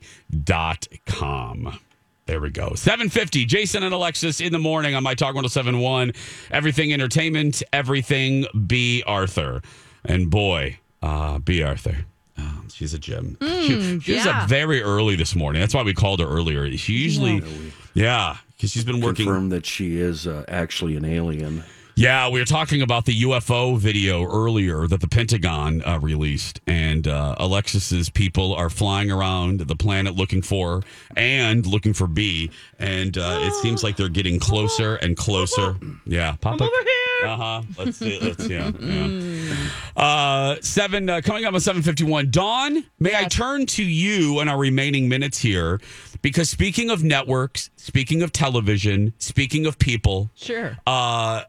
There 2.26 2.40
we 2.40 2.50
go. 2.50 2.74
750, 2.74 3.44
Jason 3.44 3.82
and 3.82 3.92
Alexis 3.92 4.40
in 4.40 4.52
the 4.52 4.58
morning 4.58 4.94
on 4.94 5.02
My 5.02 5.14
Talk 5.14 5.34
1071. 5.34 6.12
Everything 6.50 6.92
entertainment, 6.92 7.62
everything 7.72 8.46
B. 8.66 9.02
Arthur. 9.06 9.60
And 10.04 10.30
boy, 10.30 10.78
uh, 11.02 11.38
B. 11.38 11.62
Arthur. 11.62 12.04
Oh, 12.38 12.62
she's 12.72 12.94
a 12.94 12.98
gem. 12.98 13.36
she 13.40 13.46
Mm, 13.46 14.02
she 14.02 14.14
was 14.14 14.24
yeah. 14.24 14.42
up 14.42 14.48
very 14.48 14.82
early 14.82 15.16
this 15.16 15.34
morning. 15.34 15.60
That's 15.60 15.74
why 15.74 15.82
we 15.82 15.92
called 15.94 16.20
her 16.20 16.26
earlier. 16.26 16.70
She 16.76 16.94
usually, 16.94 17.42
yeah, 17.94 18.38
because 18.56 18.70
she's 18.70 18.84
been 18.84 19.00
working. 19.00 19.26
Confirm 19.26 19.50
that 19.50 19.66
she 19.66 19.98
is 19.98 20.26
uh, 20.26 20.44
actually 20.48 20.96
an 20.96 21.04
alien. 21.04 21.62
Yeah, 21.94 22.30
we 22.30 22.40
were 22.40 22.46
talking 22.46 22.80
about 22.80 23.04
the 23.04 23.20
UFO 23.22 23.78
video 23.78 24.24
earlier 24.24 24.86
that 24.86 25.00
the 25.02 25.06
Pentagon 25.08 25.82
uh, 25.84 25.98
released, 26.00 26.60
and 26.66 27.06
uh, 27.06 27.34
Alexis's 27.38 28.08
people 28.08 28.54
are 28.54 28.70
flying 28.70 29.10
around 29.10 29.60
the 29.60 29.76
planet 29.76 30.14
looking 30.14 30.40
for 30.40 30.82
and 31.16 31.66
looking 31.66 31.92
for 31.92 32.06
B, 32.06 32.50
and 32.78 33.16
uh, 33.18 33.40
it 33.42 33.52
seems 33.62 33.84
like 33.84 33.96
they're 33.96 34.08
getting 34.08 34.40
closer 34.40 34.96
and 34.96 35.16
closer. 35.18 35.76
Yeah, 36.06 36.34
pop 36.40 36.60
over 36.62 36.70
here. 36.70 37.28
Uh 37.28 37.36
huh. 37.36 37.62
Let's 37.78 37.98
see. 37.98 38.18
Let's 38.20 38.48
yeah. 38.48 38.70
yeah. 38.80 39.54
Uh, 39.94 40.56
seven 40.62 41.08
uh, 41.10 41.20
coming 41.22 41.44
up 41.44 41.52
on 41.54 41.60
seven 41.60 41.82
fifty 41.82 42.04
one. 42.04 42.30
Dawn, 42.30 42.84
may 42.98 43.14
I 43.14 43.24
turn 43.24 43.66
to 43.66 43.84
you 43.84 44.40
in 44.40 44.48
our 44.48 44.58
remaining 44.58 45.08
minutes 45.10 45.38
here, 45.38 45.78
because 46.22 46.48
speaking 46.50 46.90
of 46.90 47.04
networks, 47.04 47.70
speaking 47.76 48.22
of 48.22 48.32
television, 48.32 49.12
speaking 49.18 49.66
of 49.66 49.78
people, 49.78 50.30
Sure. 50.34 50.78
uh, 50.86 51.42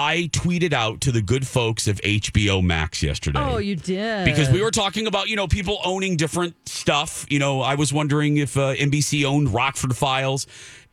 I 0.00 0.30
tweeted 0.32 0.72
out 0.72 1.02
to 1.02 1.12
the 1.12 1.20
good 1.20 1.46
folks 1.46 1.86
of 1.86 2.00
HBO 2.00 2.62
Max 2.64 3.02
yesterday. 3.02 3.38
Oh, 3.38 3.58
you 3.58 3.76
did. 3.76 4.24
Because 4.24 4.48
we 4.48 4.62
were 4.62 4.70
talking 4.70 5.06
about, 5.06 5.28
you 5.28 5.36
know, 5.36 5.46
people 5.46 5.78
owning 5.84 6.16
different 6.16 6.54
stuff. 6.66 7.26
You 7.28 7.38
know, 7.38 7.60
I 7.60 7.74
was 7.74 7.92
wondering 7.92 8.38
if 8.38 8.56
uh, 8.56 8.74
NBC 8.74 9.24
owned 9.24 9.52
Rockford 9.52 9.94
Files, 9.94 10.46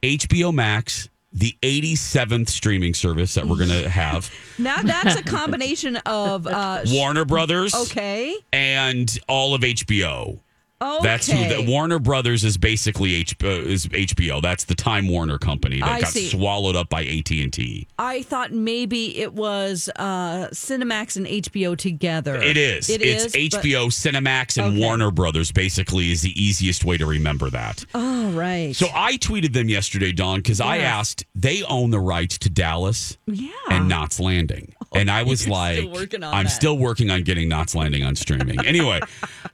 HBO 0.04 0.54
Max, 0.54 1.08
the 1.32 1.56
87th 1.62 2.50
streaming 2.50 2.94
service 2.94 3.34
that 3.36 3.46
we're 3.46 3.58
going 3.58 3.70
to 3.70 3.88
have, 3.90 4.30
Now 4.58 4.82
that's 4.82 5.16
a 5.16 5.24
combination 5.24 5.96
of 6.06 6.46
uh, 6.46 6.82
Warner 6.88 7.26
Brothers 7.26 7.74
Okay. 7.76 8.36
and 8.52 9.18
all 9.30 9.54
of 9.54 9.62
HBO. 9.62 10.40
Okay. 10.80 11.04
That's 11.04 11.28
who 11.28 11.38
the 11.48 11.66
Warner 11.68 11.98
Brothers 11.98 12.44
is 12.44 12.58
basically 12.58 13.16
H, 13.16 13.36
uh, 13.44 13.48
is 13.48 13.88
HBO. 13.88 14.42
That's 14.42 14.66
the 14.66 14.76
Time 14.76 15.08
Warner 15.08 15.40
company 15.40 15.80
that 15.80 15.90
I 15.90 16.02
got 16.02 16.10
see. 16.10 16.28
swallowed 16.30 16.76
up 16.76 16.90
by 16.90 17.04
AT&T. 17.04 17.88
I 17.98 18.22
thought 18.22 18.52
maybe 18.52 19.18
it 19.18 19.34
was 19.34 19.90
uh, 19.96 20.50
Cinemax 20.52 21.18
and 21.18 21.26
HBO 21.26 21.76
together. 21.76 22.36
It 22.36 22.58
is. 22.58 22.90
It 22.90 23.02
it's 23.02 23.36
is, 23.36 23.52
but- 23.52 23.64
HBO, 23.64 23.88
Cinemax, 23.88 24.58
and 24.64 24.74
Okay. 24.76 24.80
Warner 24.86 25.10
Brothers. 25.10 25.52
Basically, 25.52 26.12
is 26.12 26.22
the 26.22 26.40
easiest 26.42 26.84
way 26.86 26.98
to 26.98 27.06
remember 27.08 27.50
that. 27.50 27.84
Oh, 27.96 28.30
right. 28.32 28.76
So 28.76 28.88
I 28.94 29.18
tweeted 29.18 29.54
them 29.54 29.70
yesterday, 29.70 30.12
Dawn, 30.12 30.40
because 30.40 30.62
I 30.62 30.78
asked. 30.78 31.26
They 31.34 31.64
own 31.64 31.90
the 31.92 32.00
rights 32.00 32.38
to 32.40 32.50
Dallas 32.50 33.18
yeah. 33.26 33.50
and 33.70 33.88
Knots 33.88 34.20
Landing, 34.20 34.74
and 34.94 35.10
I 35.12 35.24
was 35.24 35.48
like, 35.48 35.78
still 35.80 36.24
I'm 36.26 36.46
that. 36.46 36.50
still 36.50 36.78
working 36.78 37.10
on 37.10 37.24
getting 37.24 37.50
Knots 37.50 37.76
Landing 37.76 38.04
on 38.04 38.16
streaming. 38.16 38.60
anyway, 38.66 39.00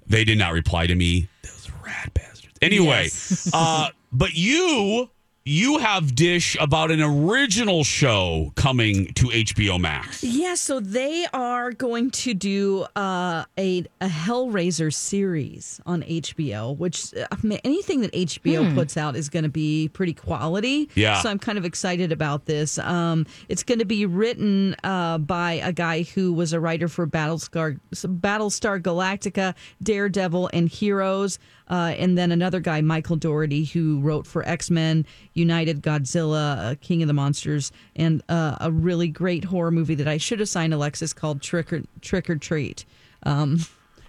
they 0.07 0.23
did 0.23 0.37
not 0.37 0.53
reply 0.53 0.87
to 0.87 0.95
me. 0.95 1.27
Those 1.43 1.69
rad 1.85 2.13
bastards. 2.13 2.53
Anyway, 2.61 3.03
Yes. 3.03 3.49
uh, 3.53 3.89
but 4.11 4.33
you. 4.35 5.09
You 5.45 5.79
have 5.79 6.15
Dish 6.15 6.55
about 6.57 6.89
an 6.89 7.01
original 7.01 7.83
show 7.83 8.53
coming 8.55 9.07
to 9.15 9.25
HBO 9.27 9.77
Max. 9.77 10.23
Yeah, 10.23 10.55
so 10.55 10.79
they 10.79 11.25
are 11.33 11.73
going 11.73 12.11
to 12.11 12.33
do 12.33 12.85
uh, 12.95 13.43
a 13.59 13.83
a 13.99 14.07
Hellraiser 14.07 14.93
series 14.93 15.81
on 15.85 16.01
HBO, 16.03 16.77
which 16.77 17.13
uh, 17.13 17.27
I 17.29 17.35
mean, 17.45 17.59
anything 17.65 17.99
that 18.01 18.13
HBO 18.13 18.69
Hmm. 18.69 18.75
puts 18.75 18.95
out 18.95 19.17
is 19.17 19.27
going 19.27 19.43
to 19.43 19.49
be 19.49 19.89
pretty 19.89 20.13
quality. 20.13 20.89
Yeah. 20.95 21.21
So 21.21 21.29
I'm 21.29 21.39
kind 21.39 21.57
of 21.57 21.65
excited 21.65 22.13
about 22.13 22.45
this. 22.45 22.79
Um, 22.79 23.25
it's 23.49 23.63
going 23.63 23.79
to 23.79 23.85
be 23.85 24.05
written 24.05 24.77
uh, 24.85 25.17
by 25.17 25.53
a 25.55 25.73
guy 25.73 26.03
who 26.03 26.31
was 26.31 26.53
a 26.53 26.59
writer 26.61 26.87
for 26.87 27.05
Battlestar 27.05 27.81
Battlestar 27.93 28.81
Galactica, 28.81 29.55
Daredevil, 29.83 30.51
and 30.53 30.69
Heroes. 30.69 31.37
Uh, 31.69 31.95
and 31.97 32.17
then 32.17 32.31
another 32.31 32.59
guy, 32.59 32.81
Michael 32.81 33.15
Dougherty, 33.15 33.63
who 33.63 33.99
wrote 34.01 34.27
for 34.27 34.47
X 34.47 34.69
Men, 34.69 35.05
United, 35.33 35.81
Godzilla, 35.81 36.57
uh, 36.71 36.75
King 36.81 37.01
of 37.01 37.07
the 37.07 37.13
Monsters, 37.13 37.71
and 37.95 38.21
uh, 38.29 38.57
a 38.61 38.71
really 38.71 39.07
great 39.07 39.43
horror 39.45 39.71
movie 39.71 39.95
that 39.95 40.07
I 40.07 40.17
should 40.17 40.39
have 40.39 40.49
signed 40.49 40.73
Alexis 40.73 41.13
called 41.13 41.41
Trick 41.41 41.71
or 41.73 41.83
Trick 42.01 42.29
or 42.29 42.35
Treat. 42.35 42.85
Um, 43.23 43.59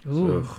Ooh. 0.07 0.47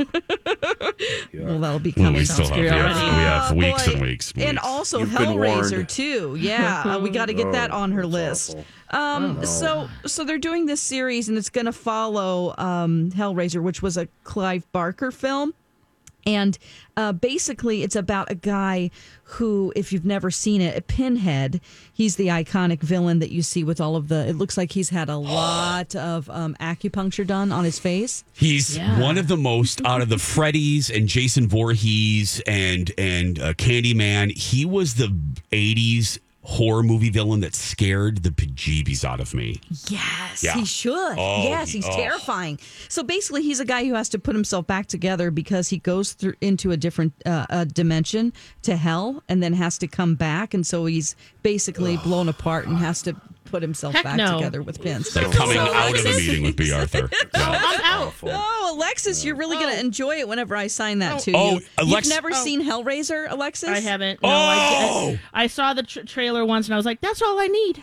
well, 1.34 1.60
that'll 1.60 1.78
be 1.78 1.92
Well, 1.96 2.06
coming. 2.06 2.14
we 2.14 2.24
still 2.24 2.48
have, 2.48 2.58
we 2.58 2.66
have, 2.66 2.96
we 2.96 3.00
have 3.02 3.52
Oh, 3.52 3.54
weeks 3.54 3.86
boy. 3.86 3.92
and 3.92 4.02
weeks. 4.02 4.32
And 4.36 4.50
weeks. 4.56 4.60
also 4.64 4.98
You've 5.00 5.10
Hellraiser 5.10 5.70
warned. 5.72 5.88
too. 5.88 6.36
Yeah, 6.38 6.82
uh, 6.82 6.98
we 6.98 7.10
got 7.10 7.26
to 7.26 7.34
get 7.34 7.52
that 7.52 7.70
Oh, 7.72 7.78
on 7.78 7.92
her 7.92 8.06
list. 8.06 8.56
Um, 8.90 9.44
so 9.44 9.88
so 10.04 10.24
they're 10.24 10.38
doing 10.38 10.66
this 10.66 10.80
series, 10.80 11.28
and 11.28 11.36
it's 11.38 11.50
going 11.50 11.66
to 11.66 11.72
follow 11.72 12.54
um, 12.58 13.10
Hellraiser, 13.12 13.62
which 13.62 13.82
was 13.82 13.96
a 13.96 14.08
Clive 14.24 14.70
Barker 14.72 15.10
film. 15.12 15.54
And 16.26 16.58
uh, 16.96 17.12
basically, 17.12 17.84
it's 17.84 17.94
about 17.94 18.30
a 18.30 18.34
guy 18.34 18.90
who, 19.22 19.72
if 19.76 19.92
you've 19.92 20.04
never 20.04 20.30
seen 20.30 20.60
it, 20.60 20.76
a 20.76 20.80
Pinhead. 20.80 21.60
He's 21.92 22.16
the 22.16 22.28
iconic 22.28 22.80
villain 22.80 23.20
that 23.20 23.30
you 23.30 23.42
see 23.42 23.62
with 23.62 23.80
all 23.80 23.94
of 23.94 24.08
the. 24.08 24.26
It 24.26 24.34
looks 24.34 24.56
like 24.56 24.72
he's 24.72 24.90
had 24.90 25.08
a 25.08 25.16
lot 25.16 25.94
of 25.94 26.28
um, 26.30 26.56
acupuncture 26.60 27.26
done 27.26 27.52
on 27.52 27.64
his 27.64 27.78
face. 27.78 28.24
He's 28.34 28.78
one 28.78 29.18
of 29.18 29.28
the 29.28 29.36
most 29.36 29.84
out 29.84 30.02
of 30.02 30.08
the 30.08 30.16
Freddys 30.16 30.94
and 30.94 31.06
Jason 31.06 31.48
Voorhees 31.48 32.42
and 32.46 32.90
and 32.98 33.38
uh, 33.38 33.54
Candyman. 33.54 34.36
He 34.36 34.64
was 34.64 34.94
the 34.94 35.16
'80s 35.52 36.18
horror 36.46 36.84
movie 36.84 37.10
villain 37.10 37.40
that 37.40 37.56
scared 37.56 38.22
the 38.22 38.30
bejeebies 38.30 39.04
out 39.04 39.20
of 39.20 39.34
me. 39.34 39.60
Yes, 39.88 40.44
Yeah. 40.44 40.54
he 40.54 40.64
should. 40.64 41.16
Oh, 41.18 41.42
yes, 41.42 41.70
he's 41.70 41.86
oh. 41.86 41.96
terrifying. 41.96 42.60
So 42.88 43.02
basically, 43.02 43.42
he's 43.42 43.58
a 43.58 43.64
guy 43.64 43.84
who 43.84 43.94
has 43.94 44.08
to 44.10 44.18
put 44.20 44.36
himself 44.36 44.64
back 44.64 44.86
together 44.86 45.32
because 45.32 45.68
he 45.70 45.78
goes 45.78 46.12
through 46.12 46.34
into 46.40 46.70
a 46.70 46.76
different 46.76 47.14
uh, 47.26 47.46
uh, 47.50 47.64
dimension 47.64 48.32
to 48.62 48.76
hell, 48.76 49.24
and 49.28 49.42
then 49.42 49.54
has 49.54 49.76
to 49.78 49.88
come 49.88 50.14
back, 50.14 50.54
and 50.54 50.64
so 50.64 50.86
he's 50.86 51.16
basically 51.42 51.96
blown 51.98 52.28
apart 52.28 52.66
and 52.66 52.76
has 52.78 53.02
to 53.02 53.16
put 53.46 53.62
himself 53.62 53.94
Heck 53.94 54.04
back 54.04 54.16
no. 54.16 54.36
together 54.38 54.62
with 54.62 54.80
pins. 54.82 55.14
Like 55.16 55.32
coming 55.32 55.54
So 55.56 55.60
out 55.74 55.94
of 55.98 56.04
a 56.04 56.08
meeting 56.16 56.42
with 56.44 56.56
B. 56.56 56.72
Arthur. 56.72 57.08
Yeah. 57.34 57.60
I'm 57.64 57.80
out. 57.82 58.14
Oh, 58.22 58.74
Alexis, 58.76 59.24
you're 59.24 59.36
really 59.36 59.56
going 59.56 59.70
to 59.70 59.76
oh. 59.76 59.80
enjoy 59.80 60.16
it 60.18 60.28
whenever 60.28 60.56
I 60.56 60.66
sign 60.68 60.98
that 61.00 61.14
oh. 61.14 61.18
to 61.20 61.32
Oh, 61.34 61.50
you. 61.52 61.60
Alex- 61.78 62.06
You've 62.06 62.14
never 62.14 62.30
Oh. 62.32 62.44
seen 62.44 62.62
Hellraiser, 62.64 63.26
Alexis? 63.30 63.68
I 63.68 63.80
haven't. 63.80 64.22
No, 64.22 64.28
I, 64.30 64.88
Oh! 64.90 65.18
I, 65.34 65.44
I 65.44 65.46
saw 65.46 65.74
the 65.74 65.82
tr- 65.82 66.00
trailer 66.00 66.44
once 66.44 66.66
and 66.66 66.74
I 66.74 66.76
was 66.76 66.86
like, 66.86 67.00
that's 67.00 67.22
all 67.22 67.38
I 67.38 67.46
need. 67.46 67.82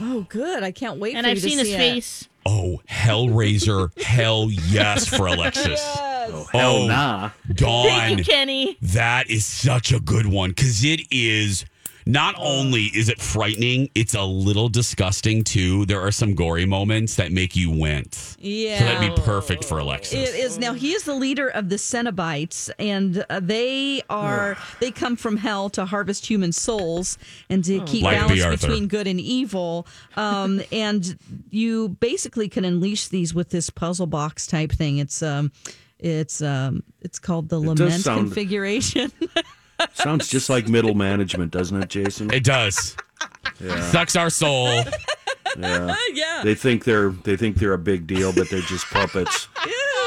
Oh, 0.00 0.26
good. 0.28 0.62
I 0.62 0.70
can't 0.72 0.98
wait 0.98 1.14
And 1.14 1.24
for 1.24 1.30
I've 1.30 1.36
you 1.36 1.42
to 1.42 1.48
seen 1.48 1.58
his 1.58 1.68
see 1.68 1.74
it. 1.74 1.78
face. 1.78 2.28
Oh, 2.46 2.80
Hellraiser! 2.88 3.90
Hell 4.02 4.48
yes 4.50 5.06
for 5.06 5.26
Alexis. 5.26 5.80
Oh, 5.84 6.46
Hell 6.52 6.76
Oh, 6.76 6.86
nah. 6.86 7.30
Dawn. 7.52 7.86
Thank 7.86 8.18
you, 8.18 8.24
Kenny. 8.24 8.78
That 8.80 9.28
is 9.28 9.44
such 9.44 9.92
a 9.92 10.00
good 10.00 10.26
one 10.26 10.50
because 10.50 10.84
it 10.84 11.02
is. 11.10 11.64
Not 12.06 12.34
only 12.38 12.84
is 12.84 13.08
it 13.08 13.20
frightening, 13.20 13.88
it's 13.94 14.14
a 14.14 14.22
little 14.22 14.68
disgusting 14.68 15.44
too. 15.44 15.86
There 15.86 16.00
are 16.00 16.10
some 16.10 16.34
gory 16.34 16.64
moments 16.66 17.16
that 17.16 17.32
make 17.32 17.56
you 17.56 17.70
wince. 17.70 18.36
Yeah. 18.40 18.78
So 18.78 18.84
that'd 18.84 19.14
be 19.16 19.22
perfect 19.22 19.64
for 19.64 19.78
Alexis. 19.78 20.14
It 20.30 20.34
is 20.34 20.58
now. 20.58 20.72
He 20.74 20.92
is 20.92 21.04
the 21.04 21.14
leader 21.14 21.48
of 21.48 21.68
the 21.68 21.76
Cenobites, 21.76 22.70
and 22.78 23.24
uh, 23.28 23.40
they 23.40 24.02
are 24.08 24.56
they 24.80 24.90
come 24.90 25.16
from 25.16 25.36
hell 25.36 25.68
to 25.70 25.84
harvest 25.84 26.26
human 26.26 26.52
souls 26.52 27.18
and 27.48 27.64
to 27.64 27.80
keep 27.84 28.02
Like 28.04 28.16
B. 28.16 28.20
balance 28.20 28.42
Arthur. 28.44 28.66
between 28.68 28.88
good 28.88 29.06
and 29.06 29.20
evil. 29.20 29.86
Um, 30.16 30.62
and 30.72 31.18
you 31.50 31.88
basically 32.00 32.48
can 32.48 32.64
unleash 32.64 33.08
these 33.08 33.34
with 33.34 33.50
this 33.50 33.70
puzzle 33.70 34.06
box 34.06 34.46
type 34.46 34.72
thing. 34.72 34.98
It's 34.98 35.22
um, 35.22 35.52
it's 35.98 36.40
um, 36.40 36.82
it's 37.02 37.18
called 37.18 37.48
the 37.50 37.60
does 37.60 37.66
lament 37.80 38.02
sound- 38.02 38.20
configuration. 38.28 39.12
Sounds 39.94 40.28
just 40.28 40.50
like 40.50 40.68
middle 40.68 40.94
management, 40.94 41.50
doesn't 41.52 41.82
it, 41.82 41.88
Jason? 41.88 42.32
It 42.32 42.44
does. 42.44 42.96
Sucks 43.90 44.16
our 44.16 44.30
soul. 44.30 44.82
Yeah. 45.58 45.94
yeah. 46.14 46.42
They 46.44 46.54
think 46.54 46.84
they're 46.84 47.10
they 47.10 47.36
think 47.36 47.56
they're 47.56 47.72
a 47.74 47.78
big 47.78 48.06
deal, 48.06 48.32
but 48.32 48.48
they're 48.50 48.60
just 48.62 48.86
puppets. 48.86 49.48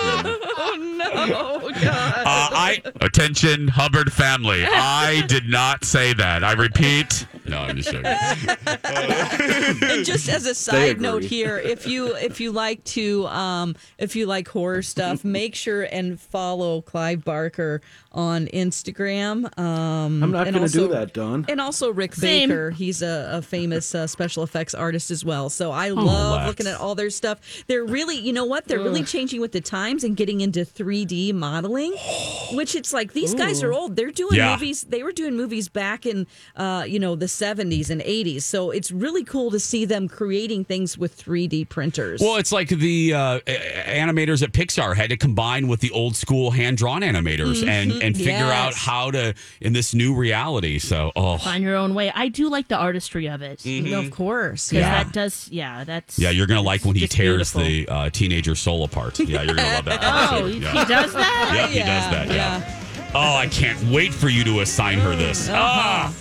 Oh 0.05 0.76
no, 0.99 1.69
God. 1.82 2.24
Uh, 2.26 2.49
I 2.64 2.82
attention 3.01 3.68
Hubbard 3.68 4.11
family. 4.14 4.66
I 4.66 5.24
did 5.28 5.47
not 5.49 5.84
say 5.86 6.14
that. 6.14 6.43
I 6.43 6.53
repeat. 6.53 7.28
No, 7.45 7.57
I'm 7.59 7.76
just 7.76 7.91
joking. 7.91 8.05
and 8.84 10.05
just 10.05 10.30
as 10.30 10.45
a 10.45 10.55
side 10.55 11.01
note 11.01 11.24
here, 11.24 11.57
if 11.57 11.86
you 11.88 12.16
if 12.16 12.39
you 12.39 12.51
like 12.51 12.84
to 12.86 13.28
um 13.28 13.76
if 13.97 14.16
you 14.16 14.26
like 14.26 14.47
horror 14.47 14.82
stuff, 14.82 15.24
make 15.24 15.55
sure 15.55 15.84
and 15.84 16.20
follow 16.20 16.82
Clive 16.82 17.24
Barker 17.26 17.82
on 18.11 18.47
Instagram. 18.47 19.45
Um 19.59 20.24
I'm 20.24 20.32
not 20.32 20.45
going 20.49 20.53
to 20.66 20.72
do 20.72 20.84
also- 20.84 20.88
that, 20.93 21.14
Dawn. 21.14 21.45
And 21.49 21.59
also 21.59 21.91
Rick 21.91 22.16
Same. 22.16 22.49
Baker, 22.49 22.70
he's 22.72 23.01
a, 23.01 23.30
a 23.34 23.41
famous 23.41 23.93
uh, 23.93 24.07
special 24.07 24.43
effects 24.43 24.74
artist 24.74 25.11
as 25.11 25.26
well. 25.26 25.49
So 25.49 25.72
I 25.72 25.89
Oh, 25.89 25.95
love 25.95 26.36
Lex. 26.38 26.47
looking 26.47 26.68
at 26.68 26.80
all 26.80 26.95
their 26.95 27.09
stuff. 27.09 27.39
They're 27.68 27.84
really, 27.86 28.18
you 28.18 28.32
know 28.34 28.45
what? 28.45 28.66
They're 28.68 28.80
really 28.80 29.03
changing 29.03 29.41
with 29.41 29.51
the 29.51 29.61
times 29.61 30.03
and 30.03 30.16
getting 30.16 30.41
into 30.41 30.61
3D 30.61 31.34
modeling, 31.34 31.93
which 32.54 32.76
it's 32.76 32.93
like 32.93 33.14
these 33.14 33.34
guys 33.34 33.64
are 33.64 33.74
old. 33.74 33.95
They're 33.95 34.12
doing 34.12 34.36
Yeah. 34.38 34.54
movies. 34.54 34.84
They 34.88 35.04
were 35.04 35.12
doing 35.12 35.36
movies 35.36 35.68
back 35.70 36.06
in, 36.06 36.28
uh, 36.56 36.86
you 36.88 36.99
know, 36.99 37.16
the 37.16 37.28
70s 37.28 37.89
and 37.89 38.01
80s. 38.01 38.43
So 38.45 38.72
it's 38.72 38.91
really 38.91 39.24
cool 39.24 39.51
to 39.51 39.60
see 39.60 39.86
them 39.86 40.08
creating 40.08 40.66
things 40.66 40.97
with 40.97 41.14
3D 41.16 41.66
printers. 41.66 42.22
Well, 42.22 42.38
it's 42.38 42.51
like 42.51 42.70
the 42.70 43.14
uh, 43.14 43.39
animators 43.88 44.41
at 44.43 44.51
Pixar 44.51 44.95
had 44.95 45.10
to 45.10 45.18
combine 45.18 45.68
with 45.68 45.80
the 45.80 45.91
old 45.91 46.16
school 46.16 46.51
hand 46.51 46.78
drawn 46.78 47.01
animators 47.01 47.66
and 47.68 47.91
Mhm. 47.91 48.04
and 48.04 48.18
figure 48.18 48.51
out 48.51 48.74
how 48.74 49.12
to 49.12 49.34
in 49.62 49.74
this 49.74 49.93
new 49.93 50.14
reality. 50.14 50.80
So, 50.80 51.12
oh, 51.16 51.38
Find 51.38 51.64
your 51.64 51.76
own 51.76 51.93
way. 51.93 52.12
I 52.14 52.28
do 52.28 52.49
like 52.49 52.68
the 52.68 52.78
artistry 52.78 53.28
of 53.28 53.41
it. 53.41 53.60
Mhm. 53.60 53.93
Of 53.97 54.12
course, 54.12 54.72
Yeah. 54.72 55.04
that 55.04 55.14
does, 55.14 55.47
yeah, 55.51 55.84
that's. 55.84 56.18
yeah, 56.20 56.30
you're 56.30 56.47
gonna 56.47 56.62
like 56.62 56.86
when 56.86 56.95
he 56.95 57.08
tears 57.08 57.54
beautiful. 57.54 57.62
the 57.64 57.88
uh, 57.88 58.10
teenager 58.10 58.56
soul 58.56 58.84
apart. 58.84 59.20
Yeah, 59.20 59.43
you're 59.43 59.56
gonna 59.56 59.74
love 59.76 59.86
that. 59.86 59.99
Oh, 60.34 60.45
he- 60.47 60.60
Yeah. 60.60 60.72
he 60.72 60.93
does 60.93 61.14
that? 61.14 61.51
Yep, 61.56 61.70
he 61.72 61.80
does 61.80 61.86
that. 62.12 62.28
Yeah. 62.30 62.42
Oh, 63.15 63.35
I 63.35 63.47
can't 63.47 63.81
wait 63.91 64.13
for 64.13 64.29
you 64.29 64.43
to 64.45 64.61
assign 64.61 64.97
her 64.99 65.15
this. 65.15 65.47
Ah, 65.51 66.11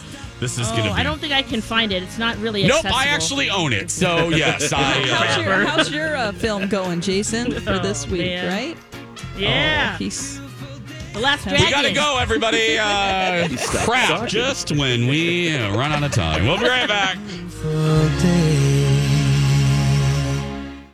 this 0.41 0.59
is 0.59 0.69
Oh, 0.71 0.77
gonna 0.77 0.83
be. 0.85 0.91
I 0.91 1.03
don't 1.03 1.19
think 1.21 1.33
I 1.33 1.43
can 1.43 1.61
find 1.63 1.91
it. 1.93 2.03
It's 2.03 2.19
not 2.19 2.37
really 2.39 2.63
Nope, 2.65 2.85
accessible. 2.85 2.97
I 2.99 3.05
actually 3.07 3.49
own 3.51 3.73
it. 3.73 3.91
So 3.91 4.29
yes, 4.29 4.73
I. 4.73 4.83
how's 5.09 5.39
Uh, 5.39 5.41
your, 5.41 5.55
how's 5.67 5.91
your 5.91 6.17
uh, 6.17 6.33
film 6.33 6.69
going, 6.69 7.01
Jason, 7.01 7.51
for 7.53 7.79
this 7.79 8.07
Oh, 8.07 8.11
week, 8.13 8.21
man. 8.27 8.53
right? 8.53 8.77
Yeah. 9.39 9.93
Oh, 9.95 9.97
he's 9.99 10.39
The 11.15 11.21
Last 11.21 11.45
Dragon. 11.45 11.65
we 11.65 11.71
gotta 11.71 11.93
go, 11.93 12.19
everybody. 12.21 12.77
Uh, 12.79 13.49
crap! 13.85 14.09
talking. 14.09 14.29
Just 14.29 14.73
when 14.73 15.07
we 15.07 15.57
uh, 15.57 15.75
run 15.77 15.93
out 15.93 16.03
of 16.03 16.13
time, 16.13 16.47
we'll 16.47 16.59
be 16.59 16.69
right 16.69 16.89
back. 16.89 17.17
for 17.49 17.71
day 18.21 18.52